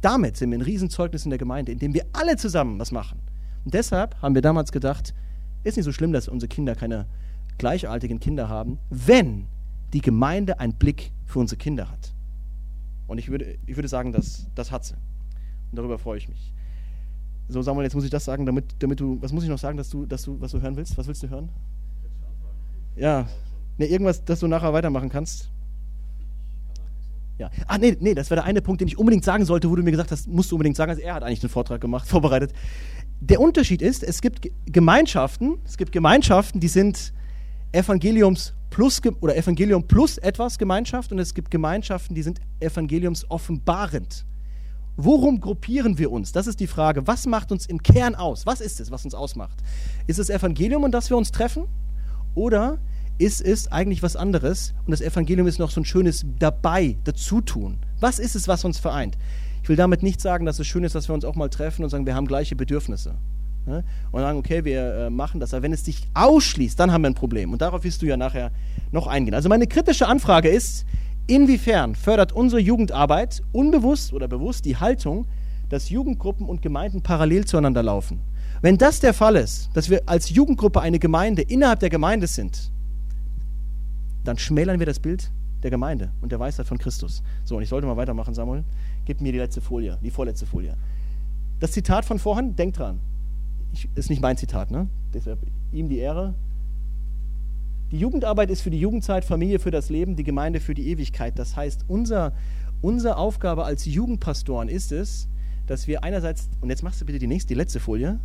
Damit 0.00 0.36
sind 0.36 0.50
wir 0.50 0.58
ein 0.58 0.62
Riesenzeugnis 0.62 1.24
in 1.24 1.30
der 1.30 1.38
Gemeinde, 1.38 1.72
indem 1.72 1.94
wir 1.94 2.06
alle 2.12 2.36
zusammen 2.36 2.78
was 2.78 2.92
machen. 2.92 3.20
Und 3.64 3.74
deshalb 3.74 4.20
haben 4.20 4.34
wir 4.34 4.42
damals 4.42 4.72
gedacht, 4.72 5.14
ist 5.64 5.76
nicht 5.76 5.84
so 5.84 5.92
schlimm, 5.92 6.12
dass 6.12 6.28
unsere 6.28 6.48
Kinder 6.48 6.74
keine 6.74 7.06
gleichaltigen 7.58 8.18
Kinder 8.18 8.48
haben, 8.48 8.78
wenn 8.90 9.46
die 9.92 10.00
Gemeinde 10.00 10.58
einen 10.58 10.74
Blick 10.74 11.12
für 11.26 11.38
unsere 11.38 11.58
Kinder 11.58 11.90
hat. 11.90 12.12
Und 13.06 13.18
ich 13.18 13.30
würde, 13.30 13.58
ich 13.66 13.76
würde 13.76 13.88
sagen, 13.88 14.12
das, 14.12 14.46
das 14.54 14.72
hat 14.72 14.84
sie. 14.84 14.94
Und 14.94 15.76
darüber 15.78 15.98
freue 15.98 16.18
ich 16.18 16.28
mich. 16.28 16.52
So, 17.48 17.60
Samuel, 17.62 17.84
jetzt 17.84 17.94
muss 17.94 18.04
ich 18.04 18.10
das 18.10 18.24
sagen, 18.24 18.46
damit, 18.46 18.76
damit 18.78 19.00
du, 19.00 19.20
was 19.20 19.32
muss 19.32 19.44
ich 19.44 19.50
noch 19.50 19.58
sagen, 19.58 19.76
dass 19.76 19.90
du, 19.90 20.06
dass 20.06 20.22
du, 20.22 20.40
was 20.40 20.52
du 20.52 20.60
hören 20.60 20.76
willst? 20.76 20.96
Was 20.96 21.06
willst 21.06 21.22
du 21.22 21.28
hören? 21.28 21.50
Ja, 22.96 23.28
ne, 23.78 23.86
irgendwas, 23.86 24.24
dass 24.24 24.40
du 24.40 24.46
nachher 24.46 24.72
weitermachen 24.72 25.08
kannst. 25.08 25.50
Ja. 27.38 27.50
Ah, 27.66 27.78
nee, 27.78 27.96
nee, 27.98 28.14
das 28.14 28.30
wäre 28.30 28.40
der 28.40 28.44
eine 28.44 28.62
Punkt, 28.62 28.80
den 28.80 28.88
ich 28.88 28.98
unbedingt 28.98 29.24
sagen 29.24 29.44
sollte, 29.44 29.68
wo 29.70 29.76
du 29.76 29.82
mir 29.82 29.90
gesagt 29.90 30.12
hast, 30.12 30.28
musst 30.28 30.50
du 30.50 30.56
unbedingt 30.56 30.76
sagen. 30.76 30.90
Also 30.90 31.02
er 31.02 31.14
hat 31.14 31.22
eigentlich 31.22 31.40
den 31.40 31.50
Vortrag 31.50 31.80
gemacht, 31.80 32.06
vorbereitet. 32.08 32.52
Der 33.20 33.40
Unterschied 33.40 33.82
ist, 33.82 34.02
es 34.02 34.20
gibt 34.20 34.48
Gemeinschaften, 34.66 35.58
es 35.64 35.76
gibt 35.76 35.92
Gemeinschaften, 35.92 36.60
die 36.60 36.68
sind 36.68 37.12
Evangeliums 37.72 38.54
plus 38.70 39.00
oder 39.20 39.36
Evangelium 39.36 39.86
plus 39.86 40.18
etwas 40.18 40.58
Gemeinschaft 40.58 41.12
und 41.12 41.18
es 41.18 41.34
gibt 41.34 41.50
Gemeinschaften, 41.50 42.14
die 42.14 42.22
sind 42.22 42.40
Evangeliums 42.60 43.30
offenbarend. 43.30 44.24
Worum 44.96 45.40
gruppieren 45.40 45.98
wir 45.98 46.12
uns? 46.12 46.32
Das 46.32 46.46
ist 46.46 46.60
die 46.60 46.66
Frage. 46.66 47.06
Was 47.06 47.26
macht 47.26 47.50
uns 47.50 47.66
im 47.66 47.82
Kern 47.82 48.14
aus? 48.14 48.44
Was 48.44 48.60
ist 48.60 48.78
es, 48.80 48.90
was 48.90 49.04
uns 49.04 49.14
ausmacht? 49.14 49.58
Ist 50.06 50.18
es 50.18 50.28
Evangelium, 50.28 50.84
und 50.84 50.92
dass 50.92 51.08
wir 51.08 51.16
uns 51.16 51.32
treffen? 51.32 51.64
Oder 52.34 52.78
ist 53.22 53.40
es 53.40 53.70
eigentlich 53.70 54.02
was 54.02 54.16
anderes 54.16 54.74
und 54.84 54.90
das 54.90 55.00
Evangelium 55.00 55.46
ist 55.46 55.60
noch 55.60 55.70
so 55.70 55.80
ein 55.80 55.84
schönes 55.84 56.26
dabei, 56.40 56.96
dazutun? 57.04 57.78
Was 58.00 58.18
ist 58.18 58.34
es, 58.34 58.48
was 58.48 58.64
uns 58.64 58.80
vereint? 58.80 59.16
Ich 59.62 59.68
will 59.68 59.76
damit 59.76 60.02
nicht 60.02 60.20
sagen, 60.20 60.44
dass 60.44 60.58
es 60.58 60.66
schön 60.66 60.82
ist, 60.82 60.96
dass 60.96 61.08
wir 61.08 61.14
uns 61.14 61.24
auch 61.24 61.36
mal 61.36 61.48
treffen 61.48 61.84
und 61.84 61.90
sagen, 61.90 62.04
wir 62.04 62.16
haben 62.16 62.26
gleiche 62.26 62.56
Bedürfnisse. 62.56 63.14
Ne? 63.64 63.84
Und 64.10 64.20
sagen, 64.20 64.38
okay, 64.38 64.64
wir 64.64 64.94
äh, 64.94 65.10
machen 65.10 65.38
das. 65.38 65.54
Aber 65.54 65.62
wenn 65.62 65.72
es 65.72 65.84
dich 65.84 66.08
ausschließt, 66.14 66.80
dann 66.80 66.90
haben 66.90 67.02
wir 67.02 67.10
ein 67.10 67.14
Problem. 67.14 67.52
Und 67.52 67.62
darauf 67.62 67.84
wirst 67.84 68.02
du 68.02 68.06
ja 68.06 68.16
nachher 68.16 68.50
noch 68.90 69.06
eingehen. 69.06 69.34
Also 69.34 69.48
meine 69.48 69.68
kritische 69.68 70.08
Anfrage 70.08 70.48
ist, 70.48 70.84
inwiefern 71.28 71.94
fördert 71.94 72.32
unsere 72.32 72.60
Jugendarbeit 72.60 73.44
unbewusst 73.52 74.12
oder 74.12 74.26
bewusst 74.26 74.64
die 74.64 74.78
Haltung, 74.78 75.28
dass 75.68 75.90
Jugendgruppen 75.90 76.48
und 76.48 76.60
Gemeinden 76.60 77.02
parallel 77.02 77.44
zueinander 77.44 77.84
laufen? 77.84 78.20
Wenn 78.62 78.78
das 78.78 78.98
der 78.98 79.14
Fall 79.14 79.36
ist, 79.36 79.70
dass 79.74 79.90
wir 79.90 80.02
als 80.06 80.30
Jugendgruppe 80.30 80.80
eine 80.80 80.98
Gemeinde 80.98 81.42
innerhalb 81.42 81.78
der 81.78 81.90
Gemeinde 81.90 82.26
sind, 82.26 82.72
dann 84.24 84.38
schmälern 84.38 84.78
wir 84.78 84.86
das 84.86 85.00
Bild 85.00 85.30
der 85.62 85.70
Gemeinde 85.70 86.12
und 86.20 86.32
der 86.32 86.40
Weisheit 86.40 86.66
von 86.66 86.78
Christus. 86.78 87.22
So, 87.44 87.56
und 87.56 87.62
ich 87.62 87.68
sollte 87.68 87.86
mal 87.86 87.96
weitermachen, 87.96 88.34
Samuel. 88.34 88.64
Gib 89.04 89.20
mir 89.20 89.32
die 89.32 89.38
letzte 89.38 89.60
Folie, 89.60 89.98
die 90.02 90.10
vorletzte 90.10 90.46
Folie. 90.46 90.76
Das 91.60 91.72
Zitat 91.72 92.04
von 92.04 92.18
vorhin, 92.18 92.56
denk 92.56 92.74
dran. 92.74 93.00
Ich, 93.72 93.88
ist 93.94 94.10
nicht 94.10 94.20
mein 94.20 94.36
Zitat, 94.36 94.70
ne? 94.70 94.88
Deshalb 95.14 95.38
ihm 95.72 95.88
die 95.88 95.98
Ehre. 95.98 96.34
Die 97.90 97.98
Jugendarbeit 97.98 98.50
ist 98.50 98.62
für 98.62 98.70
die 98.70 98.80
Jugendzeit, 98.80 99.24
Familie 99.24 99.58
für 99.58 99.70
das 99.70 99.88
Leben, 99.90 100.16
die 100.16 100.24
Gemeinde 100.24 100.60
für 100.60 100.74
die 100.74 100.88
Ewigkeit. 100.88 101.38
Das 101.38 101.56
heißt, 101.56 101.84
unser, 101.88 102.32
unsere 102.80 103.16
Aufgabe 103.16 103.64
als 103.64 103.84
Jugendpastoren 103.84 104.68
ist 104.68 104.92
es, 104.92 105.28
dass 105.66 105.86
wir 105.86 106.02
einerseits, 106.02 106.48
und 106.60 106.70
jetzt 106.70 106.82
machst 106.82 107.00
du 107.00 107.04
bitte 107.04 107.18
die 107.18 107.26
nächste, 107.26 107.48
die 107.48 107.54
letzte 107.54 107.80
Folie. 107.80 108.18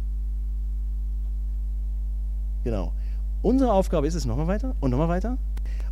Genau. 2.63 2.93
Unsere 3.41 3.71
Aufgabe 3.71 4.07
ist 4.07 4.15
es, 4.15 4.25
nochmal 4.25 4.47
weiter 4.47 4.75
und 4.79 4.91
nochmal 4.91 5.09
weiter. 5.09 5.37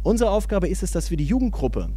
Unsere 0.06 0.30
Aufgabe 0.30 0.68
ist 0.68 0.84
es, 0.84 0.91
dass 0.91 1.10
wir 1.10 1.18
die 1.18 1.26
Jugendgruppe 1.26 1.89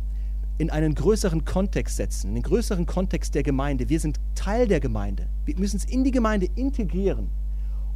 in 0.56 0.70
einen 0.70 0.94
größeren 0.94 1.44
Kontext 1.44 1.98
setzen, 1.98 2.28
in 2.28 2.36
den 2.36 2.42
größeren 2.42 2.86
Kontext 2.86 3.34
der 3.34 3.42
Gemeinde. 3.42 3.90
Wir 3.90 4.00
sind 4.00 4.18
Teil 4.34 4.66
der 4.66 4.80
Gemeinde. 4.80 5.26
Wir 5.44 5.58
müssen 5.58 5.76
es 5.76 5.84
in 5.84 6.04
die 6.04 6.10
Gemeinde 6.10 6.48
integrieren. 6.54 7.28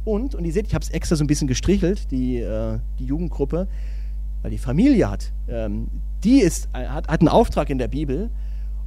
Und, 0.05 0.35
und 0.35 0.45
ihr 0.45 0.53
seht, 0.53 0.67
ich 0.67 0.75
habe 0.75 0.83
es 0.83 0.91
extra 0.91 1.15
so 1.15 1.23
ein 1.23 1.27
bisschen 1.27 1.47
gestrichelt, 1.47 2.11
die, 2.11 2.37
äh, 2.37 2.77
die 2.99 3.05
Jugendgruppe, 3.05 3.67
weil 4.43 4.51
die 4.51 4.59
Familie 4.59 5.09
hat, 5.09 5.33
ähm, 5.47 5.87
die 6.23 6.41
ist, 6.41 6.69
hat, 6.73 7.07
hat 7.07 7.21
einen 7.21 7.27
Auftrag 7.27 7.71
in 7.71 7.79
der 7.79 7.87
Bibel. 7.87 8.29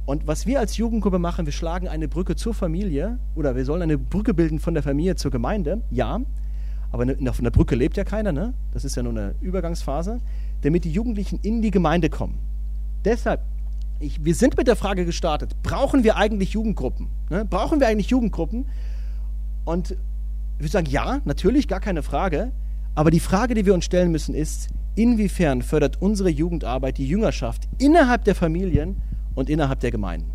Und 0.05 0.27
was 0.27 0.45
wir 0.45 0.61
als 0.61 0.77
Jugendgruppe 0.77 1.19
machen, 1.19 1.45
wir 1.45 1.51
schlagen 1.51 1.89
eine 1.89 2.07
Brücke 2.07 2.37
zur 2.37 2.53
Familie 2.53 3.19
oder 3.35 3.53
wir 3.57 3.65
sollen 3.65 3.81
eine 3.81 3.97
Brücke 3.97 4.33
bilden 4.33 4.59
von 4.59 4.73
der 4.73 4.81
Familie 4.81 5.17
zur 5.17 5.31
Gemeinde, 5.31 5.81
ja. 5.91 6.21
Aber 6.89 7.05
von 7.05 7.43
der 7.43 7.51
Brücke 7.51 7.75
lebt 7.75 7.97
ja 7.97 8.05
keiner, 8.05 8.31
ne? 8.31 8.53
Das 8.71 8.85
ist 8.85 8.95
ja 8.95 9.03
nur 9.03 9.11
eine 9.11 9.35
Übergangsphase 9.41 10.21
damit 10.61 10.83
die 10.83 10.91
Jugendlichen 10.91 11.39
in 11.41 11.61
die 11.61 11.71
Gemeinde 11.71 12.09
kommen. 12.09 12.39
Deshalb, 13.05 13.41
ich, 13.99 14.23
wir 14.23 14.35
sind 14.35 14.57
mit 14.57 14.67
der 14.67 14.75
Frage 14.75 15.05
gestartet, 15.05 15.55
brauchen 15.63 16.03
wir 16.03 16.17
eigentlich 16.17 16.51
Jugendgruppen? 16.51 17.07
Ne? 17.29 17.45
Brauchen 17.45 17.79
wir 17.79 17.87
eigentlich 17.87 18.09
Jugendgruppen? 18.09 18.67
Und 19.65 19.91
ich 19.91 20.59
würde 20.59 20.71
sagen, 20.71 20.87
ja, 20.87 21.21
natürlich, 21.25 21.67
gar 21.67 21.79
keine 21.79 22.03
Frage. 22.03 22.51
Aber 22.95 23.11
die 23.11 23.19
Frage, 23.19 23.53
die 23.53 23.65
wir 23.65 23.73
uns 23.73 23.85
stellen 23.85 24.11
müssen, 24.11 24.33
ist, 24.33 24.69
inwiefern 24.95 25.61
fördert 25.61 26.01
unsere 26.01 26.29
Jugendarbeit 26.29 26.97
die 26.97 27.07
Jüngerschaft 27.07 27.67
innerhalb 27.77 28.23
der 28.23 28.33
Familien 28.33 29.01
und 29.35 29.49
innerhalb 29.49 29.79
der 29.81 29.91
Gemeinden? 29.91 30.31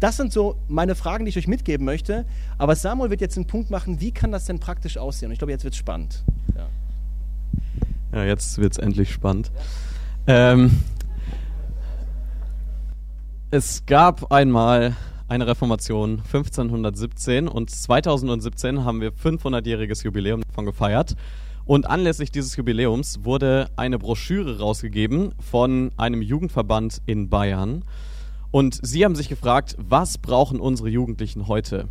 Das 0.00 0.16
sind 0.16 0.32
so 0.32 0.56
meine 0.68 0.94
Fragen, 0.94 1.24
die 1.24 1.30
ich 1.30 1.38
euch 1.38 1.46
mitgeben 1.46 1.86
möchte. 1.86 2.26
Aber 2.58 2.74
Samuel 2.74 3.10
wird 3.10 3.20
jetzt 3.20 3.36
einen 3.36 3.46
Punkt 3.46 3.70
machen, 3.70 4.00
wie 4.00 4.10
kann 4.10 4.32
das 4.32 4.44
denn 4.44 4.58
praktisch 4.58 4.98
aussehen? 4.98 5.28
Und 5.28 5.32
ich 5.32 5.38
glaube, 5.38 5.52
jetzt 5.52 5.64
wird 5.64 5.74
es 5.74 5.78
spannend. 5.78 6.24
Ja. 6.56 6.66
Ja, 8.14 8.22
jetzt 8.22 8.58
wird 8.58 8.74
es 8.74 8.78
endlich 8.78 9.10
spannend. 9.12 9.50
Ähm, 10.28 10.70
es 13.50 13.86
gab 13.86 14.30
einmal 14.30 14.94
eine 15.26 15.48
Reformation 15.48 16.22
1517 16.24 17.48
und 17.48 17.70
2017 17.70 18.84
haben 18.84 19.00
wir 19.00 19.12
500-jähriges 19.12 20.04
Jubiläum 20.04 20.42
davon 20.46 20.64
gefeiert. 20.64 21.16
Und 21.64 21.90
anlässlich 21.90 22.30
dieses 22.30 22.54
Jubiläums 22.54 23.24
wurde 23.24 23.68
eine 23.74 23.98
Broschüre 23.98 24.60
rausgegeben 24.60 25.34
von 25.40 25.90
einem 25.96 26.22
Jugendverband 26.22 27.02
in 27.06 27.30
Bayern. 27.30 27.84
Und 28.52 28.78
sie 28.80 29.04
haben 29.04 29.16
sich 29.16 29.28
gefragt, 29.28 29.74
was 29.78 30.18
brauchen 30.18 30.60
unsere 30.60 30.88
Jugendlichen 30.88 31.48
heute? 31.48 31.88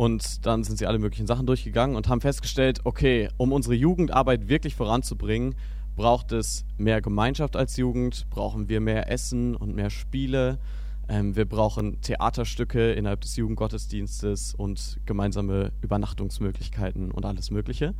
Und 0.00 0.46
dann 0.46 0.64
sind 0.64 0.78
sie 0.78 0.86
alle 0.86 0.98
möglichen 0.98 1.26
Sachen 1.26 1.44
durchgegangen 1.44 1.94
und 1.94 2.08
haben 2.08 2.22
festgestellt, 2.22 2.80
okay, 2.84 3.28
um 3.36 3.52
unsere 3.52 3.74
Jugendarbeit 3.74 4.48
wirklich 4.48 4.74
voranzubringen, 4.74 5.54
braucht 5.94 6.32
es 6.32 6.64
mehr 6.78 7.02
Gemeinschaft 7.02 7.54
als 7.54 7.76
Jugend, 7.76 8.26
brauchen 8.30 8.70
wir 8.70 8.80
mehr 8.80 9.12
Essen 9.12 9.54
und 9.54 9.74
mehr 9.74 9.90
Spiele, 9.90 10.58
ähm, 11.06 11.36
wir 11.36 11.44
brauchen 11.44 12.00
Theaterstücke 12.00 12.92
innerhalb 12.92 13.20
des 13.20 13.36
Jugendgottesdienstes 13.36 14.54
und 14.54 15.00
gemeinsame 15.04 15.70
Übernachtungsmöglichkeiten 15.82 17.10
und 17.10 17.26
alles 17.26 17.50
Mögliche. 17.50 17.92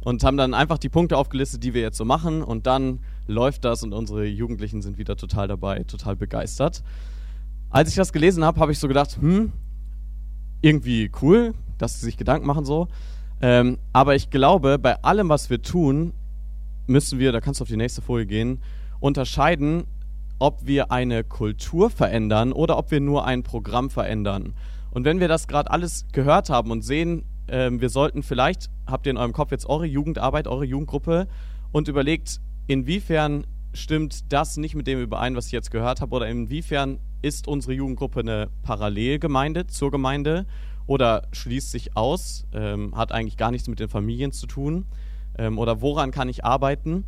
Und 0.00 0.24
haben 0.24 0.36
dann 0.36 0.52
einfach 0.52 0.76
die 0.76 0.90
Punkte 0.90 1.16
aufgelistet, 1.16 1.64
die 1.64 1.72
wir 1.72 1.80
jetzt 1.80 1.96
so 1.96 2.04
machen 2.04 2.42
und 2.42 2.66
dann 2.66 3.00
läuft 3.26 3.64
das 3.64 3.82
und 3.82 3.94
unsere 3.94 4.26
Jugendlichen 4.26 4.82
sind 4.82 4.98
wieder 4.98 5.16
total 5.16 5.48
dabei, 5.48 5.82
total 5.84 6.14
begeistert. 6.14 6.82
Als 7.70 7.88
ich 7.88 7.94
das 7.94 8.12
gelesen 8.12 8.44
habe, 8.44 8.60
habe 8.60 8.72
ich 8.72 8.78
so 8.78 8.86
gedacht, 8.86 9.16
hm, 9.18 9.52
irgendwie 10.60 11.10
cool, 11.22 11.54
dass 11.78 12.00
sie 12.00 12.06
sich 12.06 12.16
Gedanken 12.16 12.46
machen 12.46 12.64
so. 12.64 12.88
Ähm, 13.40 13.78
aber 13.92 14.16
ich 14.16 14.30
glaube, 14.30 14.78
bei 14.78 15.02
allem, 15.02 15.28
was 15.28 15.50
wir 15.50 15.62
tun, 15.62 16.12
müssen 16.86 17.18
wir, 17.18 17.32
da 17.32 17.40
kannst 17.40 17.60
du 17.60 17.62
auf 17.62 17.68
die 17.68 17.76
nächste 17.76 18.02
Folie 18.02 18.26
gehen, 18.26 18.60
unterscheiden, 19.00 19.84
ob 20.38 20.66
wir 20.66 20.90
eine 20.90 21.24
Kultur 21.24 21.90
verändern 21.90 22.52
oder 22.52 22.78
ob 22.78 22.90
wir 22.90 23.00
nur 23.00 23.24
ein 23.24 23.42
Programm 23.42 23.90
verändern. 23.90 24.54
Und 24.90 25.04
wenn 25.04 25.20
wir 25.20 25.28
das 25.28 25.48
gerade 25.48 25.70
alles 25.70 26.06
gehört 26.12 26.50
haben 26.50 26.70
und 26.70 26.82
sehen, 26.82 27.24
äh, 27.46 27.70
wir 27.72 27.90
sollten 27.90 28.22
vielleicht, 28.22 28.70
habt 28.86 29.06
ihr 29.06 29.10
in 29.10 29.16
eurem 29.16 29.32
Kopf 29.32 29.50
jetzt 29.50 29.66
eure 29.66 29.86
Jugendarbeit, 29.86 30.48
eure 30.48 30.64
Jugendgruppe 30.64 31.28
und 31.72 31.88
überlegt, 31.88 32.40
inwiefern 32.66 33.46
stimmt 33.74 34.32
das 34.32 34.56
nicht 34.56 34.74
mit 34.74 34.86
dem 34.86 35.00
überein, 35.00 35.36
was 35.36 35.46
ich 35.46 35.52
jetzt 35.52 35.70
gehört 35.70 36.00
habe, 36.00 36.14
oder 36.16 36.28
inwiefern 36.28 36.98
ist 37.22 37.48
unsere 37.48 37.72
Jugendgruppe 37.72 38.20
eine 38.20 38.48
Parallelgemeinde 38.62 39.66
zur 39.66 39.90
Gemeinde 39.90 40.46
oder 40.86 41.28
schließt 41.32 41.70
sich 41.70 41.96
aus, 41.96 42.46
ähm, 42.52 42.96
hat 42.96 43.12
eigentlich 43.12 43.36
gar 43.36 43.50
nichts 43.50 43.68
mit 43.68 43.80
den 43.80 43.88
Familien 43.88 44.32
zu 44.32 44.46
tun 44.46 44.86
ähm, 45.36 45.58
oder 45.58 45.80
woran 45.80 46.10
kann 46.10 46.28
ich 46.28 46.44
arbeiten? 46.44 47.04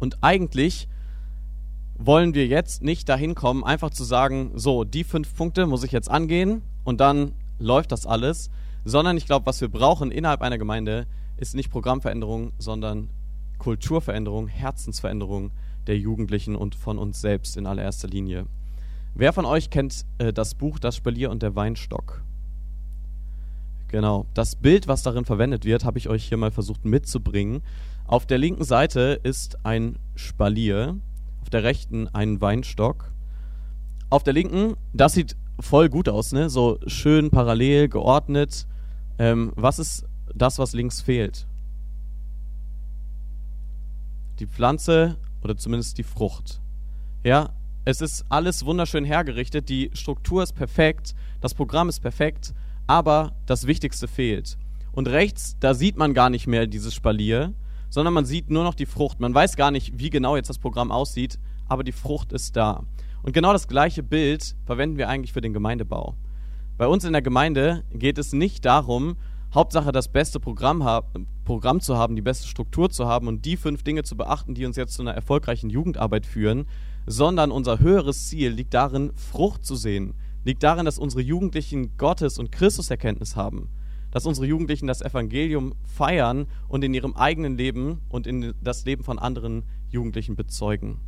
Und 0.00 0.18
eigentlich 0.22 0.88
wollen 1.96 2.34
wir 2.34 2.46
jetzt 2.46 2.82
nicht 2.82 3.08
dahin 3.08 3.34
kommen, 3.34 3.64
einfach 3.64 3.90
zu 3.90 4.04
sagen, 4.04 4.52
so, 4.54 4.84
die 4.84 5.04
fünf 5.04 5.34
Punkte 5.34 5.66
muss 5.66 5.84
ich 5.84 5.92
jetzt 5.92 6.10
angehen 6.10 6.62
und 6.84 7.00
dann 7.00 7.32
läuft 7.58 7.92
das 7.92 8.06
alles, 8.06 8.50
sondern 8.84 9.16
ich 9.16 9.26
glaube, 9.26 9.46
was 9.46 9.60
wir 9.60 9.68
brauchen 9.68 10.10
innerhalb 10.10 10.42
einer 10.42 10.58
Gemeinde, 10.58 11.06
ist 11.36 11.54
nicht 11.54 11.70
Programmveränderung, 11.70 12.52
sondern 12.58 13.10
Kulturveränderung, 13.58 14.48
Herzensveränderung 14.48 15.52
der 15.86 15.96
Jugendlichen 15.98 16.56
und 16.56 16.74
von 16.74 16.98
uns 16.98 17.20
selbst 17.20 17.56
in 17.56 17.66
allererster 17.66 18.08
Linie. 18.08 18.46
Wer 19.14 19.32
von 19.32 19.44
euch 19.44 19.70
kennt 19.70 20.06
äh, 20.18 20.32
das 20.32 20.54
Buch 20.54 20.78
Das 20.78 20.96
Spalier 20.96 21.30
und 21.30 21.42
der 21.42 21.54
Weinstock? 21.54 22.22
Genau. 23.88 24.26
Das 24.32 24.56
Bild, 24.56 24.88
was 24.88 25.02
darin 25.02 25.26
verwendet 25.26 25.66
wird, 25.66 25.84
habe 25.84 25.98
ich 25.98 26.08
euch 26.08 26.24
hier 26.24 26.38
mal 26.38 26.50
versucht 26.50 26.86
mitzubringen. 26.86 27.62
Auf 28.06 28.24
der 28.24 28.38
linken 28.38 28.64
Seite 28.64 29.20
ist 29.22 29.64
ein 29.64 29.98
Spalier, 30.14 30.96
auf 31.42 31.50
der 31.50 31.62
rechten 31.62 32.08
ein 32.08 32.40
Weinstock. 32.40 33.12
Auf 34.08 34.22
der 34.22 34.32
linken, 34.32 34.76
das 34.94 35.12
sieht 35.12 35.36
voll 35.60 35.90
gut 35.90 36.08
aus, 36.08 36.32
ne? 36.32 36.48
So 36.48 36.78
schön 36.86 37.30
parallel 37.30 37.88
geordnet. 37.88 38.66
Ähm, 39.18 39.52
was 39.56 39.78
ist 39.78 40.06
das, 40.34 40.58
was 40.58 40.72
links 40.72 41.02
fehlt? 41.02 41.46
Die 44.38 44.46
Pflanze 44.46 45.18
oder 45.42 45.56
zumindest 45.56 45.98
die 45.98 46.02
Frucht. 46.02 46.62
Ja, 47.24 47.50
es 47.84 48.00
ist 48.00 48.24
alles 48.28 48.64
wunderschön 48.64 49.04
hergerichtet, 49.04 49.68
die 49.68 49.90
Struktur 49.92 50.42
ist 50.42 50.54
perfekt, 50.54 51.14
das 51.40 51.54
Programm 51.54 51.88
ist 51.88 52.00
perfekt, 52.00 52.54
aber 52.86 53.32
das 53.46 53.66
Wichtigste 53.66 54.06
fehlt. 54.06 54.56
Und 54.92 55.08
rechts, 55.08 55.56
da 55.58 55.74
sieht 55.74 55.96
man 55.96 56.14
gar 56.14 56.30
nicht 56.30 56.46
mehr 56.46 56.66
dieses 56.66 56.94
Spalier, 56.94 57.54
sondern 57.88 58.14
man 58.14 58.24
sieht 58.24 58.50
nur 58.50 58.62
noch 58.62 58.74
die 58.74 58.86
Frucht. 58.86 59.20
Man 59.20 59.34
weiß 59.34 59.56
gar 59.56 59.70
nicht, 59.70 59.98
wie 59.98 60.10
genau 60.10 60.36
jetzt 60.36 60.48
das 60.48 60.58
Programm 60.58 60.92
aussieht, 60.92 61.38
aber 61.66 61.82
die 61.82 61.92
Frucht 61.92 62.32
ist 62.32 62.56
da. 62.56 62.84
Und 63.22 63.32
genau 63.32 63.52
das 63.52 63.68
gleiche 63.68 64.02
Bild 64.02 64.54
verwenden 64.64 64.98
wir 64.98 65.08
eigentlich 65.08 65.32
für 65.32 65.40
den 65.40 65.52
Gemeindebau. 65.52 66.14
Bei 66.78 66.86
uns 66.86 67.04
in 67.04 67.12
der 67.12 67.22
Gemeinde 67.22 67.84
geht 67.92 68.18
es 68.18 68.32
nicht 68.32 68.64
darum, 68.64 69.16
Hauptsache 69.54 69.92
das 69.92 70.08
beste 70.08 70.40
Programm, 70.40 70.82
Programm 71.44 71.80
zu 71.80 71.98
haben, 71.98 72.16
die 72.16 72.22
beste 72.22 72.48
Struktur 72.48 72.90
zu 72.90 73.06
haben 73.06 73.28
und 73.28 73.44
die 73.44 73.56
fünf 73.56 73.82
Dinge 73.82 74.02
zu 74.02 74.16
beachten, 74.16 74.54
die 74.54 74.64
uns 74.64 74.76
jetzt 74.76 74.94
zu 74.94 75.02
einer 75.02 75.12
erfolgreichen 75.12 75.68
Jugendarbeit 75.68 76.24
führen, 76.24 76.66
sondern 77.06 77.50
unser 77.50 77.80
höheres 77.80 78.28
Ziel 78.28 78.50
liegt 78.50 78.74
darin, 78.74 79.12
Frucht 79.14 79.64
zu 79.64 79.76
sehen, 79.76 80.14
liegt 80.44 80.62
darin, 80.62 80.84
dass 80.84 80.98
unsere 80.98 81.22
Jugendlichen 81.22 81.96
Gottes 81.96 82.38
und 82.38 82.52
Christuserkenntnis 82.52 83.36
haben, 83.36 83.68
dass 84.10 84.26
unsere 84.26 84.46
Jugendlichen 84.46 84.86
das 84.86 85.02
Evangelium 85.02 85.74
feiern 85.84 86.46
und 86.68 86.84
in 86.84 86.94
ihrem 86.94 87.14
eigenen 87.14 87.56
Leben 87.56 88.00
und 88.08 88.26
in 88.26 88.54
das 88.60 88.84
Leben 88.84 89.04
von 89.04 89.18
anderen 89.18 89.64
Jugendlichen 89.88 90.36
bezeugen. 90.36 91.00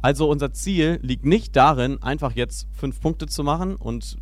Also 0.00 0.30
unser 0.30 0.52
Ziel 0.52 1.00
liegt 1.02 1.24
nicht 1.24 1.56
darin, 1.56 2.02
einfach 2.02 2.32
jetzt 2.32 2.68
fünf 2.72 3.00
Punkte 3.00 3.26
zu 3.26 3.42
machen 3.42 3.74
und 3.74 4.16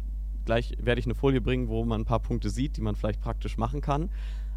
gleich 0.46 0.74
werde 0.80 1.00
ich 1.00 1.06
eine 1.06 1.14
Folie 1.14 1.40
bringen, 1.40 1.68
wo 1.68 1.84
man 1.84 2.02
ein 2.02 2.06
paar 2.06 2.20
Punkte 2.20 2.48
sieht, 2.48 2.76
die 2.78 2.80
man 2.80 2.96
vielleicht 2.96 3.20
praktisch 3.20 3.58
machen 3.58 3.82
kann. 3.82 4.10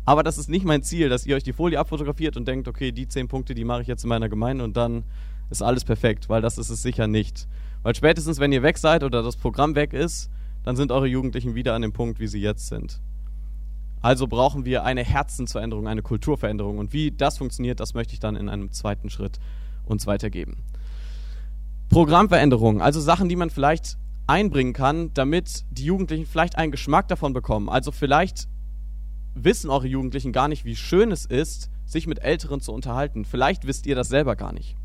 Aber 0.06 0.24
das 0.24 0.38
ist 0.38 0.50
nicht 0.50 0.66
mein 0.66 0.82
Ziel, 0.82 1.10
dass 1.10 1.26
ihr 1.26 1.36
euch 1.36 1.44
die 1.44 1.54
Folie 1.54 1.78
abfotografiert 1.78 2.38
und 2.38 2.48
denkt, 2.48 2.68
okay, 2.68 2.92
die 2.92 3.08
zehn 3.08 3.28
Punkte, 3.28 3.54
die 3.54 3.66
mache 3.66 3.82
ich 3.82 3.88
jetzt 3.88 4.04
in 4.04 4.10
meiner 4.10 4.30
Gemeinde 4.30 4.64
und 4.64 4.78
dann 4.78 5.04
ist 5.50 5.62
alles 5.62 5.84
perfekt, 5.84 6.30
weil 6.30 6.42
das 6.42 6.58
ist 6.58 6.70
es 6.70 6.82
sicher 6.82 7.08
nicht. 7.08 7.48
Weil 7.84 7.96
spätestens, 7.96 8.40
wenn 8.40 8.52
ihr 8.52 8.64
weg 8.64 8.78
seid 8.78 9.04
oder 9.04 9.24
das 9.24 9.38
Programm 9.38 9.76
weg 9.76 9.94
ist, 9.94 10.30
dann 10.64 10.76
sind 10.76 10.92
eure 10.92 11.08
Jugendlichen 11.08 11.56
wieder 11.56 11.74
an 11.74 11.82
dem 11.82 11.94
Punkt, 11.94 12.20
wie 12.20 12.28
sie 12.28 12.42
jetzt 12.42 12.68
sind. 12.68 13.02
Also 14.02 14.28
brauchen 14.28 14.66
wir 14.66 14.84
eine 14.84 15.04
Herzensveränderung, 15.04 15.88
eine 15.88 16.02
Kulturveränderung. 16.02 16.78
Und 16.78 16.94
wie 16.94 17.12
das 17.12 17.38
funktioniert, 17.38 17.80
das 17.80 17.94
möchte 17.94 18.14
ich 18.14 18.20
dann 18.20 18.36
in 18.36 18.50
einem 18.50 18.72
zweiten 18.72 19.10
Schritt 19.10 19.40
uns 19.86 20.08
weitergeben. 20.08 20.58
Programmveränderungen, 21.90 22.82
also 22.82 23.00
Sachen, 23.02 23.30
die 23.30 23.36
man 23.36 23.50
vielleicht 23.50 23.98
einbringen 24.28 24.74
kann, 24.74 25.12
damit 25.16 25.66
die 25.72 25.86
Jugendlichen 25.86 26.26
vielleicht 26.26 26.58
einen 26.58 26.72
Geschmack 26.72 27.08
davon 27.08 27.34
bekommen. 27.34 27.68
Also 27.68 27.92
vielleicht 27.92 28.48
wissen 29.34 29.70
eure 29.70 29.88
Jugendlichen 29.88 30.32
gar 30.32 30.48
nicht, 30.48 30.66
wie 30.66 30.76
schön 30.76 31.12
es 31.12 31.26
ist, 31.26 31.72
sich 31.86 32.06
mit 32.06 32.20
Älteren 32.20 32.62
zu 32.62 32.72
unterhalten. 32.72 33.26
Vielleicht 33.26 33.66
wisst 33.66 33.88
ihr 33.88 33.96
das 33.96 34.08
selber 34.08 34.36
gar 34.36 34.54
nicht. 34.54 34.76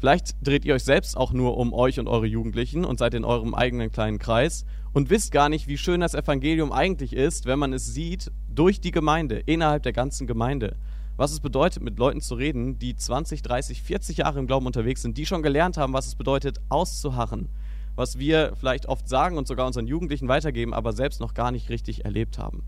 Vielleicht 0.00 0.34
dreht 0.40 0.64
ihr 0.64 0.74
euch 0.74 0.84
selbst 0.84 1.14
auch 1.14 1.30
nur 1.32 1.58
um 1.58 1.74
euch 1.74 2.00
und 2.00 2.08
eure 2.08 2.26
Jugendlichen 2.26 2.86
und 2.86 2.98
seid 2.98 3.12
in 3.12 3.22
eurem 3.22 3.54
eigenen 3.54 3.92
kleinen 3.92 4.18
Kreis 4.18 4.64
und 4.94 5.10
wisst 5.10 5.30
gar 5.30 5.50
nicht, 5.50 5.68
wie 5.68 5.76
schön 5.76 6.00
das 6.00 6.14
Evangelium 6.14 6.72
eigentlich 6.72 7.12
ist, 7.12 7.44
wenn 7.44 7.58
man 7.58 7.74
es 7.74 7.92
sieht 7.92 8.32
durch 8.48 8.80
die 8.80 8.92
Gemeinde, 8.92 9.42
innerhalb 9.44 9.82
der 9.82 9.92
ganzen 9.92 10.26
Gemeinde. 10.26 10.76
Was 11.18 11.32
es 11.32 11.40
bedeutet, 11.40 11.82
mit 11.82 11.98
Leuten 11.98 12.22
zu 12.22 12.34
reden, 12.34 12.78
die 12.78 12.96
20, 12.96 13.42
30, 13.42 13.82
40 13.82 14.16
Jahre 14.16 14.38
im 14.38 14.46
Glauben 14.46 14.64
unterwegs 14.64 15.02
sind, 15.02 15.18
die 15.18 15.26
schon 15.26 15.42
gelernt 15.42 15.76
haben, 15.76 15.92
was 15.92 16.06
es 16.06 16.14
bedeutet, 16.14 16.62
auszuharren. 16.70 17.50
Was 17.94 18.18
wir 18.18 18.54
vielleicht 18.58 18.86
oft 18.86 19.06
sagen 19.06 19.36
und 19.36 19.46
sogar 19.46 19.66
unseren 19.66 19.86
Jugendlichen 19.86 20.28
weitergeben, 20.28 20.72
aber 20.72 20.94
selbst 20.94 21.20
noch 21.20 21.34
gar 21.34 21.50
nicht 21.50 21.68
richtig 21.68 22.06
erlebt 22.06 22.38
haben. 22.38 22.62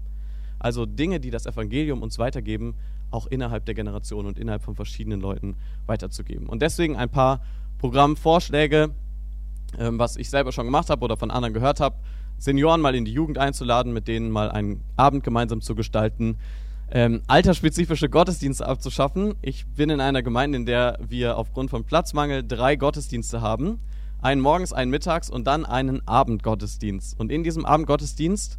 Also 0.59 0.85
Dinge, 0.85 1.19
die 1.19 1.31
das 1.31 1.47
Evangelium 1.47 2.03
uns 2.03 2.19
weitergeben, 2.19 2.75
auch 3.13 3.27
innerhalb 3.27 3.65
der 3.67 3.75
Generation 3.75 4.27
und 4.27 4.39
innerhalb 4.39 4.63
von 4.63 4.75
verschiedenen 4.75 5.21
Leuten 5.21 5.57
weiterzugeben. 5.87 6.49
Und 6.49 6.63
deswegen 6.63 6.97
ein 6.97 7.11
paar 7.11 7.41
Programmvorschläge, 7.79 8.91
ähm, 9.79 9.99
was 9.99 10.17
ich 10.17 10.31
selber 10.31 10.53
schon 10.53 10.67
gemacht 10.67 10.91
habe 10.91 11.05
oder 11.05 11.17
von 11.17 11.31
anderen 11.31 11.55
gehört 11.55 11.81
habe, 11.81 11.97
Senioren 12.39 12.81
mal 12.81 12.95
in 12.95 13.05
die 13.05 13.13
Jugend 13.13 13.39
einzuladen, 13.39 13.93
mit 13.93 14.09
denen 14.09 14.31
mal 14.31 14.51
einen 14.51 14.83
Abend 14.97 15.23
gemeinsam 15.23 15.61
zu 15.61 15.75
gestalten, 15.75 16.39
ähm, 16.91 17.23
altersspezifische 17.27 18.09
Gottesdienste 18.09 18.67
abzuschaffen. 18.67 19.35
Ich 19.41 19.67
bin 19.67 19.91
in 19.91 20.01
einer 20.01 20.23
Gemeinde, 20.23 20.59
in 20.59 20.67
der 20.67 20.99
wir 21.09 21.39
aufgrund 21.39 21.71
von 21.71 21.85
Platzmangel 21.85 22.47
drei 22.47 22.77
Gottesdienste 22.77 23.41
haben. 23.41 23.79
Einen 24.21 24.41
morgens, 24.41 24.73
einen 24.73 24.91
mittags 24.91 25.31
und 25.31 25.47
dann 25.47 25.65
einen 25.65 26.07
Abendgottesdienst. 26.07 27.19
Und 27.19 27.33
in 27.33 27.45
diesem 27.45 27.65
Abendgottesdienst 27.65 28.59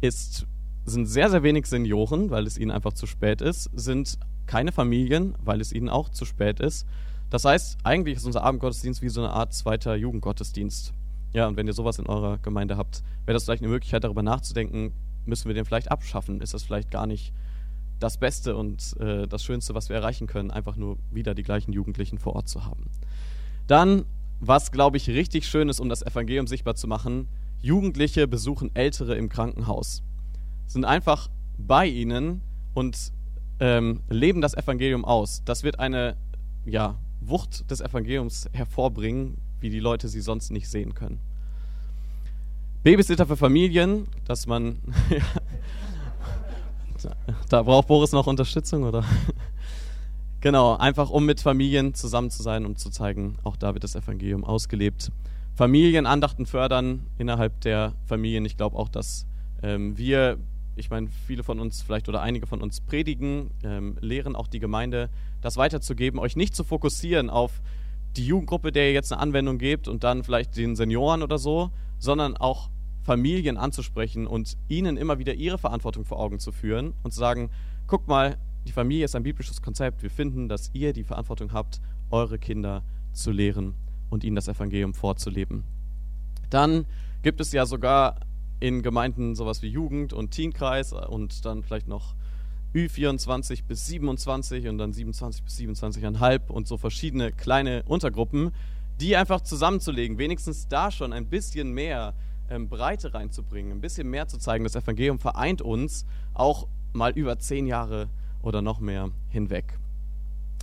ist 0.00 0.46
sind 0.88 1.06
sehr, 1.06 1.30
sehr 1.30 1.42
wenig 1.42 1.66
Senioren, 1.66 2.30
weil 2.30 2.46
es 2.46 2.58
ihnen 2.58 2.70
einfach 2.70 2.92
zu 2.92 3.06
spät 3.06 3.40
ist, 3.40 3.70
sind 3.74 4.18
keine 4.46 4.72
Familien, 4.72 5.34
weil 5.44 5.60
es 5.60 5.72
ihnen 5.72 5.88
auch 5.88 6.08
zu 6.08 6.24
spät 6.24 6.60
ist. 6.60 6.86
Das 7.30 7.44
heißt, 7.44 7.78
eigentlich 7.84 8.16
ist 8.16 8.24
unser 8.24 8.42
Abendgottesdienst 8.42 9.02
wie 9.02 9.08
so 9.08 9.20
eine 9.20 9.30
Art 9.30 9.52
zweiter 9.52 9.94
Jugendgottesdienst. 9.94 10.94
Ja, 11.34 11.46
und 11.46 11.56
wenn 11.56 11.66
ihr 11.66 11.74
sowas 11.74 11.98
in 11.98 12.06
eurer 12.06 12.38
Gemeinde 12.38 12.76
habt, 12.76 13.02
wäre 13.26 13.34
das 13.34 13.44
vielleicht 13.44 13.62
eine 13.62 13.70
Möglichkeit, 13.70 14.04
darüber 14.04 14.22
nachzudenken, 14.22 14.92
müssen 15.26 15.46
wir 15.46 15.54
den 15.54 15.66
vielleicht 15.66 15.90
abschaffen? 15.90 16.40
Ist 16.40 16.54
das 16.54 16.62
vielleicht 16.62 16.90
gar 16.90 17.06
nicht 17.06 17.32
das 18.00 18.16
Beste 18.16 18.56
und 18.56 18.96
äh, 18.98 19.26
das 19.26 19.44
Schönste, 19.44 19.74
was 19.74 19.90
wir 19.90 19.96
erreichen 19.96 20.26
können, 20.26 20.50
einfach 20.50 20.76
nur 20.76 20.96
wieder 21.10 21.34
die 21.34 21.42
gleichen 21.42 21.72
Jugendlichen 21.72 22.18
vor 22.18 22.34
Ort 22.34 22.48
zu 22.48 22.64
haben? 22.64 22.86
Dann, 23.66 24.06
was 24.40 24.72
glaube 24.72 24.96
ich 24.96 25.10
richtig 25.10 25.46
schön 25.46 25.68
ist, 25.68 25.80
um 25.80 25.90
das 25.90 26.02
Evangelium 26.02 26.46
sichtbar 26.46 26.76
zu 26.76 26.88
machen, 26.88 27.28
Jugendliche 27.60 28.26
besuchen 28.26 28.74
Ältere 28.74 29.16
im 29.16 29.28
Krankenhaus 29.28 30.02
sind 30.68 30.84
einfach 30.84 31.28
bei 31.58 31.86
ihnen 31.86 32.42
und 32.74 33.12
ähm, 33.58 34.02
leben 34.08 34.40
das 34.40 34.54
Evangelium 34.54 35.04
aus. 35.04 35.42
Das 35.44 35.64
wird 35.64 35.80
eine 35.80 36.16
ja, 36.64 36.96
Wucht 37.20 37.68
des 37.70 37.80
Evangeliums 37.80 38.48
hervorbringen, 38.52 39.38
wie 39.60 39.70
die 39.70 39.80
Leute 39.80 40.08
sie 40.08 40.20
sonst 40.20 40.52
nicht 40.52 40.68
sehen 40.68 40.94
können. 40.94 41.18
Babysitter 42.84 43.26
für 43.26 43.36
Familien, 43.36 44.06
dass 44.24 44.46
man 44.46 44.78
Da 47.48 47.62
braucht 47.62 47.88
Boris 47.88 48.12
noch 48.12 48.26
Unterstützung, 48.26 48.84
oder? 48.84 49.04
genau, 50.40 50.76
einfach 50.76 51.10
um 51.10 51.24
mit 51.26 51.40
Familien 51.40 51.94
zusammen 51.94 52.30
zu 52.30 52.42
sein, 52.42 52.66
um 52.66 52.76
zu 52.76 52.90
zeigen, 52.90 53.36
auch 53.44 53.56
da 53.56 53.74
wird 53.74 53.84
das 53.84 53.94
Evangelium 53.94 54.44
ausgelebt. 54.44 55.12
Familienandachten 55.54 56.46
fördern 56.46 57.06
innerhalb 57.18 57.60
der 57.62 57.94
Familien. 58.06 58.44
Ich 58.44 58.56
glaube 58.56 58.76
auch, 58.76 58.88
dass 58.88 59.26
ähm, 59.62 59.96
wir, 59.96 60.38
ich 60.78 60.90
meine, 60.90 61.08
viele 61.26 61.42
von 61.42 61.60
uns 61.60 61.82
vielleicht 61.82 62.08
oder 62.08 62.22
einige 62.22 62.46
von 62.46 62.62
uns 62.62 62.80
predigen, 62.80 63.50
ähm, 63.62 63.96
lehren 64.00 64.36
auch 64.36 64.46
die 64.46 64.60
Gemeinde, 64.60 65.10
das 65.40 65.56
weiterzugeben, 65.56 66.18
euch 66.20 66.36
nicht 66.36 66.54
zu 66.54 66.64
fokussieren 66.64 67.30
auf 67.30 67.60
die 68.16 68.26
Jugendgruppe, 68.26 68.72
der 68.72 68.86
ihr 68.86 68.92
jetzt 68.92 69.12
eine 69.12 69.20
Anwendung 69.20 69.58
gebt 69.58 69.88
und 69.88 70.04
dann 70.04 70.24
vielleicht 70.24 70.56
den 70.56 70.76
Senioren 70.76 71.22
oder 71.22 71.38
so, 71.38 71.70
sondern 71.98 72.36
auch 72.36 72.70
Familien 73.02 73.56
anzusprechen 73.56 74.26
und 74.26 74.56
ihnen 74.68 74.96
immer 74.96 75.18
wieder 75.18 75.34
ihre 75.34 75.58
Verantwortung 75.58 76.04
vor 76.04 76.18
Augen 76.18 76.38
zu 76.38 76.52
führen 76.52 76.94
und 77.02 77.12
zu 77.12 77.18
sagen, 77.18 77.50
guck 77.86 78.06
mal, 78.06 78.36
die 78.66 78.72
Familie 78.72 79.04
ist 79.04 79.16
ein 79.16 79.22
biblisches 79.22 79.62
Konzept. 79.62 80.02
Wir 80.02 80.10
finden, 80.10 80.48
dass 80.48 80.70
ihr 80.74 80.92
die 80.92 81.04
Verantwortung 81.04 81.52
habt, 81.52 81.80
eure 82.10 82.38
Kinder 82.38 82.82
zu 83.12 83.30
lehren 83.30 83.74
und 84.10 84.24
ihnen 84.24 84.36
das 84.36 84.48
Evangelium 84.48 84.94
vorzuleben. 84.94 85.64
Dann 86.50 86.86
gibt 87.22 87.40
es 87.40 87.52
ja 87.52 87.66
sogar 87.66 88.20
in 88.60 88.82
Gemeinden 88.82 89.34
sowas 89.34 89.62
wie 89.62 89.68
Jugend 89.68 90.12
und 90.12 90.30
Teenkreis 90.30 90.92
und 90.92 91.44
dann 91.44 91.62
vielleicht 91.62 91.88
noch 91.88 92.14
Ü24 92.74 93.64
bis 93.66 93.86
27 93.86 94.68
und 94.68 94.78
dann 94.78 94.92
27 94.92 95.42
bis 95.42 95.58
27,5 95.58 96.48
und 96.48 96.68
so 96.68 96.76
verschiedene 96.76 97.32
kleine 97.32 97.82
Untergruppen, 97.84 98.52
die 99.00 99.16
einfach 99.16 99.40
zusammenzulegen, 99.40 100.18
wenigstens 100.18 100.68
da 100.68 100.90
schon 100.90 101.12
ein 101.12 101.26
bisschen 101.26 101.72
mehr 101.72 102.14
ähm, 102.50 102.68
Breite 102.68 103.14
reinzubringen, 103.14 103.72
ein 103.72 103.80
bisschen 103.80 104.10
mehr 104.10 104.28
zu 104.28 104.38
zeigen, 104.38 104.64
das 104.64 104.74
Evangelium 104.74 105.18
vereint 105.18 105.62
uns 105.62 106.04
auch 106.34 106.66
mal 106.92 107.12
über 107.12 107.38
zehn 107.38 107.66
Jahre 107.66 108.08
oder 108.42 108.62
noch 108.62 108.80
mehr 108.80 109.10
hinweg. 109.30 109.78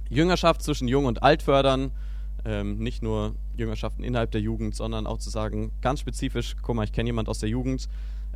Jüngerschaft 0.10 0.62
zwischen 0.62 0.88
Jung 0.88 1.06
und 1.06 1.24
Alt 1.24 1.41
fördern, 1.41 1.91
ähm, 2.43 2.78
nicht 2.78 3.02
nur 3.02 3.36
Jüngerschaften 3.60 4.03
innerhalb 4.03 4.32
der 4.32 4.41
Jugend, 4.41 4.76
sondern 4.76 5.08
auch 5.08 5.18
zu 5.18 5.30
sagen, 5.30 5.72
ganz 5.82 5.99
spezifisch, 5.99 6.56
guck 6.62 6.76
mal, 6.76 6.84
ich 6.84 6.91
kenne 6.91 7.08
jemand 7.08 7.30
aus 7.30 7.39
der 7.39 7.49
Jugend, 7.49 7.88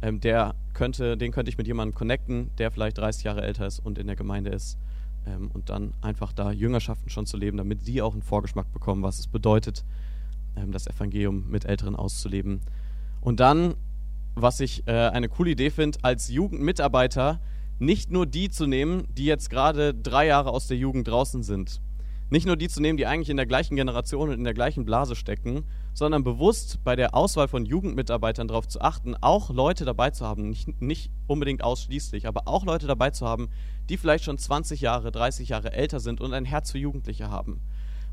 ähm, 0.01 0.20
der 0.20 0.55
könnte, 0.74 1.17
den 1.17 1.32
könnte 1.32 1.49
ich 1.49 1.57
mit 1.57 1.67
jemandem 1.67 1.95
connecten, 1.95 2.51
der 2.57 2.72
vielleicht 2.72 2.97
30 2.97 3.24
Jahre 3.24 3.41
älter 3.41 3.67
ist 3.67 3.80
und 3.80 3.97
in 3.97 4.07
der 4.07 4.15
Gemeinde 4.15 4.51
ist. 4.51 4.78
Ähm, 5.26 5.51
und 5.53 5.70
dann 5.70 5.93
einfach 6.01 6.32
da 6.32 6.51
Jüngerschaften 6.51 7.09
schon 7.09 7.26
zu 7.26 7.38
leben, 7.38 7.57
damit 7.57 7.88
die 7.88 8.01
auch 8.01 8.13
einen 8.13 8.22
Vorgeschmack 8.22 8.72
bekommen, 8.72 9.03
was 9.03 9.20
es 9.20 9.28
bedeutet, 9.28 9.84
ähm, 10.55 10.72
das 10.72 10.88
Evangelium 10.88 11.49
mit 11.49 11.65
Älteren 11.65 11.95
auszuleben. 11.95 12.61
Und 13.22 13.39
dann, 13.39 13.76
was 14.36 14.59
ich 14.59 14.88
äh, 14.88 14.91
eine 14.91 15.28
coole 15.28 15.51
Idee 15.51 15.70
finde, 15.70 15.99
als 16.01 16.30
Jugendmitarbeiter 16.30 17.41
nicht 17.80 18.11
nur 18.11 18.26
die 18.26 18.49
zu 18.49 18.67
nehmen, 18.67 19.07
die 19.13 19.26
jetzt 19.26 19.49
gerade 19.49 19.93
drei 19.93 20.28
Jahre 20.28 20.51
aus 20.51 20.67
der 20.67 20.78
Jugend 20.78 21.07
draußen 21.07 21.43
sind, 21.43 21.82
nicht 22.30 22.45
nur 22.45 22.57
die 22.57 22.69
zu 22.69 22.82
nehmen, 22.82 22.97
die 22.97 23.07
eigentlich 23.07 23.30
in 23.30 23.38
der 23.38 23.45
gleichen 23.45 23.75
Generation 23.75 24.30
und 24.30 24.36
in 24.36 24.43
der 24.43 24.53
gleichen 24.53 24.86
Blase 24.86 25.15
stecken, 25.15 25.63
sondern 25.93 26.23
bewusst 26.23 26.84
bei 26.84 26.95
der 26.95 27.15
Auswahl 27.15 27.47
von 27.47 27.65
Jugendmitarbeitern 27.65 28.47
darauf 28.47 28.67
zu 28.67 28.82
achten, 28.82 29.15
auch 29.15 29.49
Leute 29.49 29.84
dabei 29.84 30.11
zu 30.11 30.25
haben, 30.25 30.49
nicht, 30.49 30.82
nicht 30.82 31.11
unbedingt 31.27 31.63
ausschließlich, 31.63 32.27
aber 32.27 32.47
auch 32.47 32.65
Leute 32.65 32.88
dabei 32.88 33.09
zu 33.09 33.25
haben, 33.25 33.49
die 33.89 33.97
vielleicht 33.97 34.23
schon 34.23 34.38
20 34.38 34.82
Jahre, 34.82 35.11
30 35.11 35.49
Jahre 35.49 35.73
älter 35.73 35.99
sind 35.99 36.21
und 36.21 36.34
ein 36.34 36.45
Herz 36.45 36.71
für 36.71 36.77
Jugendliche 36.77 37.30
haben. 37.30 37.61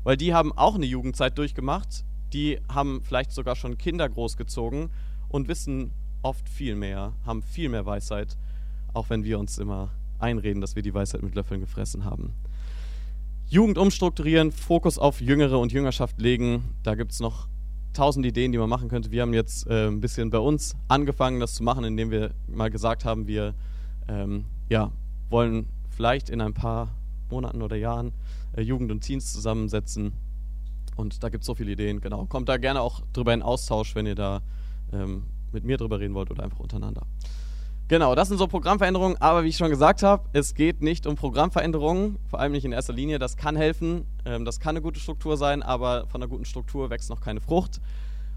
Weil 0.03 0.17
die 0.17 0.33
haben 0.33 0.51
auch 0.51 0.75
eine 0.75 0.85
Jugendzeit 0.85 1.37
durchgemacht, 1.37 2.03
die 2.33 2.59
haben 2.67 3.01
vielleicht 3.03 3.31
sogar 3.31 3.55
schon 3.55 3.77
Kinder 3.77 4.09
großgezogen 4.09 4.89
und 5.29 5.47
wissen 5.47 5.91
oft 6.23 6.49
viel 6.49 6.75
mehr, 6.75 7.13
haben 7.25 7.43
viel 7.43 7.69
mehr 7.69 7.85
Weisheit, 7.85 8.37
auch 8.93 9.09
wenn 9.09 9.23
wir 9.23 9.37
uns 9.37 9.57
immer 9.59 9.91
einreden, 10.19 10.61
dass 10.61 10.75
wir 10.75 10.83
die 10.83 10.93
Weisheit 10.93 11.21
mit 11.21 11.35
Löffeln 11.35 11.61
gefressen 11.61 12.03
haben. 12.03 12.33
Jugend 13.49 13.77
umstrukturieren, 13.77 14.51
Fokus 14.51 14.99
auf 14.99 15.21
Jüngere 15.21 15.57
und 15.57 15.71
Jüngerschaft 15.71 16.19
legen. 16.19 16.75
Da 16.83 16.95
gibt 16.95 17.13
es 17.13 17.21
noch 17.21 17.47
tausend 17.93 18.25
Ideen, 18.25 18.51
die 18.51 18.57
man 18.57 18.67
machen 18.67 18.89
könnte. 18.89 19.09
Wir 19.09 19.21
haben 19.21 19.33
jetzt 19.33 19.67
äh, 19.67 19.87
ein 19.87 20.01
bisschen 20.01 20.29
bei 20.31 20.37
uns 20.37 20.75
angefangen, 20.89 21.39
das 21.39 21.53
zu 21.53 21.63
machen, 21.63 21.85
indem 21.85 22.11
wir 22.11 22.31
mal 22.47 22.69
gesagt 22.69 23.05
haben, 23.05 23.25
wir 23.25 23.53
ähm, 24.09 24.43
ja, 24.67 24.91
wollen 25.29 25.69
vielleicht 25.89 26.29
in 26.29 26.41
ein 26.41 26.53
paar 26.53 26.89
Monaten 27.29 27.61
oder 27.61 27.77
Jahren 27.77 28.11
äh, 28.51 28.61
Jugend 28.61 28.91
und 28.91 28.99
Teens 28.99 29.31
zusammensetzen. 29.31 30.11
Und 30.97 31.23
da 31.23 31.29
gibt 31.29 31.43
es 31.43 31.45
so 31.45 31.55
viele 31.55 31.71
Ideen, 31.71 32.01
genau. 32.01 32.25
Kommt 32.25 32.49
da 32.49 32.57
gerne 32.57 32.81
auch 32.81 33.01
drüber 33.13 33.33
in 33.33 33.41
Austausch, 33.41 33.95
wenn 33.95 34.07
ihr 34.07 34.15
da 34.15 34.41
ähm, 34.91 35.23
mit 35.53 35.63
mir 35.63 35.77
drüber 35.77 36.01
reden 36.01 36.15
wollt 36.15 36.31
oder 36.31 36.43
einfach 36.43 36.59
untereinander. 36.59 37.07
Genau, 37.89 38.15
das 38.15 38.27
sind 38.27 38.37
so 38.37 38.47
Programmveränderungen, 38.47 39.15
aber 39.21 39.45
wie 39.45 39.47
ich 39.47 39.55
schon 39.55 39.69
gesagt 39.69 40.03
habe, 40.03 40.27
es 40.33 40.53
geht 40.53 40.81
nicht 40.81 41.07
um 41.07 41.15
Programmveränderungen, 41.15 42.17
vor 42.27 42.41
allem 42.41 42.51
nicht 42.51 42.65
in 42.65 42.73
erster 42.73 42.91
Linie. 42.91 43.17
Das 43.17 43.37
kann 43.37 43.55
helfen, 43.55 44.05
ähm, 44.25 44.43
das 44.43 44.59
kann 44.59 44.71
eine 44.71 44.81
gute 44.81 44.99
Struktur 44.99 45.37
sein, 45.37 45.63
aber 45.63 46.05
von 46.07 46.21
einer 46.21 46.27
guten 46.27 46.43
Struktur 46.43 46.89
wächst 46.89 47.09
noch 47.09 47.21
keine 47.21 47.39
Frucht. 47.39 47.79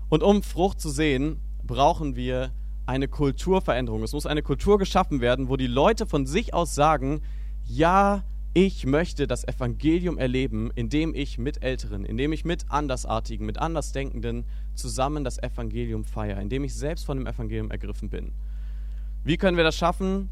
Und 0.08 0.22
um 0.22 0.44
Frucht 0.44 0.80
zu 0.80 0.88
sehen, 0.88 1.40
brauchen 1.64 2.14
wir 2.14 2.52
eine 2.86 3.08
Kulturveränderung. 3.08 4.04
Es 4.04 4.12
muss 4.12 4.24
eine 4.24 4.42
Kultur 4.42 4.78
geschaffen 4.78 5.20
werden, 5.20 5.48
wo 5.48 5.56
die 5.56 5.66
Leute 5.66 6.06
von 6.06 6.26
sich 6.26 6.54
aus 6.54 6.76
sagen, 6.76 7.20
ja, 7.64 8.22
ich 8.54 8.86
möchte 8.86 9.26
das 9.26 9.42
Evangelium 9.42 10.16
erleben, 10.16 10.70
indem 10.76 11.12
ich 11.12 11.38
mit 11.38 11.64
Älteren, 11.64 12.04
indem 12.04 12.32
ich 12.32 12.44
mit 12.44 12.70
Andersartigen, 12.70 13.46
mit 13.46 13.58
Andersdenkenden 13.58 14.44
zusammen 14.74 15.24
das 15.24 15.42
Evangelium 15.42 16.04
feiere, 16.04 16.40
indem 16.40 16.62
ich 16.62 16.74
selbst 16.74 17.04
von 17.04 17.18
dem 17.18 17.26
Evangelium 17.26 17.72
ergriffen 17.72 18.10
bin. 18.10 18.32
Wie 19.22 19.36
können 19.36 19.56
wir 19.56 19.64
das 19.64 19.76
schaffen? 19.76 20.30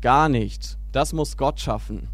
Gar 0.00 0.28
nicht. 0.28 0.78
Das 0.92 1.12
muss 1.12 1.36
Gott 1.36 1.60
schaffen. 1.60 2.08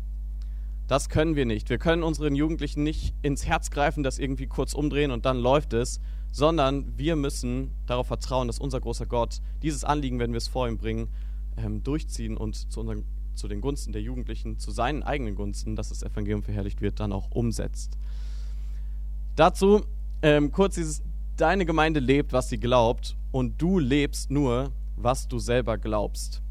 Das 0.88 1.08
können 1.08 1.36
wir 1.36 1.46
nicht. 1.46 1.68
Wir 1.68 1.78
können 1.78 2.02
unseren 2.02 2.34
Jugendlichen 2.34 2.82
nicht 2.82 3.14
ins 3.22 3.46
Herz 3.46 3.70
greifen, 3.70 4.02
das 4.02 4.18
irgendwie 4.18 4.46
kurz 4.46 4.72
umdrehen 4.72 5.10
und 5.10 5.24
dann 5.24 5.38
läuft 5.38 5.72
es, 5.72 6.00
sondern 6.32 6.96
wir 6.96 7.16
müssen 7.16 7.72
darauf 7.86 8.06
vertrauen, 8.06 8.46
dass 8.46 8.58
unser 8.58 8.80
großer 8.80 9.06
Gott 9.06 9.40
dieses 9.62 9.84
Anliegen, 9.84 10.18
wenn 10.18 10.32
wir 10.32 10.38
es 10.38 10.48
vor 10.48 10.68
ihm 10.68 10.78
bringen, 10.78 11.08
ähm, 11.56 11.82
durchziehen 11.82 12.36
und 12.36 12.72
zu, 12.72 12.80
unseren, 12.80 13.04
zu 13.34 13.46
den 13.46 13.60
Gunsten 13.60 13.92
der 13.92 14.02
Jugendlichen, 14.02 14.58
zu 14.58 14.70
seinen 14.70 15.02
eigenen 15.02 15.34
Gunsten, 15.34 15.76
dass 15.76 15.90
das 15.90 16.02
Evangelium 16.02 16.42
verherrlicht 16.42 16.80
wird, 16.80 16.98
dann 16.98 17.12
auch 17.12 17.30
umsetzt. 17.30 17.98
Dazu 19.36 19.82
ähm, 20.22 20.50
kurz 20.52 20.74
dieses, 20.74 21.02
deine 21.36 21.66
Gemeinde 21.66 22.00
lebt, 22.00 22.32
was 22.32 22.48
sie 22.48 22.58
glaubt 22.58 23.16
und 23.32 23.60
du 23.60 23.78
lebst 23.78 24.30
nur, 24.30 24.72
was 25.02 25.28
du 25.28 25.38
selber 25.38 25.78
glaubst. 25.78 26.42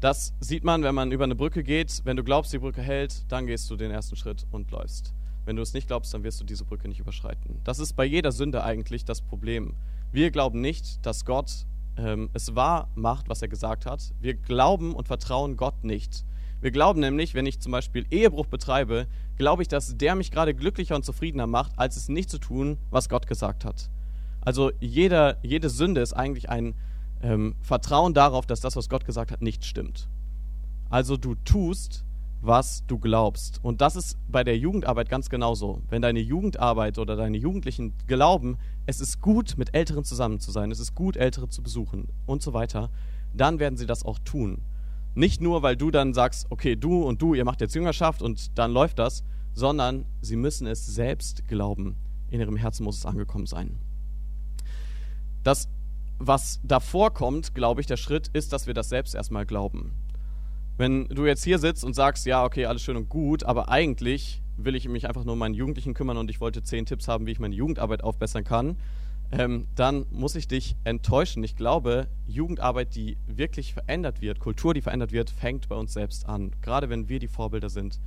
Das 0.00 0.34
sieht 0.40 0.64
man, 0.64 0.82
wenn 0.82 0.94
man 0.94 1.10
über 1.10 1.24
eine 1.24 1.34
Brücke 1.34 1.62
geht. 1.62 2.02
Wenn 2.04 2.16
du 2.16 2.24
glaubst, 2.24 2.52
die 2.52 2.58
Brücke 2.58 2.82
hält, 2.82 3.30
dann 3.32 3.46
gehst 3.46 3.70
du 3.70 3.76
den 3.76 3.90
ersten 3.90 4.16
Schritt 4.16 4.46
und 4.50 4.70
läufst. 4.70 5.14
Wenn 5.46 5.56
du 5.56 5.62
es 5.62 5.72
nicht 5.72 5.86
glaubst, 5.86 6.12
dann 6.12 6.22
wirst 6.22 6.40
du 6.40 6.44
diese 6.44 6.64
Brücke 6.64 6.88
nicht 6.88 7.00
überschreiten. 7.00 7.60
Das 7.64 7.78
ist 7.78 7.94
bei 7.94 8.04
jeder 8.04 8.32
Sünde 8.32 8.62
eigentlich 8.62 9.04
das 9.04 9.22
Problem. 9.22 9.74
Wir 10.12 10.30
glauben 10.30 10.60
nicht, 10.60 11.04
dass 11.06 11.24
Gott 11.24 11.66
ähm, 11.96 12.28
es 12.34 12.54
wahr 12.54 12.88
macht, 12.94 13.28
was 13.28 13.42
er 13.42 13.48
gesagt 13.48 13.86
hat. 13.86 14.12
Wir 14.20 14.34
glauben 14.34 14.94
und 14.94 15.06
vertrauen 15.06 15.56
Gott 15.56 15.84
nicht. 15.84 16.24
Wir 16.60 16.70
glauben 16.70 17.00
nämlich, 17.00 17.34
wenn 17.34 17.46
ich 17.46 17.60
zum 17.60 17.72
Beispiel 17.72 18.06
Ehebruch 18.10 18.46
betreibe, 18.46 19.06
glaube 19.36 19.62
ich, 19.62 19.68
dass 19.68 19.96
der 19.96 20.14
mich 20.14 20.30
gerade 20.30 20.54
glücklicher 20.54 20.96
und 20.96 21.04
zufriedener 21.04 21.46
macht, 21.46 21.78
als 21.78 21.96
es 21.96 22.08
nicht 22.08 22.28
zu 22.28 22.38
tun, 22.38 22.78
was 22.90 23.08
Gott 23.08 23.26
gesagt 23.26 23.64
hat. 23.64 23.90
Also 24.40 24.72
jeder, 24.80 25.38
jede 25.42 25.70
Sünde 25.70 26.00
ist 26.00 26.12
eigentlich 26.12 26.48
ein 26.48 26.74
ähm, 27.26 27.56
Vertrauen 27.60 28.14
darauf, 28.14 28.46
dass 28.46 28.60
das, 28.60 28.76
was 28.76 28.88
Gott 28.88 29.04
gesagt 29.04 29.32
hat, 29.32 29.42
nicht 29.42 29.64
stimmt. 29.64 30.08
Also 30.88 31.16
du 31.16 31.34
tust, 31.34 32.04
was 32.40 32.86
du 32.86 32.98
glaubst. 32.98 33.58
Und 33.64 33.80
das 33.80 33.96
ist 33.96 34.16
bei 34.28 34.44
der 34.44 34.56
Jugendarbeit 34.56 35.08
ganz 35.08 35.28
genauso. 35.28 35.82
Wenn 35.88 36.02
deine 36.02 36.20
Jugendarbeit 36.20 36.98
oder 36.98 37.16
deine 37.16 37.36
Jugendlichen 37.36 37.94
glauben, 38.06 38.58
es 38.86 39.00
ist 39.00 39.20
gut, 39.20 39.54
mit 39.58 39.74
Älteren 39.74 40.04
zusammen 40.04 40.38
zu 40.38 40.52
sein, 40.52 40.70
es 40.70 40.78
ist 40.78 40.94
gut, 40.94 41.16
Ältere 41.16 41.48
zu 41.48 41.62
besuchen 41.62 42.08
und 42.26 42.42
so 42.42 42.52
weiter, 42.52 42.90
dann 43.34 43.58
werden 43.58 43.76
sie 43.76 43.86
das 43.86 44.04
auch 44.04 44.20
tun. 44.20 44.62
Nicht 45.14 45.40
nur, 45.40 45.62
weil 45.62 45.76
du 45.76 45.90
dann 45.90 46.14
sagst, 46.14 46.46
okay, 46.50 46.76
du 46.76 47.02
und 47.02 47.20
du, 47.20 47.34
ihr 47.34 47.44
macht 47.44 47.60
jetzt 47.60 47.74
Jüngerschaft 47.74 48.22
und 48.22 48.56
dann 48.58 48.70
läuft 48.70 48.98
das, 49.00 49.24
sondern 49.52 50.04
sie 50.20 50.36
müssen 50.36 50.66
es 50.66 50.86
selbst 50.86 51.48
glauben. 51.48 51.96
In 52.30 52.40
ihrem 52.40 52.56
Herzen 52.56 52.84
muss 52.84 52.98
es 52.98 53.06
angekommen 53.06 53.46
sein. 53.46 53.80
Das 55.42 55.68
was 56.18 56.60
davor 56.62 57.12
kommt, 57.12 57.54
glaube 57.54 57.80
ich, 57.80 57.86
der 57.86 57.96
Schritt 57.96 58.28
ist, 58.28 58.52
dass 58.52 58.66
wir 58.66 58.74
das 58.74 58.88
selbst 58.88 59.14
erstmal 59.14 59.46
glauben. 59.46 59.92
Wenn 60.78 61.08
du 61.08 61.26
jetzt 61.26 61.44
hier 61.44 61.58
sitzt 61.58 61.84
und 61.84 61.94
sagst, 61.94 62.26
ja, 62.26 62.44
okay, 62.44 62.66
alles 62.66 62.82
schön 62.82 62.96
und 62.96 63.08
gut, 63.08 63.44
aber 63.44 63.70
eigentlich 63.70 64.42
will 64.56 64.74
ich 64.74 64.88
mich 64.88 65.06
einfach 65.08 65.24
nur 65.24 65.34
um 65.34 65.38
meinen 65.38 65.54
Jugendlichen 65.54 65.94
kümmern 65.94 66.16
und 66.16 66.30
ich 66.30 66.40
wollte 66.40 66.62
zehn 66.62 66.86
Tipps 66.86 67.08
haben, 67.08 67.26
wie 67.26 67.32
ich 67.32 67.38
meine 67.38 67.54
Jugendarbeit 67.54 68.02
aufbessern 68.02 68.44
kann, 68.44 68.76
ähm, 69.32 69.66
dann 69.74 70.06
muss 70.10 70.36
ich 70.36 70.48
dich 70.48 70.76
enttäuschen. 70.84 71.42
Ich 71.42 71.56
glaube, 71.56 72.08
Jugendarbeit, 72.26 72.94
die 72.94 73.16
wirklich 73.26 73.74
verändert 73.74 74.20
wird, 74.20 74.38
Kultur, 74.38 74.72
die 74.72 74.82
verändert 74.82 75.12
wird, 75.12 75.30
fängt 75.30 75.68
bei 75.68 75.76
uns 75.76 75.92
selbst 75.92 76.26
an. 76.26 76.52
Gerade 76.62 76.88
wenn 76.88 77.08
wir 77.08 77.18
die 77.18 77.28
Vorbilder 77.28 77.68
sind, 77.68 78.00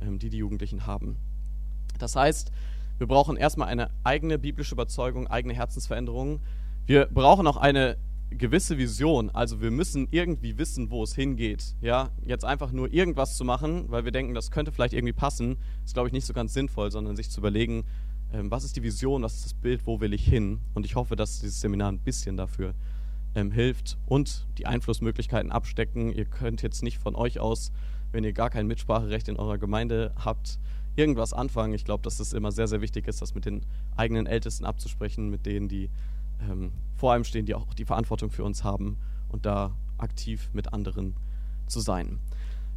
ähm, 0.00 0.18
die 0.18 0.30
die 0.30 0.38
Jugendlichen 0.38 0.86
haben. 0.86 1.16
Das 1.98 2.14
heißt, 2.14 2.52
wir 2.98 3.06
brauchen 3.06 3.36
erstmal 3.36 3.68
eine 3.68 3.90
eigene 4.04 4.38
biblische 4.38 4.74
Überzeugung, 4.74 5.26
eigene 5.26 5.54
Herzensveränderungen. 5.54 6.40
Wir 6.86 7.06
brauchen 7.06 7.48
auch 7.48 7.56
eine 7.56 7.96
gewisse 8.30 8.78
Vision. 8.78 9.30
Also 9.30 9.60
wir 9.60 9.72
müssen 9.72 10.06
irgendwie 10.12 10.56
wissen, 10.56 10.90
wo 10.90 11.02
es 11.02 11.14
hingeht. 11.16 11.74
Ja, 11.80 12.10
jetzt 12.24 12.44
einfach 12.44 12.70
nur 12.70 12.92
irgendwas 12.92 13.36
zu 13.36 13.44
machen, 13.44 13.86
weil 13.88 14.04
wir 14.04 14.12
denken, 14.12 14.34
das 14.34 14.52
könnte 14.52 14.70
vielleicht 14.70 14.94
irgendwie 14.94 15.12
passen, 15.12 15.56
ist 15.84 15.94
glaube 15.94 16.08
ich 16.08 16.12
nicht 16.12 16.26
so 16.26 16.32
ganz 16.32 16.54
sinnvoll, 16.54 16.92
sondern 16.92 17.16
sich 17.16 17.30
zu 17.30 17.40
überlegen, 17.40 17.84
ähm, 18.32 18.50
was 18.50 18.62
ist 18.62 18.76
die 18.76 18.82
Vision, 18.84 19.22
was 19.22 19.34
ist 19.34 19.44
das 19.46 19.54
Bild, 19.54 19.86
wo 19.86 20.00
will 20.00 20.12
ich 20.12 20.24
hin? 20.24 20.60
Und 20.74 20.86
ich 20.86 20.94
hoffe, 20.94 21.16
dass 21.16 21.40
dieses 21.40 21.60
Seminar 21.60 21.90
ein 21.90 21.98
bisschen 21.98 22.36
dafür 22.36 22.74
ähm, 23.34 23.50
hilft 23.50 23.98
und 24.06 24.46
die 24.58 24.66
Einflussmöglichkeiten 24.66 25.50
abstecken. 25.50 26.12
Ihr 26.12 26.24
könnt 26.24 26.62
jetzt 26.62 26.82
nicht 26.82 26.98
von 26.98 27.16
euch 27.16 27.40
aus, 27.40 27.72
wenn 28.12 28.22
ihr 28.22 28.32
gar 28.32 28.50
kein 28.50 28.66
Mitspracherecht 28.66 29.28
in 29.28 29.36
eurer 29.36 29.58
Gemeinde 29.58 30.12
habt, 30.16 30.58
irgendwas 30.94 31.32
anfangen. 31.32 31.74
Ich 31.74 31.84
glaube, 31.84 32.02
dass 32.02 32.20
es 32.20 32.32
immer 32.32 32.52
sehr, 32.52 32.68
sehr 32.68 32.80
wichtig 32.80 33.08
ist, 33.08 33.22
das 33.22 33.34
mit 33.34 33.44
den 33.44 33.66
eigenen 33.96 34.26
Ältesten 34.26 34.64
abzusprechen, 34.64 35.30
mit 35.30 35.46
denen, 35.46 35.68
die 35.68 35.90
ähm, 36.40 36.72
vor 36.96 37.12
einem 37.12 37.24
stehen, 37.24 37.46
die 37.46 37.54
auch 37.54 37.74
die 37.74 37.84
Verantwortung 37.84 38.30
für 38.30 38.44
uns 38.44 38.64
haben 38.64 38.96
und 39.28 39.46
da 39.46 39.74
aktiv 39.98 40.50
mit 40.52 40.72
anderen 40.72 41.14
zu 41.66 41.80
sein. 41.80 42.18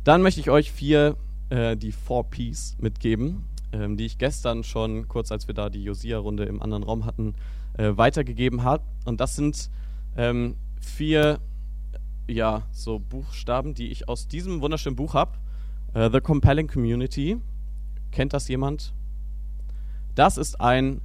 Dann 0.04 0.22
möchte 0.22 0.40
ich 0.40 0.50
euch 0.50 0.72
vier, 0.72 1.18
äh, 1.50 1.76
die 1.76 1.92
Four 1.92 2.30
Ps 2.30 2.78
mitgeben, 2.80 3.46
ähm, 3.72 3.98
die 3.98 4.06
ich 4.06 4.18
gestern 4.18 4.64
schon, 4.64 5.08
kurz 5.08 5.32
als 5.32 5.48
wir 5.48 5.56
da 5.56 5.70
die 5.70 5.84
Josia-Runde 5.84 6.46
im 6.46 6.62
anderen 6.62 6.84
Raum 6.84 7.06
hatten, 7.06 7.36
äh, 7.78 7.92
weitergegeben 7.96 8.64
habe. 8.64 8.84
Und 9.06 9.20
das 9.22 9.36
sind 9.36 9.70
ähm, 10.16 10.56
vier, 10.80 11.40
ja, 12.28 12.64
so 12.72 13.00
Buchstaben, 13.00 13.74
die 13.74 13.88
ich 13.92 14.08
aus 14.08 14.28
diesem 14.28 14.62
wunderschönen 14.62 14.96
Buch 14.96 15.14
habe. 15.14 15.38
Äh, 15.94 16.10
The 16.12 16.22
Compelling 16.22 16.68
Community. 16.68 17.38
Kennt 18.12 18.34
das 18.34 18.48
jemand? 18.48 18.94
Das 20.16 20.38
ist 20.38 20.60
ein 20.60 21.02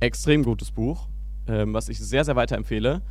extrem 0.00 0.42
gutes 0.42 0.70
Buch 0.70 1.08
ähm, 1.48 1.74
was 1.74 1.88
ich 1.88 1.98
sehr, 1.98 2.24
sehr 2.24 2.36
weiterempfehle. 2.36 3.02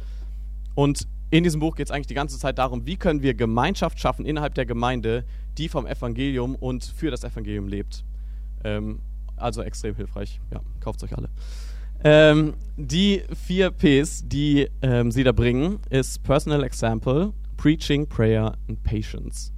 Und 0.75 1.07
in 1.29 1.43
diesem 1.43 1.59
Buch 1.59 1.75
geht 1.75 1.87
es 1.87 1.91
eigentlich 1.91 2.07
die 2.07 2.13
ganze 2.13 2.39
Zeit 2.39 2.57
darum, 2.57 2.85
wie 2.85 2.95
können 2.95 3.21
wir 3.21 3.33
Gemeinschaft 3.33 3.99
schaffen 3.99 4.25
innerhalb 4.25 4.55
der 4.55 4.65
Gemeinde, 4.65 5.25
die 5.57 5.67
vom 5.67 5.85
Evangelium 5.85 6.55
und 6.55 6.85
für 6.85 7.11
das 7.11 7.23
Evangelium 7.23 7.67
lebt. 7.67 8.05
Ähm, 8.63 8.99
also 9.35 9.61
extrem 9.61 9.95
hilfreich. 9.95 10.39
Ja, 10.53 10.61
kauft 10.79 11.03
euch 11.03 11.15
alle. 11.15 11.29
Ähm, 12.03 12.53
die 12.77 13.23
vier 13.45 13.71
Ps, 13.71 14.23
die 14.27 14.69
ähm, 14.81 15.11
sie 15.11 15.23
da 15.23 15.31
bringen, 15.31 15.79
ist 15.89 16.23
Personal 16.23 16.63
Example, 16.63 17.33
Preaching, 17.57 18.07
Prayer 18.07 18.55
und 18.67 18.83
Patience. 18.83 19.51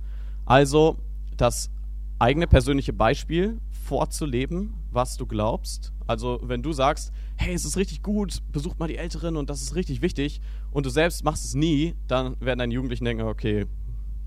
Also 0.46 0.98
das 1.36 1.70
eigene 2.18 2.48
persönliche 2.48 2.94
Beispiel 2.94 3.60
vorzuleben, 3.70 4.74
was 4.92 5.18
du 5.18 5.26
glaubst. 5.26 5.92
Also 6.08 6.40
wenn 6.44 6.64
du 6.64 6.74
sagst, 6.74 7.12
hey, 7.40 7.54
es 7.54 7.64
ist 7.64 7.78
richtig 7.78 8.04
gut, 8.04 8.40
besucht 8.52 8.80
mal 8.80 8.88
die 8.88 8.98
Älteren 8.98 9.38
und 9.38 9.50
das 9.50 9.62
ist 9.62 9.74
richtig 9.74 10.02
wichtig 10.02 10.42
und 10.72 10.86
du 10.86 10.90
selbst 10.90 11.24
machst 11.24 11.46
es 11.46 11.56
nie, 11.56 11.96
dann 12.08 12.36
werden 12.42 12.60
deine 12.60 12.74
Jugendlichen 12.74 13.06
denken, 13.06 13.24
okay, 13.24 13.66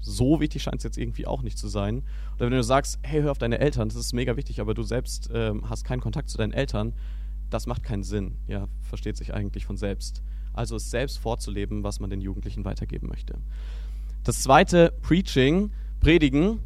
so 0.01 0.41
wichtig 0.41 0.63
scheint 0.63 0.79
es 0.79 0.83
jetzt 0.83 0.97
irgendwie 0.97 1.27
auch 1.27 1.43
nicht 1.43 1.59
zu 1.59 1.69
sein. 1.69 2.03
Oder 2.37 2.47
wenn 2.47 2.57
du 2.57 2.65
sagst, 2.65 2.99
hey, 3.03 3.21
hör 3.21 3.31
auf 3.31 3.39
deine 3.39 3.59
Eltern, 3.59 3.91
das 3.91 3.99
ist 3.99 4.15
mega 4.15 4.37
wichtig, 4.37 4.61
aber 4.61 4.73
du 4.73 4.83
selbst 4.83 5.31
ähm, 5.33 5.69
hast 5.69 5.85
keinen 5.85 6.01
Kontakt 6.01 6.31
zu 6.31 6.39
deinen 6.39 6.53
Eltern, 6.53 6.95
das 7.51 7.67
macht 7.67 7.83
keinen 7.83 8.03
Sinn. 8.03 8.39
Ja, 8.49 8.67
versteht 8.81 9.19
sich 9.19 9.35
eigentlich 9.35 9.67
von 9.67 9.77
selbst. 9.77 10.23
Also 10.55 10.77
es 10.77 10.91
selbst 10.91 11.19
vorzuleben, 11.19 11.85
was 11.85 12.01
man 12.01 12.09
den 12.09 12.23
Jugendlichen 12.23 12.65
weitergeben 12.65 13.09
möchte. 13.09 13.39
Das 14.25 14.41
zweite, 14.41 14.93
Preaching, 15.03 15.71
Predigen. 16.01 16.61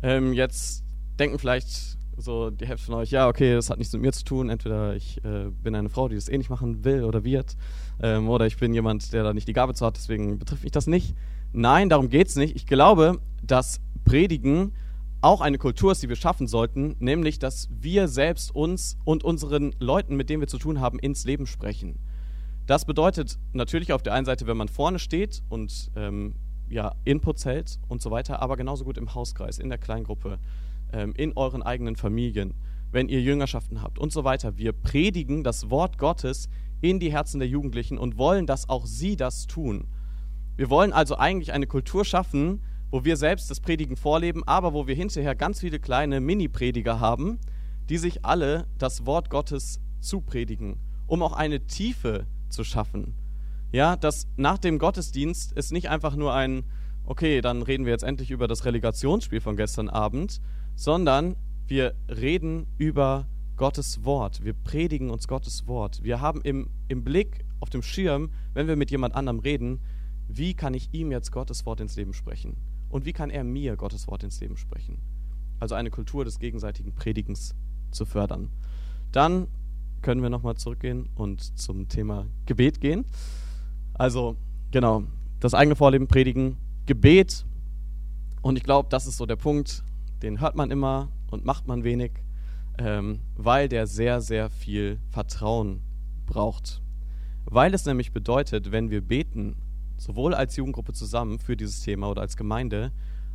Ähm, 0.00 0.32
jetzt 0.32 0.84
denken 1.18 1.40
vielleicht 1.40 1.98
so 2.22 2.50
die 2.50 2.66
Hälfte 2.66 2.86
von 2.86 2.94
euch, 2.96 3.10
ja, 3.10 3.28
okay, 3.28 3.54
das 3.54 3.70
hat 3.70 3.78
nichts 3.78 3.92
mit 3.92 4.02
mir 4.02 4.12
zu 4.12 4.24
tun. 4.24 4.48
Entweder 4.48 4.94
ich 4.94 5.22
äh, 5.24 5.50
bin 5.50 5.74
eine 5.74 5.88
Frau, 5.88 6.08
die 6.08 6.14
das 6.14 6.28
eh 6.28 6.38
nicht 6.38 6.50
machen 6.50 6.84
will 6.84 7.04
oder 7.04 7.24
wird, 7.24 7.56
ähm, 8.00 8.28
oder 8.28 8.46
ich 8.46 8.56
bin 8.56 8.72
jemand, 8.74 9.12
der 9.12 9.22
da 9.22 9.32
nicht 9.32 9.48
die 9.48 9.52
Gabe 9.52 9.74
zu 9.74 9.84
hat, 9.84 9.96
deswegen 9.96 10.38
betrifft 10.38 10.62
mich 10.62 10.72
das 10.72 10.86
nicht. 10.86 11.14
Nein, 11.52 11.88
darum 11.88 12.08
geht 12.08 12.28
es 12.28 12.36
nicht. 12.36 12.56
Ich 12.56 12.66
glaube, 12.66 13.20
dass 13.42 13.80
Predigen 14.04 14.72
auch 15.20 15.40
eine 15.40 15.58
Kultur 15.58 15.92
ist, 15.92 16.02
die 16.02 16.08
wir 16.08 16.16
schaffen 16.16 16.48
sollten, 16.48 16.96
nämlich, 16.98 17.38
dass 17.38 17.68
wir 17.70 18.08
selbst 18.08 18.54
uns 18.54 18.96
und 19.04 19.22
unseren 19.22 19.74
Leuten, 19.78 20.16
mit 20.16 20.28
denen 20.30 20.40
wir 20.40 20.48
zu 20.48 20.58
tun 20.58 20.80
haben, 20.80 20.98
ins 20.98 21.24
Leben 21.24 21.46
sprechen. 21.46 21.98
Das 22.66 22.84
bedeutet 22.84 23.38
natürlich 23.52 23.92
auf 23.92 24.02
der 24.02 24.14
einen 24.14 24.26
Seite, 24.26 24.46
wenn 24.46 24.56
man 24.56 24.68
vorne 24.68 24.98
steht 24.98 25.42
und 25.48 25.90
ähm, 25.94 26.34
ja, 26.68 26.94
Inputs 27.04 27.44
hält 27.44 27.78
und 27.88 28.02
so 28.02 28.10
weiter, 28.10 28.40
aber 28.40 28.56
genauso 28.56 28.84
gut 28.84 28.98
im 28.98 29.14
Hauskreis, 29.14 29.58
in 29.58 29.68
der 29.68 29.78
Kleingruppe 29.78 30.38
ähm, 30.92 31.12
in 31.16 31.32
euren 31.36 31.62
eigenen 31.62 31.96
Familien, 31.96 32.54
wenn 32.90 33.08
ihr 33.08 33.20
Jüngerschaften 33.20 33.82
habt 33.82 33.98
und 33.98 34.12
so 34.12 34.24
weiter. 34.24 34.56
Wir 34.56 34.72
predigen 34.72 35.44
das 35.44 35.70
Wort 35.70 35.98
Gottes 35.98 36.48
in 36.80 37.00
die 37.00 37.12
Herzen 37.12 37.38
der 37.38 37.48
Jugendlichen 37.48 37.98
und 37.98 38.18
wollen, 38.18 38.46
dass 38.46 38.68
auch 38.68 38.86
sie 38.86 39.16
das 39.16 39.46
tun. 39.46 39.86
Wir 40.56 40.68
wollen 40.68 40.92
also 40.92 41.16
eigentlich 41.16 41.52
eine 41.52 41.66
Kultur 41.66 42.04
schaffen, 42.04 42.62
wo 42.90 43.04
wir 43.04 43.16
selbst 43.16 43.50
das 43.50 43.60
Predigen 43.60 43.96
vorleben, 43.96 44.42
aber 44.44 44.74
wo 44.74 44.86
wir 44.86 44.94
hinterher 44.94 45.34
ganz 45.34 45.60
viele 45.60 45.80
kleine 45.80 46.20
Mini-Prediger 46.20 47.00
haben, 47.00 47.38
die 47.88 47.96
sich 47.96 48.24
alle 48.24 48.66
das 48.76 49.06
Wort 49.06 49.30
Gottes 49.30 49.80
zupredigen, 50.00 50.78
um 51.06 51.22
auch 51.22 51.32
eine 51.32 51.66
Tiefe 51.66 52.26
zu 52.50 52.64
schaffen. 52.64 53.14
Ja, 53.72 53.96
dass 53.96 54.26
nach 54.36 54.58
dem 54.58 54.78
Gottesdienst 54.78 55.54
es 55.56 55.70
nicht 55.70 55.88
einfach 55.88 56.14
nur 56.16 56.34
ein, 56.34 56.64
okay, 57.06 57.40
dann 57.40 57.62
reden 57.62 57.86
wir 57.86 57.92
jetzt 57.92 58.04
endlich 58.04 58.30
über 58.30 58.46
das 58.46 58.66
Relegationsspiel 58.66 59.40
von 59.40 59.56
gestern 59.56 59.88
Abend, 59.88 60.42
sondern 60.74 61.36
wir 61.66 61.94
reden 62.08 62.66
über 62.78 63.26
Gottes 63.56 64.04
Wort. 64.04 64.44
Wir 64.44 64.54
predigen 64.54 65.10
uns 65.10 65.28
Gottes 65.28 65.66
Wort. 65.66 66.02
Wir 66.02 66.20
haben 66.20 66.40
im, 66.42 66.70
im 66.88 67.04
Blick 67.04 67.44
auf 67.60 67.70
dem 67.70 67.82
Schirm, 67.82 68.30
wenn 68.54 68.66
wir 68.66 68.76
mit 68.76 68.90
jemand 68.90 69.14
anderem 69.14 69.38
reden, 69.38 69.80
wie 70.28 70.54
kann 70.54 70.74
ich 70.74 70.88
ihm 70.92 71.12
jetzt 71.12 71.30
Gottes 71.30 71.64
Wort 71.66 71.80
ins 71.80 71.96
Leben 71.96 72.14
sprechen? 72.14 72.56
Und 72.88 73.06
wie 73.06 73.12
kann 73.12 73.30
er 73.30 73.44
mir 73.44 73.76
Gottes 73.76 74.08
Wort 74.08 74.24
ins 74.24 74.40
Leben 74.40 74.56
sprechen? 74.56 74.98
Also 75.60 75.74
eine 75.74 75.90
Kultur 75.90 76.24
des 76.24 76.38
gegenseitigen 76.38 76.94
Predigens 76.94 77.54
zu 77.90 78.04
fördern. 78.04 78.50
Dann 79.12 79.46
können 80.02 80.22
wir 80.22 80.30
nochmal 80.30 80.56
zurückgehen 80.56 81.08
und 81.14 81.58
zum 81.58 81.88
Thema 81.88 82.26
Gebet 82.46 82.80
gehen. 82.80 83.04
Also, 83.94 84.36
genau, 84.72 85.04
das 85.38 85.54
eigene 85.54 85.76
Vorleben 85.76 86.08
predigen, 86.08 86.56
Gebet. 86.86 87.44
Und 88.40 88.56
ich 88.56 88.64
glaube, 88.64 88.88
das 88.90 89.06
ist 89.06 89.16
so 89.16 89.26
der 89.26 89.36
Punkt, 89.36 89.84
den 90.22 90.40
hört 90.40 90.54
man 90.54 90.70
immer 90.70 91.10
und 91.30 91.44
macht 91.44 91.66
man 91.66 91.84
wenig, 91.84 92.12
ähm, 92.78 93.20
weil 93.36 93.68
der 93.68 93.86
sehr, 93.86 94.20
sehr 94.20 94.50
viel 94.50 95.00
Vertrauen 95.10 95.82
braucht. 96.26 96.82
Weil 97.44 97.74
es 97.74 97.84
nämlich 97.84 98.12
bedeutet, 98.12 98.70
wenn 98.70 98.90
wir 98.90 99.00
beten, 99.00 99.56
sowohl 99.96 100.34
als 100.34 100.56
Jugendgruppe 100.56 100.92
zusammen 100.92 101.38
für 101.38 101.56
dieses 101.56 101.80
Thema 101.80 102.08
oder 102.08 102.22
als 102.22 102.36
Gemeinde, 102.36 102.92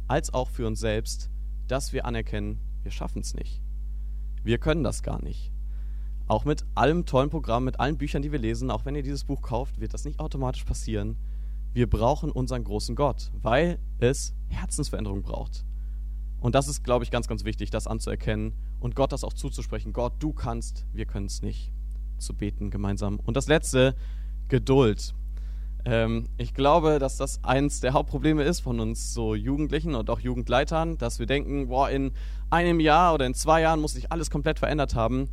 als 0.08 0.34
auch 0.34 0.50
für 0.50 0.66
uns 0.66 0.80
selbst, 0.80 1.30
dass 1.68 1.94
wir 1.94 2.06
anerkennen, 2.06 2.60
wir 2.84 2.92
schaffen 2.92 3.22
es 3.22 3.34
nicht. 3.34 3.62
Wir 4.44 4.58
können 4.58 4.84
das 4.84 5.04
gar 5.04 5.22
nicht. 5.22 5.52
Auch 6.28 6.46
mit 6.46 6.66
allem 6.76 7.06
tollen 7.06 7.30
Programm, 7.30 7.66
mit 7.66 7.80
allen 7.80 7.98
Büchern, 7.98 8.22
die 8.22 8.32
wir 8.32 8.40
lesen, 8.40 8.72
auch 8.72 8.86
wenn 8.86 8.96
ihr 8.96 9.04
dieses 9.04 9.26
Buch 9.26 9.42
kauft, 9.42 9.80
wird 9.80 9.94
das 9.94 10.06
nicht 10.06 10.20
automatisch 10.20 10.64
passieren. 10.64 11.18
Wir 11.74 11.90
brauchen 11.90 12.32
unseren 12.32 12.64
großen 12.64 12.96
Gott, 12.96 13.32
weil 13.42 13.80
es 14.00 14.34
Herzensveränderung 14.50 15.22
braucht. 15.22 15.67
Und 16.40 16.56
das 16.56 16.68
ist, 16.68 16.84
glaube 16.84 17.04
ich, 17.04 17.12
ganz, 17.12 17.28
ganz 17.28 17.46
wichtig, 17.46 17.70
das 17.72 17.88
anzuerkennen 17.88 18.54
und 18.80 18.96
Gott 18.96 19.12
das 19.12 19.24
auch 19.24 19.34
zuzusprechen. 19.34 19.94
Gott, 19.94 20.14
du 20.20 20.34
kannst, 20.34 20.86
wir 20.94 21.06
können 21.06 21.26
es 21.26 21.42
nicht. 21.42 21.72
Zu 22.20 22.34
beten 22.34 22.72
gemeinsam. 22.72 23.20
Und 23.20 23.38
das 23.38 23.48
letzte, 23.48 23.96
Geduld. 24.48 25.14
Ähm, 25.86 26.30
ich 26.38 26.54
glaube, 26.54 27.00
dass 27.00 27.18
das 27.18 27.44
eins 27.44 27.80
der 27.80 27.94
Hauptprobleme 27.94 28.44
ist 28.44 28.62
von 28.62 28.80
uns 28.80 29.14
so 29.14 29.36
Jugendlichen 29.36 29.96
und 29.96 30.10
auch 30.10 30.20
Jugendleitern, 30.20 30.98
dass 30.98 31.20
wir 31.20 31.26
denken, 31.26 31.68
boah, 31.68 31.90
in 31.90 32.12
einem 32.50 32.80
Jahr 32.80 33.14
oder 33.14 33.26
in 33.26 33.34
zwei 33.34 33.62
Jahren 33.62 33.82
muss 33.82 33.94
sich 33.94 34.12
alles 34.12 34.30
komplett 34.30 34.60
verändert 34.60 34.96
haben. 34.96 35.30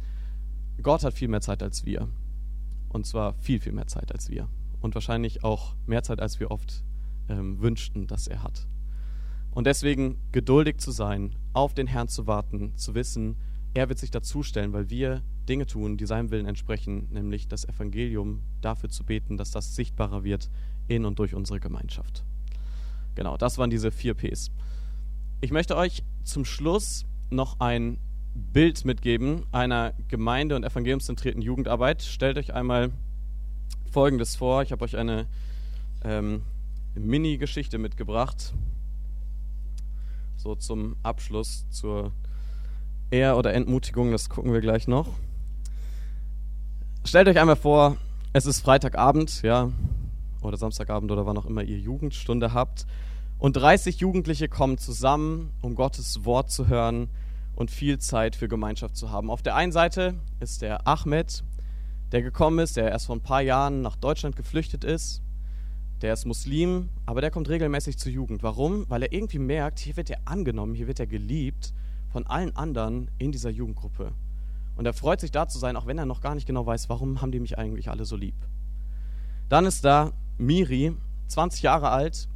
Gott 0.83 1.05
hat 1.05 1.15
viel 1.15 1.29
mehr 1.29 1.41
Zeit 1.41 1.63
als 1.63 1.85
wir. 1.85 2.09
Und 2.89 3.07
zwar 3.07 3.35
viel, 3.35 3.61
viel 3.61 3.73
mehr 3.73 3.87
Zeit 3.87 4.13
als 4.13 4.29
wir. 4.29 4.49
Und 4.81 4.95
wahrscheinlich 4.95 5.45
auch 5.45 5.75
mehr 5.87 6.03
Zeit, 6.03 6.21
als 6.21 6.41
wir 6.41 6.51
oft 6.51 6.85
ähm, 7.29 7.61
wünschten, 7.61 8.07
dass 8.07 8.27
er 8.27 8.43
hat. 8.43 8.67
Und 9.55 9.67
deswegen 9.69 10.19
geduldig 10.33 10.79
zu 10.79 10.91
sein, 10.91 11.37
auf 11.53 11.75
den 11.75 11.87
Herrn 11.87 12.09
zu 12.09 12.27
warten, 12.27 12.77
zu 12.77 12.95
wissen, 12.95 13.37
er 13.73 13.89
wird 13.89 13.99
sich 13.99 14.11
dazustellen, 14.11 14.73
weil 14.73 14.91
wir 14.91 15.23
Dinge 15.49 15.67
tun, 15.67 15.97
die 15.97 16.07
seinem 16.07 16.31
Willen 16.31 16.47
entsprechen, 16.47 17.09
nämlich 17.11 17.49
das 17.49 17.65
Evangelium 17.65 18.43
dafür 18.61 18.89
zu 18.89 19.05
beten, 19.05 19.37
dass 19.37 19.53
das 19.53 19.75
sichtbarer 19.75 20.25
wird 20.25 20.51
in 20.89 21.05
und 21.05 21.19
durch 21.19 21.35
unsere 21.35 21.61
Gemeinschaft. 21.61 22.25
Genau, 23.15 23.37
das 23.37 23.59
waren 23.59 23.71
diese 23.71 23.91
vier 23.91 24.15
Ps. 24.15 24.51
Ich 25.41 25.53
möchte 25.53 25.77
euch 25.77 26.03
zum 26.25 26.45
Schluss 26.45 27.05
noch 27.31 27.61
ein 27.61 27.99
Bild 28.35 28.85
mitgeben 28.85 29.45
einer 29.53 29.93
gemeinde- 30.09 30.57
und 30.57 30.65
evangeliumszentrierten 30.65 31.43
Jugendarbeit. 31.43 32.03
Stellt 32.03 32.39
euch 32.39 32.53
einmal 32.55 32.91
Folgendes 33.91 34.35
vor. 34.35 34.63
Ich 34.63 34.73
habe 34.73 34.85
euch 34.85 34.97
eine 34.97 35.27
ähm, 36.03 36.43
Mini-Geschichte 36.97 37.79
mitgebracht 37.79 38.53
so 40.45 40.55
zum 40.55 40.97
Abschluss, 41.03 41.65
zur 41.71 42.13
Ehr- 43.11 43.39
oder 43.39 43.55
Entmutigung, 43.55 44.13
das 44.13 44.29
gucken 44.29 44.53
wir 44.53 44.61
gleich 44.61 44.87
noch. 44.87 45.09
Stellt 47.03 47.29
euch 47.29 47.39
einmal 47.39 47.57
vor, 47.57 47.97
es 48.35 48.45
ist 48.45 48.61
Freitagabend, 48.61 49.41
ja, 49.41 49.71
oder 50.43 50.59
Samstagabend 50.59 51.11
oder 51.11 51.25
wann 51.25 51.39
auch 51.39 51.47
immer 51.47 51.63
ihr 51.63 51.79
Jugendstunde 51.79 52.53
habt. 52.53 52.85
Und 53.39 53.57
30 53.57 54.01
Jugendliche 54.01 54.51
kommen 54.51 54.77
zusammen, 54.77 55.51
um 55.63 55.77
Gottes 55.77 56.27
Wort 56.27 56.51
zu 56.51 56.69
hören 56.69 57.09
und 57.57 57.71
viel 57.71 57.99
Zeit 57.99 58.37
für 58.37 58.47
Gemeinschaft 58.47 58.99
zu 58.99 59.11
haben. 59.11 59.31
Auf 59.31 59.41
der 59.41 59.57
einen 59.57 59.73
Seite 59.73 60.17
ist 60.41 60.61
der 60.61 60.87
Ahmed, 60.87 61.43
der 62.13 62.21
gekommen 62.21 62.59
ist, 62.59 62.77
der 62.77 62.91
erst 62.91 63.07
vor 63.07 63.17
ein 63.17 63.23
paar 63.23 63.41
Jahren 63.41 63.81
nach 63.81 63.97
Deutschland 63.97 64.37
geflüchtet 64.37 64.85
ist. 64.85 65.23
Der 66.05 66.13
ist 66.13 66.27
Muslim, 66.27 66.91
aber 67.07 67.23
der 67.23 67.31
kommt 67.31 67.49
regelmäßig 67.49 67.97
zur 67.97 68.13
Jugend. 68.13 68.43
Warum? 68.43 68.85
Weil 68.91 69.05
er 69.05 69.13
irgendwie 69.15 69.39
merkt, 69.39 69.79
hier 69.79 69.97
wird 69.97 70.11
er 70.11 70.19
angenommen, 70.27 70.75
hier 70.75 70.87
wird 70.87 71.01
er 71.01 71.07
geliebt 71.07 71.73
von 72.11 72.27
allen 72.27 72.55
anderen 72.55 73.11
in 73.17 73.33
dieser 73.33 73.49
Jugendgruppe. 73.49 74.13
Und 74.77 74.85
er 74.85 74.93
freut 74.93 75.23
sich 75.23 75.31
da 75.31 75.49
zu 75.49 75.59
sein, 75.59 75.79
auch 75.79 75.87
wenn 75.87 75.97
er 75.97 76.05
noch 76.05 76.21
gar 76.21 76.35
nicht 76.35 76.47
genau 76.47 76.67
weiß, 76.67 76.91
warum 76.91 77.23
haben 77.23 77.33
die 77.33 77.41
mich 77.41 77.57
eigentlich 77.57 77.89
alle 77.89 78.05
so 78.05 78.17
lieb. 78.17 78.35
Dann 79.49 79.65
ist 79.65 79.83
da 79.87 80.13
Miri, 80.37 80.93
20 81.29 81.63
Jahre 81.63 81.89
alt, 81.89 82.29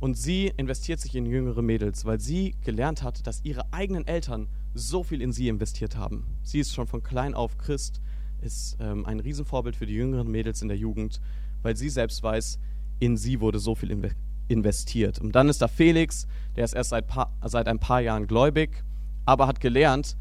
und 0.00 0.18
sie 0.18 0.48
investiert 0.56 0.98
sich 0.98 1.14
in 1.14 1.24
jüngere 1.24 1.62
Mädels, 1.62 2.04
weil 2.04 2.18
sie 2.18 2.56
gelernt 2.64 3.04
hat, 3.04 3.24
dass 3.28 3.44
ihre 3.44 3.72
eigenen 3.72 4.04
Eltern 4.04 4.48
so 4.74 5.04
viel 5.04 5.22
in 5.22 5.30
sie 5.30 5.46
investiert 5.46 5.94
haben. 5.94 6.26
Sie 6.42 6.58
ist 6.58 6.74
schon 6.74 6.88
von 6.88 7.04
klein 7.04 7.34
auf 7.34 7.56
Christ, 7.56 8.00
ist 8.40 8.78
ähm, 8.80 9.06
ein 9.06 9.20
Riesenvorbild 9.20 9.76
für 9.76 9.86
die 9.86 9.94
jüngeren 9.94 10.28
Mädels 10.28 10.60
in 10.60 10.66
der 10.66 10.76
Jugend, 10.76 11.20
weil 11.62 11.76
sie 11.76 11.88
selbst 11.88 12.20
weiß, 12.24 12.58
in 13.02 13.16
sie 13.16 13.40
wurde 13.40 13.58
so 13.58 13.74
viel 13.74 14.12
investiert. 14.46 15.18
Und 15.18 15.32
dann 15.34 15.48
ist 15.48 15.60
da 15.60 15.66
Felix, 15.66 16.28
der 16.54 16.64
ist 16.64 16.72
erst 16.72 16.90
seit, 16.90 17.08
paar, 17.08 17.36
seit 17.44 17.66
ein 17.66 17.80
paar 17.80 18.00
Jahren 18.00 18.28
gläubig, 18.28 18.84
aber 19.24 19.48
hat 19.48 19.58
gelernt, 19.58 20.16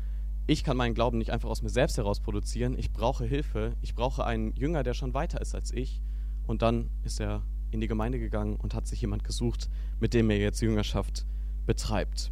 ich 0.47 0.63
kann 0.63 0.77
meinen 0.77 0.95
Glauben 0.95 1.19
nicht 1.19 1.29
einfach 1.29 1.49
aus 1.49 1.61
mir 1.61 1.69
selbst 1.69 1.97
heraus 1.97 2.21
produzieren, 2.21 2.75
ich 2.75 2.91
brauche 2.91 3.23
Hilfe, 3.23 3.75
ich 3.81 3.93
brauche 3.93 4.25
einen 4.25 4.55
Jünger, 4.55 4.81
der 4.81 4.95
schon 4.95 5.13
weiter 5.13 5.39
ist 5.41 5.53
als 5.53 5.71
ich. 5.71 6.01
Und 6.47 6.63
dann 6.63 6.89
ist 7.03 7.19
er 7.19 7.43
in 7.69 7.81
die 7.81 7.87
Gemeinde 7.87 8.17
gegangen 8.17 8.55
und 8.55 8.73
hat 8.73 8.87
sich 8.87 8.99
jemand 8.99 9.23
gesucht, 9.23 9.69
mit 9.99 10.15
dem 10.15 10.31
er 10.31 10.39
jetzt 10.39 10.59
Jüngerschaft 10.59 11.27
betreibt. 11.67 12.31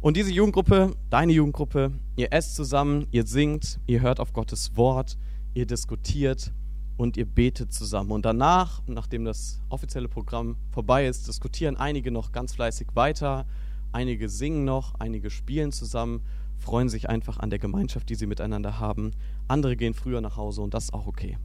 Und 0.00 0.16
diese 0.16 0.30
Jugendgruppe, 0.30 0.94
deine 1.10 1.32
Jugendgruppe, 1.32 1.90
ihr 2.14 2.32
esst 2.32 2.54
zusammen, 2.54 3.08
ihr 3.10 3.26
singt, 3.26 3.80
ihr 3.86 4.02
hört 4.02 4.20
auf 4.20 4.32
Gottes 4.32 4.76
Wort, 4.76 5.18
ihr 5.52 5.66
diskutiert 5.66 6.52
und 6.98 7.16
ihr 7.16 7.24
betet 7.24 7.72
zusammen. 7.72 8.10
Und 8.10 8.26
danach, 8.26 8.82
nachdem 8.86 9.24
das 9.24 9.60
offizielle 9.70 10.08
Programm 10.08 10.56
vorbei 10.70 11.06
ist, 11.06 11.28
diskutieren 11.28 11.76
einige 11.76 12.10
noch 12.10 12.32
ganz 12.32 12.54
fleißig 12.54 12.88
weiter, 12.94 13.46
einige 13.92 14.28
singen 14.28 14.64
noch, 14.64 14.96
einige 14.98 15.30
spielen 15.30 15.72
zusammen, 15.72 16.22
freuen 16.58 16.88
sich 16.88 17.08
einfach 17.08 17.38
an 17.38 17.50
der 17.50 17.60
Gemeinschaft, 17.60 18.10
die 18.10 18.16
sie 18.16 18.26
miteinander 18.26 18.80
haben. 18.80 19.12
Andere 19.46 19.76
gehen 19.76 19.94
früher 19.94 20.20
nach 20.20 20.36
Hause 20.36 20.60
und 20.60 20.74
das 20.74 20.84
ist 20.84 20.92
auch 20.92 21.06
okay. 21.06 21.38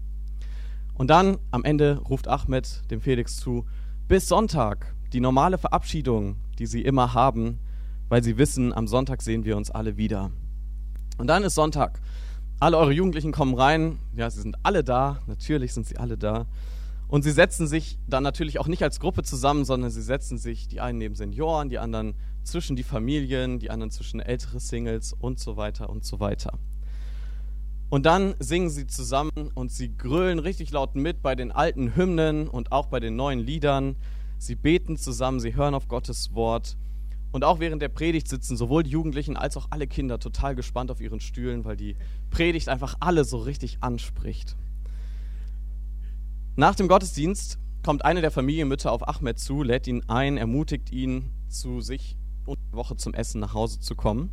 Und 0.95 1.09
dann 1.09 1.37
am 1.51 1.63
Ende 1.63 1.99
ruft 1.99 2.27
Ahmed 2.27 2.89
dem 2.89 2.99
Felix 2.99 3.37
zu, 3.37 3.65
bis 4.07 4.27
Sonntag, 4.27 4.95
die 5.13 5.21
normale 5.21 5.59
Verabschiedung, 5.59 6.37
die 6.57 6.65
sie 6.65 6.81
immer 6.81 7.13
haben, 7.13 7.59
weil 8.09 8.23
sie 8.23 8.39
wissen, 8.39 8.73
am 8.73 8.87
Sonntag 8.87 9.21
sehen 9.21 9.45
wir 9.45 9.55
uns 9.55 9.69
alle 9.69 9.97
wieder. 9.97 10.31
Und 11.19 11.27
dann 11.27 11.43
ist 11.43 11.53
Sonntag. 11.53 12.01
Alle 12.59 12.77
eure 12.77 12.93
Jugendlichen 12.93 13.31
kommen 13.31 13.55
rein. 13.55 13.99
Ja, 14.15 14.29
sie 14.29 14.41
sind 14.41 14.55
alle 14.63 14.83
da. 14.83 15.19
Natürlich 15.27 15.73
sind 15.73 15.85
sie 15.85 15.97
alle 15.97 16.17
da. 16.17 16.45
Und 17.07 17.23
sie 17.23 17.31
setzen 17.31 17.67
sich 17.67 17.99
dann 18.07 18.23
natürlich 18.23 18.59
auch 18.59 18.67
nicht 18.67 18.81
als 18.81 18.99
Gruppe 18.99 19.23
zusammen, 19.23 19.65
sondern 19.65 19.91
sie 19.91 20.01
setzen 20.01 20.37
sich 20.37 20.67
die 20.67 20.81
einen 20.81 20.97
neben 20.97 21.15
Senioren, 21.15 21.69
die 21.69 21.77
anderen 21.77 22.15
zwischen 22.43 22.75
die 22.75 22.83
Familien, 22.83 23.59
die 23.59 23.69
anderen 23.69 23.91
zwischen 23.91 24.19
ältere 24.19 24.59
Singles 24.59 25.13
und 25.13 25.39
so 25.39 25.57
weiter 25.57 25.89
und 25.89 26.05
so 26.05 26.19
weiter. 26.19 26.57
Und 27.89 28.07
dann 28.07 28.33
singen 28.39 28.71
sie 28.71 28.87
zusammen 28.87 29.51
und 29.53 29.71
sie 29.71 29.95
grölen 29.95 30.39
richtig 30.39 30.71
laut 30.71 30.95
mit 30.95 31.21
bei 31.21 31.35
den 31.35 31.51
alten 31.51 31.95
Hymnen 31.95 32.47
und 32.47 32.71
auch 32.71 32.87
bei 32.87 32.99
den 32.99 33.15
neuen 33.15 33.39
Liedern. 33.39 33.95
Sie 34.39 34.55
beten 34.55 34.97
zusammen, 34.97 35.39
sie 35.39 35.53
hören 35.53 35.75
auf 35.75 35.87
Gottes 35.87 36.33
Wort. 36.33 36.75
Und 37.31 37.43
auch 37.43 37.59
während 37.59 37.81
der 37.81 37.89
Predigt 37.89 38.27
sitzen 38.27 38.57
sowohl 38.57 38.83
die 38.83 38.91
Jugendlichen 38.91 39.37
als 39.37 39.57
auch 39.57 39.67
alle 39.69 39.85
Kinder 39.85 40.19
total 40.19 40.55
gespannt 40.55 40.89
auf 40.89 41.01
ihren 41.01 41.19
Stühlen, 41.19 41.65
weil 41.65 41.77
die 41.77 41.95
Predigt 42.33 42.67
einfach 42.67 42.95
alle 42.99 43.25
so 43.25 43.37
richtig 43.37 43.77
anspricht. 43.81 44.57
Nach 46.55 46.73
dem 46.73 46.87
Gottesdienst 46.87 47.59
kommt 47.83 48.03
eine 48.03 48.21
der 48.21 48.31
Familienmütter 48.31 48.91
auf 48.91 49.07
Ahmed 49.07 49.37
zu, 49.37 49.61
lädt 49.61 49.85
ihn 49.85 50.01
ein, 50.07 50.37
ermutigt 50.37 50.91
ihn, 50.91 51.31
zu 51.47 51.79
sich 51.79 52.17
und 52.47 52.57
Woche 52.71 52.95
zum 52.95 53.13
Essen 53.13 53.39
nach 53.39 53.53
Hause 53.53 53.79
zu 53.79 53.95
kommen. 53.95 54.31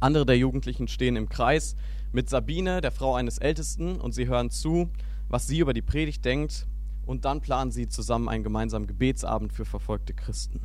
Andere 0.00 0.24
der 0.24 0.38
Jugendlichen 0.38 0.88
stehen 0.88 1.16
im 1.16 1.28
Kreis, 1.28 1.76
mit 2.10 2.30
Sabine, 2.30 2.80
der 2.80 2.90
Frau 2.90 3.14
eines 3.14 3.36
Ältesten, 3.36 4.00
und 4.00 4.12
sie 4.12 4.26
hören 4.26 4.50
zu, 4.50 4.88
was 5.28 5.46
sie 5.46 5.58
über 5.58 5.74
die 5.74 5.82
Predigt 5.82 6.24
denkt, 6.24 6.66
und 7.04 7.26
dann 7.26 7.42
planen 7.42 7.70
sie 7.70 7.86
zusammen 7.86 8.30
einen 8.30 8.44
gemeinsamen 8.44 8.86
Gebetsabend 8.86 9.52
für 9.52 9.66
verfolgte 9.66 10.14
Christen. 10.14 10.60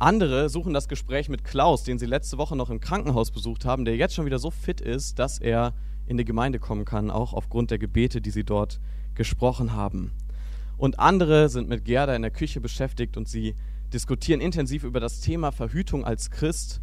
Andere 0.00 0.48
suchen 0.48 0.74
das 0.74 0.88
Gespräch 0.88 1.28
mit 1.28 1.44
Klaus, 1.44 1.84
den 1.84 2.00
sie 2.00 2.06
letzte 2.06 2.38
Woche 2.38 2.56
noch 2.56 2.70
im 2.70 2.80
Krankenhaus 2.80 3.30
besucht 3.30 3.64
haben, 3.64 3.84
der 3.84 3.96
jetzt 3.96 4.14
schon 4.14 4.26
wieder 4.26 4.40
so 4.40 4.50
fit 4.50 4.80
ist, 4.80 5.20
dass 5.20 5.38
er 5.38 5.74
in 6.06 6.16
die 6.16 6.24
Gemeinde 6.24 6.58
kommen 6.58 6.84
kann, 6.84 7.10
auch 7.10 7.32
aufgrund 7.32 7.70
der 7.70 7.78
Gebete, 7.78 8.20
die 8.20 8.30
sie 8.30 8.42
dort 8.42 8.80
gesprochen 9.14 9.74
haben. 9.74 10.10
Und 10.76 10.98
andere 10.98 11.48
sind 11.48 11.68
mit 11.68 11.84
Gerda 11.84 12.16
in 12.16 12.22
der 12.22 12.32
Küche 12.32 12.60
beschäftigt 12.60 13.16
und 13.16 13.28
sie 13.28 13.54
diskutieren 13.92 14.40
intensiv 14.40 14.82
über 14.82 14.98
das 14.98 15.20
Thema 15.20 15.52
Verhütung 15.52 16.04
als 16.04 16.32
Christ 16.32 16.80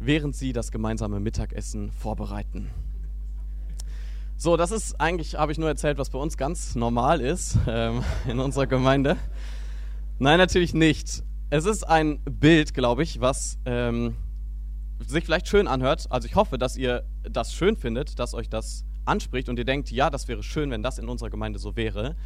während 0.00 0.36
sie 0.36 0.52
das 0.52 0.70
gemeinsame 0.70 1.20
Mittagessen 1.20 1.90
vorbereiten. 1.90 2.70
So, 4.36 4.56
das 4.56 4.70
ist 4.70 5.00
eigentlich, 5.00 5.34
habe 5.34 5.50
ich 5.50 5.58
nur 5.58 5.68
erzählt, 5.68 5.98
was 5.98 6.10
bei 6.10 6.18
uns 6.18 6.36
ganz 6.36 6.76
normal 6.76 7.20
ist 7.20 7.58
ähm, 7.66 8.04
in 8.28 8.38
unserer 8.38 8.66
Gemeinde. 8.66 9.16
Nein, 10.18 10.38
natürlich 10.38 10.74
nicht. 10.74 11.24
Es 11.50 11.64
ist 11.64 11.82
ein 11.84 12.20
Bild, 12.24 12.74
glaube 12.74 13.02
ich, 13.02 13.22
was 13.22 13.58
ähm, 13.64 14.16
sich 14.98 15.24
vielleicht 15.24 15.48
schön 15.48 15.66
anhört. 15.66 16.06
Also 16.10 16.28
ich 16.28 16.34
hoffe, 16.34 16.58
dass 16.58 16.76
ihr 16.76 17.04
das 17.22 17.54
schön 17.54 17.74
findet, 17.74 18.18
dass 18.18 18.34
euch 18.34 18.50
das 18.50 18.84
anspricht 19.06 19.48
und 19.48 19.58
ihr 19.58 19.64
denkt, 19.64 19.90
ja, 19.90 20.10
das 20.10 20.28
wäre 20.28 20.42
schön, 20.42 20.70
wenn 20.70 20.82
das 20.82 20.98
in 20.98 21.08
unserer 21.08 21.30
Gemeinde 21.30 21.58
so 21.58 21.74
wäre. 21.74 22.16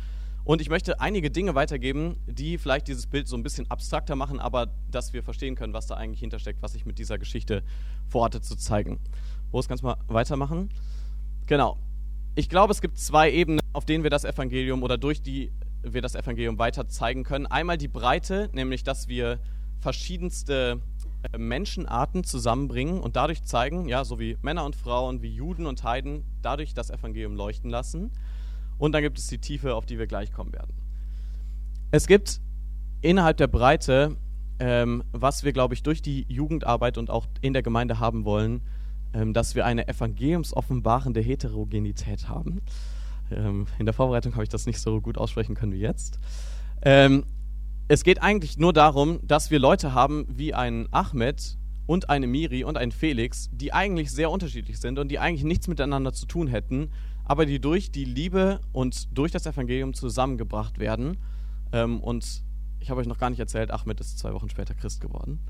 Und 0.43 0.61
ich 0.61 0.69
möchte 0.69 1.01
einige 1.01 1.31
Dinge 1.31 1.55
weitergeben, 1.55 2.17
die 2.27 2.59
vielleicht 2.59 2.89
dieses 2.89 3.07
Bild 3.07 3.29
so 3.29 3.37
ein 3.37 3.45
bisschen 3.45 3.71
abstrakter 3.71 4.17
machen, 4.17 4.41
aber 4.41 4.75
dass 4.91 5.13
wir 5.13 5.23
verstehen 5.23 5.55
können, 5.55 5.73
was 5.73 5.87
da 5.87 5.95
eigentlich 5.95 6.19
hintersteckt, 6.19 6.61
was 6.61 6.75
ich 6.75 6.85
mit 6.85 6.99
dieser 6.99 7.17
Geschichte 7.17 7.63
vorhatte 8.09 8.41
zu 8.41 8.57
zeigen. 8.57 8.99
Boris, 9.53 9.69
kannst 9.69 9.85
du 9.85 9.87
mal 9.87 9.99
weitermachen? 10.09 10.71
Genau. 11.47 11.79
Ich 12.35 12.49
glaube, 12.49 12.73
es 12.73 12.81
gibt 12.81 12.99
zwei 12.99 13.31
Ebenen, 13.31 13.61
auf 13.73 13.85
denen 13.85 14.03
wir 14.03 14.11
das 14.11 14.25
Evangelium 14.25 14.83
oder 14.83 14.99
durch 14.99 15.23
die 15.23 15.53
wir 15.83 16.03
das 16.03 16.15
Evangelium 16.15 16.59
weiter 16.59 16.89
zeigen 16.89 17.25
können. 17.25 17.47
Einmal 17.47 17.79
die 17.79 17.89
Breite, 17.89 18.49
nämlich 18.53 18.85
dass 18.85 19.09
wir 19.09 19.39
verschiedenste 19.81 20.81
äh, 21.33 21.39
Menschenarten 21.39 22.25
zusammenbringen 22.25 23.01
und 23.01 23.17
dadurch 23.17 23.43
zeigen, 23.45 23.89
ja, 23.89 24.05
so 24.05 24.19
wie 24.19 24.39
Männer 24.43 24.65
und 24.65 24.77
Frauen, 24.77 25.23
wie 25.23 25.35
Juden 25.35 25.67
und 25.67 25.83
Heiden, 25.85 26.25
dadurch 26.41 26.75
das 26.75 26.91
Evangelium 26.91 27.35
leuchten 27.35 27.71
lassen. 27.71 28.13
Und 28.79 28.93
dann 28.93 29.03
gibt 29.03 29.19
es 29.19 29.27
die 29.27 29.39
Tiefe, 29.39 29.75
auf 29.75 29.87
die 29.87 29.99
wir 29.99 30.07
gleich 30.07 30.33
kommen 30.33 30.53
werden. 30.53 30.73
Es 31.91 32.07
gibt 32.07 32.41
innerhalb 33.01 33.37
der 33.37 33.49
Breite, 33.49 34.17
ähm, 34.59 35.05
was 35.13 35.45
wir, 35.45 35.53
glaube 35.53 35.75
ich, 35.75 35.83
durch 35.83 36.03
die 36.03 36.25
Jugendarbeit 36.29 36.97
und 36.97 37.11
auch 37.11 37.27
in 37.41 37.53
der 37.53 37.63
Gemeinde 37.63 37.99
haben 37.99 38.25
wollen, 38.25 38.63
ähm, 39.13 39.35
dass 39.35 39.55
wir 39.55 39.67
eine 39.67 39.89
evangeliumsoffenbarende 39.89 41.21
Heterogenität 41.21 42.29
haben. 42.29 42.63
Ähm, 43.37 43.67
in 43.79 43.87
der 43.87 43.95
Vorbereitung 43.95 44.33
habe 44.35 44.43
ich 44.43 44.49
das 44.49 44.67
nicht 44.67 44.81
so 44.81 45.01
gut 45.01 45.19
aussprechen 45.19 45.55
können 45.55 45.73
wie 45.73 45.81
jetzt. 45.81 46.19
Ähm, 46.83 47.25
es 47.89 48.05
geht 48.05 48.23
eigentlich 48.23 48.59
nur 48.59 48.73
darum, 48.73 49.21
dass 49.23 49.51
wir 49.51 49.59
Leute 49.59 49.93
haben 49.93 50.27
wie 50.29 50.55
einen 50.55 50.89
Ahmed 50.93 51.59
und 51.87 52.09
eine 52.09 52.27
Miri 52.27 52.65
und 52.65 52.79
einen 52.79 52.93
Felix, 52.93 53.51
die 53.53 53.73
eigentlich 53.73 54.11
sehr 54.11 54.31
unterschiedlich 54.31 54.79
sind 54.81 54.99
und 54.99 55.09
die 55.09 55.19
eigentlich 55.19 55.45
nichts 55.45 55.69
miteinander 55.69 56.13
zu 56.13 56.27
tun 56.27 56.49
hätten, 56.49 56.91
aber 57.25 57.45
die 57.47 57.61
durch 57.61 57.91
die 57.91 58.05
Liebe 58.05 58.61
und 58.73 59.17
durch 59.17 59.33
das 59.33 59.47
Evangelium 59.47 59.95
zusammengebracht 59.95 60.79
werden. 60.79 61.19
Ähm, 61.73 62.01
und 62.01 62.43
ich 62.81 62.91
habe 62.91 63.01
euch 63.01 63.07
noch 63.07 63.19
gar 63.19 63.31
nicht 63.31 63.41
erzählt, 63.41 63.71
Ahmed 63.71 64.01
ist 64.01 64.19
zwei 64.19 64.33
Wochen 64.33 64.49
später 64.49 64.75
Christ 64.75 65.01
geworden. 65.01 65.41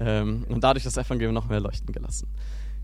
Ähm, 0.00 0.44
und 0.48 0.64
dadurch 0.64 0.84
das 0.84 0.96
Evangelium 0.96 1.34
noch 1.34 1.48
mehr 1.48 1.60
leuchten 1.60 1.92
gelassen. 1.92 2.28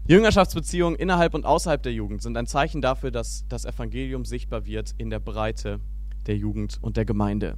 Jüngerschaftsbeziehungen 0.07 0.99
innerhalb 0.99 1.35
und 1.35 1.47
außerhalb 1.47 1.83
der 1.83 1.93
Jugend 1.93 2.23
sind 2.23 2.37
ein 2.37 2.47
Zeichen 2.47 2.83
dafür, 2.83 3.11
dass 3.11 3.47
das 3.49 3.65
Evangelium 3.65 4.25
sichtbar 4.25 4.67
wird 4.67 4.95
in 4.99 5.11
der 5.11 5.21
Breite 5.21 5.81
der 6.27 6.37
Jugend 6.37 6.79
und 6.83 6.97
der 6.97 7.05
Gemeinde. 7.05 7.57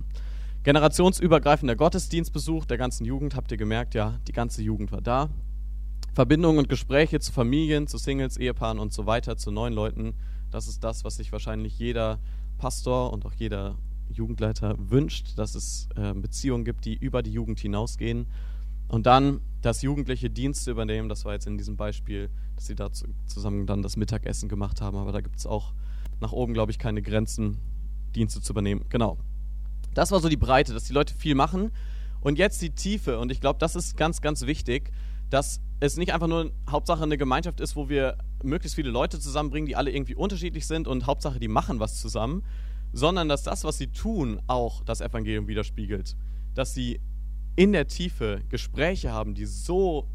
Generationsübergreifender 0.62 1.76
Gottesdienstbesuch 1.76 2.64
der 2.64 2.78
ganzen 2.78 3.04
Jugend, 3.04 3.36
habt 3.36 3.50
ihr 3.52 3.58
gemerkt, 3.58 3.94
ja, 3.94 4.18
die 4.26 4.32
ganze 4.32 4.62
Jugend 4.62 4.92
war 4.92 5.00
da. 5.00 5.28
Verbindungen 6.14 6.58
und 6.58 6.68
Gespräche 6.68 7.20
zu 7.20 7.32
Familien, 7.32 7.86
zu 7.86 7.98
Singles, 7.98 8.36
Ehepaaren 8.36 8.78
und 8.78 8.92
so 8.92 9.06
weiter, 9.06 9.36
zu 9.36 9.50
neuen 9.50 9.74
Leuten 9.74 10.14
das 10.50 10.68
ist 10.68 10.84
das, 10.84 11.04
was 11.04 11.16
sich 11.16 11.32
wahrscheinlich 11.32 11.78
jeder 11.78 12.18
Pastor 12.58 13.12
und 13.12 13.26
auch 13.26 13.32
jeder 13.34 13.76
Jugendleiter 14.08 14.76
wünscht, 14.78 15.36
dass 15.36 15.54
es 15.54 15.88
äh, 15.96 16.14
Beziehungen 16.14 16.64
gibt, 16.64 16.84
die 16.84 16.94
über 16.94 17.22
die 17.22 17.32
Jugend 17.32 17.60
hinausgehen. 17.60 18.26
Und 18.88 19.06
dann 19.06 19.40
das 19.62 19.82
jugendliche 19.82 20.30
Dienste 20.30 20.70
übernehmen, 20.70 21.08
das 21.08 21.24
war 21.24 21.32
jetzt 21.32 21.46
in 21.46 21.58
diesem 21.58 21.76
Beispiel, 21.76 22.30
dass 22.54 22.66
sie 22.66 22.74
da 22.74 22.90
zusammen 23.26 23.66
dann 23.66 23.82
das 23.82 23.96
Mittagessen 23.96 24.48
gemacht 24.48 24.80
haben, 24.80 24.96
aber 24.96 25.12
da 25.12 25.20
gibt 25.20 25.36
es 25.36 25.46
auch 25.46 25.74
nach 26.20 26.32
oben, 26.32 26.54
glaube 26.54 26.70
ich, 26.70 26.78
keine 26.78 27.02
Grenzen, 27.02 27.58
Dienste 28.14 28.40
zu 28.40 28.52
übernehmen. 28.52 28.84
Genau. 28.88 29.18
Das 29.94 30.10
war 30.10 30.20
so 30.20 30.28
die 30.28 30.36
Breite, 30.36 30.72
dass 30.72 30.84
die 30.84 30.92
Leute 30.92 31.14
viel 31.14 31.34
machen. 31.34 31.72
Und 32.20 32.38
jetzt 32.38 32.60
die 32.62 32.70
Tiefe. 32.70 33.18
Und 33.18 33.30
ich 33.30 33.40
glaube, 33.40 33.58
das 33.58 33.76
ist 33.76 33.96
ganz, 33.96 34.20
ganz 34.20 34.46
wichtig, 34.46 34.90
dass 35.30 35.60
es 35.80 35.96
nicht 35.96 36.12
einfach 36.12 36.28
nur 36.28 36.52
Hauptsache 36.68 37.02
eine 37.02 37.18
Gemeinschaft 37.18 37.60
ist, 37.60 37.76
wo 37.76 37.88
wir 37.88 38.16
möglichst 38.42 38.74
viele 38.74 38.90
Leute 38.90 39.20
zusammenbringen, 39.20 39.66
die 39.66 39.76
alle 39.76 39.90
irgendwie 39.90 40.14
unterschiedlich 40.14 40.66
sind 40.66 40.88
und 40.88 41.06
Hauptsache 41.06 41.38
die 41.38 41.48
machen 41.48 41.80
was 41.80 42.00
zusammen, 42.00 42.42
sondern 42.92 43.28
dass 43.28 43.42
das, 43.42 43.64
was 43.64 43.78
sie 43.78 43.88
tun, 43.88 44.40
auch 44.46 44.82
das 44.84 45.00
Evangelium 45.00 45.48
widerspiegelt. 45.48 46.16
Dass 46.54 46.72
sie 46.72 47.00
in 47.56 47.72
der 47.72 47.88
Tiefe 47.88 48.42
Gespräche 48.48 49.12
haben, 49.12 49.34
die 49.34 49.46
so 49.46 50.08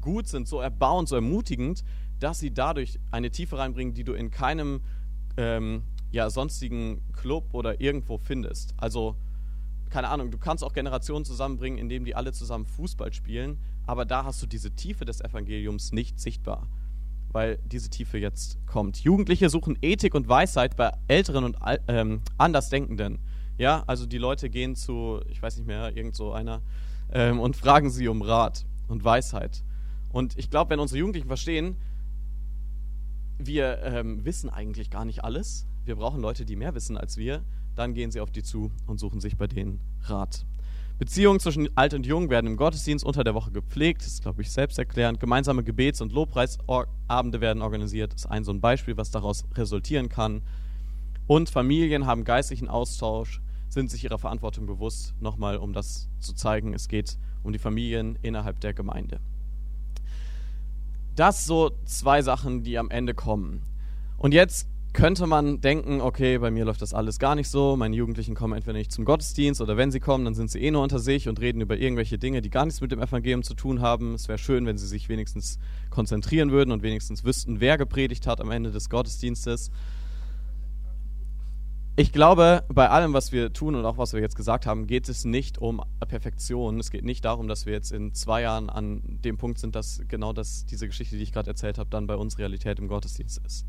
gut 0.00 0.26
sind, 0.26 0.46
so 0.46 0.60
erbauend, 0.60 1.08
so 1.08 1.16
ermutigend, 1.16 1.84
dass 2.18 2.38
sie 2.38 2.52
dadurch 2.52 3.00
eine 3.10 3.30
Tiefe 3.30 3.58
reinbringen, 3.58 3.94
die 3.94 4.04
du 4.04 4.12
in 4.12 4.30
keinem 4.30 4.82
ähm, 5.36 5.84
ja, 6.10 6.28
sonstigen 6.28 7.00
Club 7.12 7.48
oder 7.52 7.80
irgendwo 7.80 8.18
findest. 8.18 8.74
Also, 8.76 9.16
keine 9.88 10.08
Ahnung, 10.08 10.30
du 10.30 10.38
kannst 10.38 10.62
auch 10.62 10.72
Generationen 10.72 11.24
zusammenbringen, 11.24 11.78
indem 11.78 12.04
die 12.04 12.14
alle 12.14 12.32
zusammen 12.32 12.66
Fußball 12.66 13.12
spielen, 13.12 13.58
aber 13.86 14.04
da 14.04 14.24
hast 14.24 14.42
du 14.42 14.46
diese 14.46 14.72
Tiefe 14.72 15.04
des 15.04 15.20
Evangeliums 15.20 15.92
nicht 15.92 16.20
sichtbar, 16.20 16.68
weil 17.32 17.58
diese 17.64 17.90
Tiefe 17.90 18.18
jetzt 18.18 18.58
kommt. 18.66 18.98
Jugendliche 18.98 19.48
suchen 19.48 19.78
Ethik 19.80 20.14
und 20.14 20.28
Weisheit 20.28 20.76
bei 20.76 20.92
Älteren 21.08 21.44
und 21.44 21.56
ähm, 21.88 22.22
Andersdenkenden. 22.38 23.18
Ja, 23.60 23.84
also 23.86 24.06
die 24.06 24.16
Leute 24.16 24.48
gehen 24.48 24.74
zu, 24.74 25.20
ich 25.28 25.42
weiß 25.42 25.58
nicht 25.58 25.66
mehr, 25.66 25.94
irgend 25.94 26.16
so 26.16 26.32
einer 26.32 26.62
ähm, 27.12 27.38
und 27.40 27.58
fragen 27.58 27.90
sie 27.90 28.08
um 28.08 28.22
Rat 28.22 28.64
und 28.88 29.04
Weisheit. 29.04 29.62
Und 30.10 30.38
ich 30.38 30.48
glaube, 30.48 30.70
wenn 30.70 30.80
unsere 30.80 30.98
Jugendlichen 30.98 31.26
verstehen, 31.26 31.76
wir 33.36 33.82
ähm, 33.82 34.24
wissen 34.24 34.48
eigentlich 34.48 34.88
gar 34.88 35.04
nicht 35.04 35.24
alles, 35.24 35.66
wir 35.84 35.96
brauchen 35.96 36.22
Leute, 36.22 36.46
die 36.46 36.56
mehr 36.56 36.74
wissen 36.74 36.96
als 36.96 37.18
wir, 37.18 37.42
dann 37.74 37.92
gehen 37.92 38.10
sie 38.10 38.22
auf 38.22 38.30
die 38.30 38.42
zu 38.42 38.72
und 38.86 38.98
suchen 38.98 39.20
sich 39.20 39.36
bei 39.36 39.46
denen 39.46 39.78
Rat. 40.04 40.46
Beziehungen 40.98 41.38
zwischen 41.38 41.68
Alt 41.76 41.92
und 41.92 42.06
Jung 42.06 42.30
werden 42.30 42.46
im 42.46 42.56
Gottesdienst 42.56 43.04
unter 43.04 43.24
der 43.24 43.34
Woche 43.34 43.50
gepflegt, 43.50 44.00
das 44.00 44.14
ist, 44.14 44.22
glaube 44.22 44.40
ich, 44.40 44.50
selbsterklärend. 44.50 45.20
Gemeinsame 45.20 45.64
Gebets- 45.64 46.00
und 46.00 46.12
Lobpreisabende 46.12 47.42
werden 47.42 47.60
organisiert, 47.60 48.14
das 48.14 48.22
ist 48.22 48.30
ein 48.30 48.42
so 48.42 48.52
ein 48.52 48.62
Beispiel, 48.62 48.96
was 48.96 49.10
daraus 49.10 49.44
resultieren 49.54 50.08
kann. 50.08 50.40
Und 51.26 51.50
Familien 51.50 52.06
haben 52.06 52.24
geistlichen 52.24 52.70
Austausch, 52.70 53.42
sind 53.70 53.90
sich 53.90 54.04
ihrer 54.04 54.18
Verantwortung 54.18 54.66
bewusst, 54.66 55.14
nochmal 55.20 55.56
um 55.56 55.72
das 55.72 56.08
zu 56.18 56.34
zeigen, 56.34 56.74
es 56.74 56.88
geht 56.88 57.16
um 57.42 57.52
die 57.52 57.58
Familien 57.58 58.18
innerhalb 58.20 58.60
der 58.60 58.74
Gemeinde. 58.74 59.20
Das 61.16 61.46
so 61.46 61.70
zwei 61.84 62.22
Sachen, 62.22 62.62
die 62.62 62.78
am 62.78 62.90
Ende 62.90 63.14
kommen. 63.14 63.62
Und 64.18 64.34
jetzt 64.34 64.68
könnte 64.92 65.26
man 65.28 65.60
denken, 65.60 66.00
okay, 66.00 66.38
bei 66.38 66.50
mir 66.50 66.64
läuft 66.64 66.82
das 66.82 66.94
alles 66.94 67.20
gar 67.20 67.36
nicht 67.36 67.48
so, 67.48 67.76
meine 67.76 67.94
Jugendlichen 67.94 68.34
kommen 68.34 68.54
entweder 68.54 68.76
nicht 68.76 68.90
zum 68.90 69.04
Gottesdienst 69.04 69.60
oder 69.60 69.76
wenn 69.76 69.92
sie 69.92 70.00
kommen, 70.00 70.24
dann 70.24 70.34
sind 70.34 70.50
sie 70.50 70.58
eh 70.58 70.72
nur 70.72 70.82
unter 70.82 70.98
sich 70.98 71.28
und 71.28 71.40
reden 71.40 71.60
über 71.60 71.76
irgendwelche 71.76 72.18
Dinge, 72.18 72.40
die 72.40 72.50
gar 72.50 72.64
nichts 72.64 72.80
mit 72.80 72.90
dem 72.90 73.00
Evangelium 73.00 73.44
zu 73.44 73.54
tun 73.54 73.80
haben. 73.80 74.14
Es 74.14 74.26
wäre 74.26 74.38
schön, 74.38 74.66
wenn 74.66 74.78
sie 74.78 74.88
sich 74.88 75.08
wenigstens 75.08 75.58
konzentrieren 75.90 76.50
würden 76.50 76.72
und 76.72 76.82
wenigstens 76.82 77.24
wüssten, 77.24 77.60
wer 77.60 77.78
gepredigt 77.78 78.26
hat 78.26 78.40
am 78.40 78.50
Ende 78.50 78.72
des 78.72 78.90
Gottesdienstes. 78.90 79.70
Ich 81.96 82.12
glaube, 82.12 82.64
bei 82.68 82.88
allem, 82.88 83.12
was 83.12 83.30
wir 83.32 83.52
tun 83.52 83.74
und 83.74 83.84
auch 83.84 83.98
was 83.98 84.12
wir 84.12 84.20
jetzt 84.20 84.36
gesagt 84.36 84.64
haben, 84.64 84.86
geht 84.86 85.08
es 85.08 85.24
nicht 85.24 85.58
um 85.58 85.82
Perfektion. 86.08 86.78
Es 86.78 86.90
geht 86.90 87.04
nicht 87.04 87.24
darum, 87.24 87.46
dass 87.46 87.66
wir 87.66 87.72
jetzt 87.74 87.92
in 87.92 88.14
zwei 88.14 88.42
Jahren 88.42 88.70
an 88.70 89.02
dem 89.24 89.36
Punkt 89.36 89.58
sind, 89.58 89.74
dass 89.74 90.00
genau 90.08 90.32
das, 90.32 90.64
diese 90.66 90.86
Geschichte, 90.86 91.16
die 91.16 91.22
ich 91.22 91.32
gerade 91.32 91.50
erzählt 91.50 91.78
habe, 91.78 91.90
dann 91.90 92.06
bei 92.06 92.16
uns 92.16 92.38
Realität 92.38 92.78
im 92.78 92.88
Gottesdienst 92.88 93.42
ist. 93.44 93.66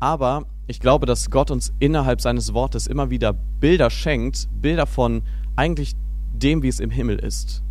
Aber 0.00 0.46
ich 0.66 0.78
glaube, 0.78 1.06
dass 1.06 1.30
Gott 1.30 1.50
uns 1.50 1.72
innerhalb 1.78 2.20
seines 2.20 2.54
Wortes 2.54 2.86
immer 2.86 3.10
wieder 3.10 3.32
Bilder 3.32 3.90
schenkt, 3.90 4.48
Bilder 4.52 4.86
von 4.86 5.22
eigentlich 5.56 5.94
dem, 6.32 6.62
wie 6.62 6.68
es 6.68 6.80
im 6.80 6.90
Himmel 6.90 7.18
ist. 7.18 7.62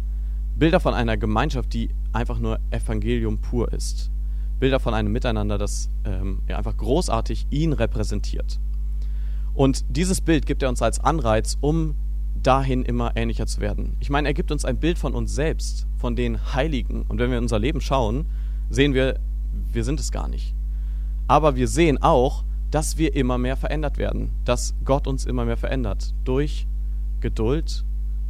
Bilder 0.57 0.79
von 0.79 0.93
einer 0.93 1.17
Gemeinschaft, 1.17 1.73
die 1.73 1.89
einfach 2.11 2.39
nur 2.39 2.59
Evangelium 2.71 3.39
pur 3.39 3.71
ist. 3.71 4.11
Bilder 4.59 4.79
von 4.79 4.93
einem 4.93 5.11
Miteinander, 5.11 5.57
das 5.57 5.89
ähm, 6.03 6.41
ja, 6.47 6.57
einfach 6.57 6.75
großartig 6.75 7.45
ihn 7.51 7.73
repräsentiert. 7.73 8.59
Und 9.57 9.85
dieses 9.89 10.21
Bild 10.21 10.45
gibt 10.45 10.61
er 10.61 10.69
uns 10.69 10.83
als 10.83 10.99
Anreiz, 10.99 11.57
um 11.59 11.95
dahin 12.43 12.83
immer 12.83 13.17
ähnlicher 13.17 13.47
zu 13.47 13.59
werden. 13.59 13.97
Ich 13.99 14.11
meine, 14.11 14.27
er 14.27 14.35
gibt 14.35 14.51
uns 14.51 14.65
ein 14.65 14.77
Bild 14.79 14.99
von 14.99 15.15
uns 15.15 15.33
selbst, 15.33 15.87
von 15.97 16.15
den 16.15 16.53
Heiligen. 16.53 17.01
Und 17.07 17.17
wenn 17.17 17.31
wir 17.31 17.39
in 17.39 17.45
unser 17.45 17.57
Leben 17.57 17.81
schauen, 17.81 18.27
sehen 18.69 18.93
wir, 18.93 19.19
wir 19.73 19.83
sind 19.83 19.99
es 19.99 20.11
gar 20.11 20.27
nicht. 20.27 20.53
Aber 21.27 21.55
wir 21.55 21.67
sehen 21.67 21.99
auch, 21.99 22.43
dass 22.69 22.99
wir 22.99 23.15
immer 23.15 23.39
mehr 23.39 23.57
verändert 23.57 23.97
werden, 23.97 24.29
dass 24.45 24.75
Gott 24.85 25.07
uns 25.07 25.25
immer 25.25 25.43
mehr 25.43 25.57
verändert. 25.57 26.13
Durch 26.23 26.67
Geduld, 27.19 27.83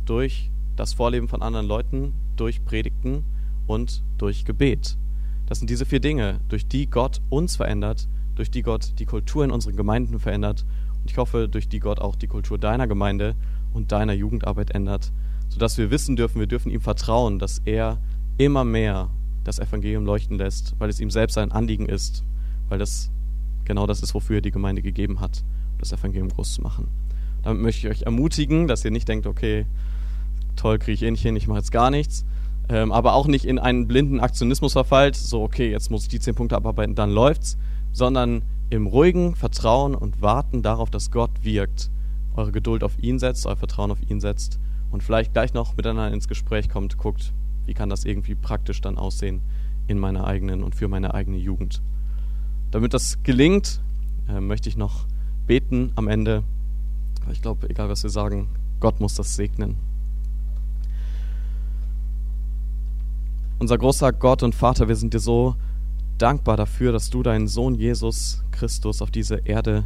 durch 0.05 0.49
das 0.77 0.93
Vorleben 0.93 1.27
von 1.27 1.41
anderen 1.41 1.67
Leuten, 1.67 2.13
durch 2.37 2.63
Predigten 2.63 3.25
und 3.65 4.01
durch 4.17 4.45
Gebet. 4.45 4.97
Das 5.45 5.59
sind 5.59 5.69
diese 5.69 5.85
vier 5.85 5.99
Dinge, 5.99 6.39
durch 6.47 6.69
die 6.69 6.89
Gott 6.89 7.19
uns 7.29 7.57
verändert, 7.57 8.07
durch 8.35 8.49
die 8.49 8.61
Gott 8.61 8.93
die 8.97 9.05
Kultur 9.05 9.43
in 9.43 9.51
unseren 9.51 9.75
Gemeinden 9.75 10.19
verändert 10.19 10.63
ich 11.11 11.17
hoffe, 11.17 11.47
durch 11.47 11.69
die 11.69 11.79
Gott 11.79 11.99
auch 11.99 12.15
die 12.15 12.27
Kultur 12.27 12.57
deiner 12.57 12.87
Gemeinde 12.87 13.35
und 13.73 13.91
deiner 13.91 14.13
Jugendarbeit 14.13 14.71
ändert, 14.71 15.11
sodass 15.49 15.77
wir 15.77 15.91
wissen 15.91 16.15
dürfen, 16.15 16.39
wir 16.39 16.47
dürfen 16.47 16.71
ihm 16.71 16.81
vertrauen, 16.81 17.39
dass 17.39 17.59
er 17.65 17.99
immer 18.37 18.63
mehr 18.63 19.09
das 19.43 19.59
Evangelium 19.59 20.05
leuchten 20.05 20.37
lässt, 20.37 20.75
weil 20.79 20.89
es 20.89 20.99
ihm 20.99 21.09
selbst 21.09 21.37
ein 21.37 21.51
Anliegen 21.51 21.87
ist 21.87 22.23
weil 22.69 22.79
das 22.79 23.09
genau 23.65 23.87
das 23.87 24.01
ist, 24.01 24.13
wofür 24.13 24.37
er 24.37 24.41
die 24.41 24.51
Gemeinde 24.51 24.81
gegeben 24.81 25.19
hat, 25.19 25.43
das 25.79 25.91
Evangelium 25.91 26.29
groß 26.29 26.55
zu 26.55 26.61
machen. 26.61 26.87
Damit 27.43 27.61
möchte 27.61 27.87
ich 27.87 27.93
euch 27.93 28.01
ermutigen, 28.03 28.67
dass 28.67 28.83
ihr 28.83 28.91
nicht 28.91 29.07
denkt, 29.07 29.27
okay, 29.27 29.65
toll, 30.55 30.79
kriege 30.79 30.93
ich 30.93 31.03
eh 31.03 31.11
nicht 31.11 31.21
hin, 31.21 31.35
ich 31.35 31.47
mache 31.47 31.59
jetzt 31.59 31.71
gar 31.71 31.91
nichts, 31.91 32.25
ähm, 32.69 32.91
aber 32.91 33.13
auch 33.13 33.27
nicht 33.27 33.45
in 33.45 33.59
einen 33.59 33.87
blinden 33.87 34.19
Aktionismus 34.19 34.73
verfallt, 34.73 35.15
so 35.15 35.43
okay, 35.43 35.69
jetzt 35.71 35.91
muss 35.91 36.03
ich 36.03 36.09
die 36.09 36.19
zehn 36.19 36.35
Punkte 36.35 36.55
abarbeiten, 36.55 36.95
dann 36.95 37.11
läuft's, 37.11 37.57
sondern 37.93 38.41
im 38.69 38.87
ruhigen 38.87 39.35
Vertrauen 39.35 39.95
und 39.95 40.21
Warten 40.21 40.61
darauf, 40.61 40.89
dass 40.89 41.11
Gott 41.11 41.31
wirkt, 41.41 41.89
eure 42.35 42.51
Geduld 42.51 42.83
auf 42.83 42.99
ihn 42.99 43.19
setzt, 43.19 43.45
euer 43.45 43.55
Vertrauen 43.55 43.91
auf 43.91 44.01
ihn 44.09 44.19
setzt 44.19 44.59
und 44.91 45.03
vielleicht 45.03 45.33
gleich 45.33 45.53
noch 45.53 45.77
miteinander 45.77 46.13
ins 46.13 46.27
Gespräch 46.27 46.69
kommt, 46.69 46.97
guckt, 46.97 47.33
wie 47.65 47.73
kann 47.73 47.89
das 47.89 48.05
irgendwie 48.05 48.35
praktisch 48.35 48.81
dann 48.81 48.97
aussehen 48.97 49.41
in 49.87 49.99
meiner 49.99 50.25
eigenen 50.25 50.63
und 50.63 50.75
für 50.75 50.87
meine 50.87 51.13
eigene 51.13 51.37
Jugend. 51.37 51.81
Damit 52.71 52.93
das 52.93 53.23
gelingt, 53.23 53.81
äh, 54.27 54.41
möchte 54.41 54.67
ich 54.67 54.75
noch 54.75 55.05
beten 55.45 55.93
am 55.95 56.09
Ende. 56.09 56.43
Ich 57.31 57.41
glaube, 57.41 57.69
egal 57.69 57.89
was 57.89 58.03
wir 58.03 58.09
sagen, 58.09 58.49
Gott 58.79 58.99
muss 58.99 59.15
das 59.15 59.35
segnen. 59.35 59.77
Unser 63.59 63.77
großer 63.77 64.11
Gott 64.11 64.43
und 64.43 64.53
Vater, 64.53 64.87
wir 64.87 64.95
sind 64.95 65.13
dir 65.13 65.19
so 65.19 65.55
dankbar 66.17 66.57
dafür, 66.57 66.91
dass 66.91 67.09
du 67.09 67.23
deinen 67.23 67.47
Sohn 67.47 67.75
Jesus 67.75 68.43
Christus 68.51 69.01
auf 69.01 69.11
diese 69.11 69.35
Erde 69.45 69.85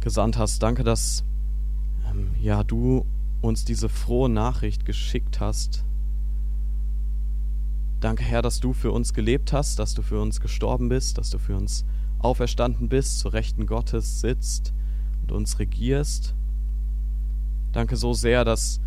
gesandt 0.00 0.38
hast. 0.38 0.62
Danke, 0.62 0.84
dass 0.84 1.24
ähm, 2.10 2.30
ja 2.40 2.64
du 2.64 3.06
uns 3.40 3.64
diese 3.64 3.88
frohe 3.88 4.28
Nachricht 4.28 4.84
geschickt 4.84 5.40
hast, 5.40 5.84
Danke, 8.00 8.22
Herr, 8.22 8.40
dass 8.40 8.60
du 8.60 8.72
für 8.72 8.92
uns 8.92 9.12
gelebt 9.12 9.52
hast, 9.52 9.78
dass 9.78 9.92
du 9.92 10.00
für 10.00 10.22
uns 10.22 10.40
gestorben 10.40 10.88
bist, 10.88 11.18
dass 11.18 11.28
du 11.28 11.38
für 11.38 11.54
uns 11.54 11.84
auferstanden 12.18 12.88
bist, 12.88 13.18
zur 13.18 13.34
Rechten 13.34 13.66
Gottes 13.66 14.22
sitzt 14.22 14.72
und 15.20 15.32
uns 15.32 15.58
regierst. 15.58 16.34
Danke 17.72 17.96
so 17.96 18.14
sehr, 18.14 18.46
dass 18.46 18.80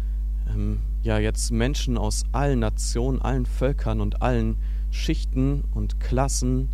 ähm, 0.50 0.80
ja 1.04 1.20
jetzt 1.20 1.52
Menschen 1.52 1.96
aus 1.96 2.24
allen 2.32 2.58
Nationen, 2.58 3.22
allen 3.22 3.46
Völkern 3.46 4.02
und 4.02 4.24
allen 4.24 4.58
Schichten 4.94 5.64
und 5.74 6.00
Klassen 6.00 6.70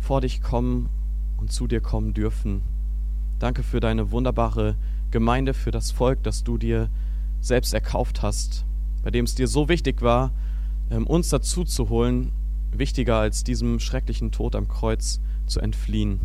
vor 0.00 0.20
dich 0.20 0.40
kommen 0.40 0.88
und 1.36 1.52
zu 1.52 1.66
dir 1.66 1.80
kommen 1.80 2.14
dürfen. 2.14 2.62
Danke 3.38 3.62
für 3.62 3.78
deine 3.78 4.10
wunderbare 4.10 4.74
Gemeinde, 5.10 5.54
für 5.54 5.70
das 5.70 5.90
Volk, 5.90 6.22
das 6.22 6.42
du 6.42 6.58
dir 6.58 6.88
selbst 7.40 7.74
erkauft 7.74 8.22
hast, 8.22 8.64
bei 9.02 9.10
dem 9.10 9.26
es 9.26 9.34
dir 9.34 9.46
so 9.46 9.68
wichtig 9.68 10.02
war, 10.02 10.32
ähm, 10.90 11.06
uns 11.06 11.28
dazu 11.28 11.64
zu 11.64 11.88
holen, 11.88 12.32
wichtiger 12.72 13.16
als 13.16 13.44
diesem 13.44 13.80
schrecklichen 13.80 14.32
Tod 14.32 14.56
am 14.56 14.66
Kreuz 14.66 15.20
zu 15.46 15.60
entfliehen. 15.60 16.20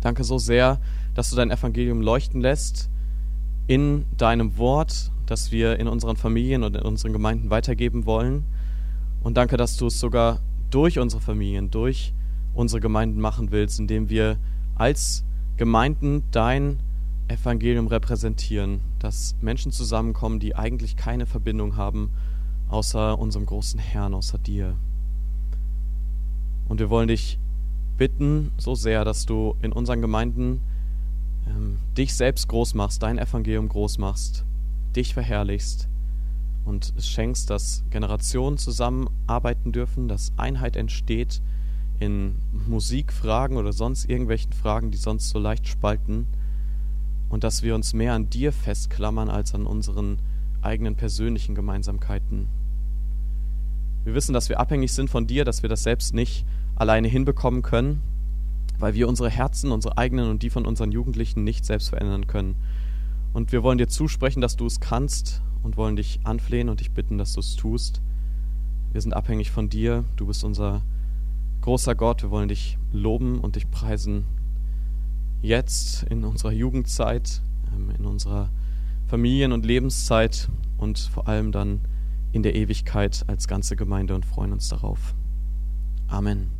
Danke 0.00 0.22
so 0.22 0.38
sehr, 0.38 0.80
dass 1.14 1.30
du 1.30 1.36
dein 1.36 1.50
Evangelium 1.50 2.02
leuchten 2.02 2.40
lässt 2.40 2.88
in 3.66 4.04
deinem 4.16 4.58
Wort, 4.58 5.10
das 5.26 5.50
wir 5.50 5.78
in 5.78 5.88
unseren 5.88 6.16
Familien 6.16 6.62
und 6.62 6.76
in 6.76 6.82
unseren 6.82 7.12
Gemeinden 7.12 7.50
weitergeben 7.50 8.06
wollen. 8.06 8.44
Und 9.22 9.36
danke, 9.36 9.56
dass 9.56 9.76
du 9.76 9.86
es 9.86 9.98
sogar 9.98 10.40
durch 10.70 10.98
unsere 10.98 11.20
Familien, 11.20 11.70
durch 11.70 12.14
unsere 12.54 12.80
Gemeinden 12.80 13.20
machen 13.20 13.50
willst, 13.50 13.78
indem 13.78 14.08
wir 14.08 14.38
als 14.74 15.24
Gemeinden 15.56 16.22
dein 16.30 16.80
Evangelium 17.28 17.88
repräsentieren, 17.88 18.80
dass 18.98 19.36
Menschen 19.40 19.70
zusammenkommen, 19.70 20.40
die 20.40 20.56
eigentlich 20.56 20.96
keine 20.96 21.26
Verbindung 21.26 21.76
haben 21.76 22.10
außer 22.68 23.18
unserem 23.18 23.46
großen 23.46 23.80
Herrn, 23.80 24.14
außer 24.14 24.38
dir. 24.38 24.76
Und 26.68 26.80
wir 26.80 26.90
wollen 26.90 27.08
dich 27.08 27.38
bitten 27.96 28.52
so 28.58 28.74
sehr, 28.74 29.04
dass 29.04 29.26
du 29.26 29.56
in 29.62 29.72
unseren 29.72 30.00
Gemeinden 30.00 30.60
ähm, 31.46 31.78
dich 31.96 32.14
selbst 32.14 32.48
groß 32.48 32.74
machst, 32.74 33.02
dein 33.02 33.18
Evangelium 33.18 33.68
groß 33.68 33.98
machst, 33.98 34.44
dich 34.94 35.14
verherrlichst 35.14 35.88
und 36.68 36.92
es 36.96 37.08
schenkst, 37.08 37.48
dass 37.50 37.82
Generationen 37.90 38.58
zusammenarbeiten 38.58 39.72
dürfen, 39.72 40.06
dass 40.06 40.32
Einheit 40.36 40.76
entsteht 40.76 41.40
in 41.98 42.36
Musikfragen 42.68 43.56
oder 43.56 43.72
sonst 43.72 44.08
irgendwelchen 44.08 44.52
Fragen, 44.52 44.90
die 44.90 44.98
sonst 44.98 45.30
so 45.30 45.38
leicht 45.38 45.66
spalten 45.66 46.26
und 47.30 47.42
dass 47.42 47.62
wir 47.62 47.74
uns 47.74 47.94
mehr 47.94 48.12
an 48.12 48.30
dir 48.30 48.52
festklammern 48.52 49.30
als 49.30 49.54
an 49.54 49.66
unseren 49.66 50.18
eigenen 50.60 50.94
persönlichen 50.94 51.54
Gemeinsamkeiten. 51.54 52.48
Wir 54.04 54.14
wissen, 54.14 54.32
dass 54.32 54.48
wir 54.48 54.60
abhängig 54.60 54.92
sind 54.92 55.10
von 55.10 55.26
dir, 55.26 55.44
dass 55.44 55.62
wir 55.62 55.68
das 55.68 55.82
selbst 55.82 56.14
nicht 56.14 56.44
alleine 56.76 57.08
hinbekommen 57.08 57.62
können, 57.62 58.02
weil 58.78 58.94
wir 58.94 59.08
unsere 59.08 59.30
Herzen, 59.30 59.72
unsere 59.72 59.98
eigenen 59.98 60.30
und 60.30 60.42
die 60.42 60.50
von 60.50 60.66
unseren 60.66 60.92
Jugendlichen 60.92 61.44
nicht 61.44 61.64
selbst 61.64 61.88
verändern 61.88 62.26
können. 62.26 62.56
Und 63.32 63.52
wir 63.52 63.62
wollen 63.62 63.78
dir 63.78 63.88
zusprechen, 63.88 64.40
dass 64.40 64.56
du 64.56 64.66
es 64.66 64.80
kannst 64.80 65.42
und 65.62 65.76
wollen 65.76 65.96
dich 65.96 66.20
anflehen 66.24 66.68
und 66.68 66.80
dich 66.80 66.92
bitten, 66.92 67.18
dass 67.18 67.32
du 67.32 67.40
es 67.40 67.56
tust. 67.56 68.00
Wir 68.92 69.00
sind 69.00 69.12
abhängig 69.12 69.50
von 69.50 69.68
dir, 69.68 70.04
du 70.16 70.26
bist 70.26 70.44
unser 70.44 70.82
großer 71.60 71.94
Gott, 71.94 72.22
wir 72.22 72.30
wollen 72.30 72.48
dich 72.48 72.78
loben 72.92 73.40
und 73.40 73.56
dich 73.56 73.70
preisen. 73.70 74.24
Jetzt 75.42 76.04
in 76.04 76.24
unserer 76.24 76.52
Jugendzeit, 76.52 77.42
ähm, 77.74 77.90
in 77.96 78.06
unserer 78.06 78.50
Familien- 79.06 79.52
und 79.52 79.64
Lebenszeit 79.64 80.48
und 80.78 80.98
vor 80.98 81.28
allem 81.28 81.52
dann 81.52 81.80
in 82.32 82.42
der 82.42 82.54
Ewigkeit 82.54 83.24
als 83.26 83.48
ganze 83.48 83.76
Gemeinde 83.76 84.14
und 84.14 84.24
freuen 84.24 84.52
uns 84.52 84.68
darauf. 84.68 85.14
Amen. 86.08 86.57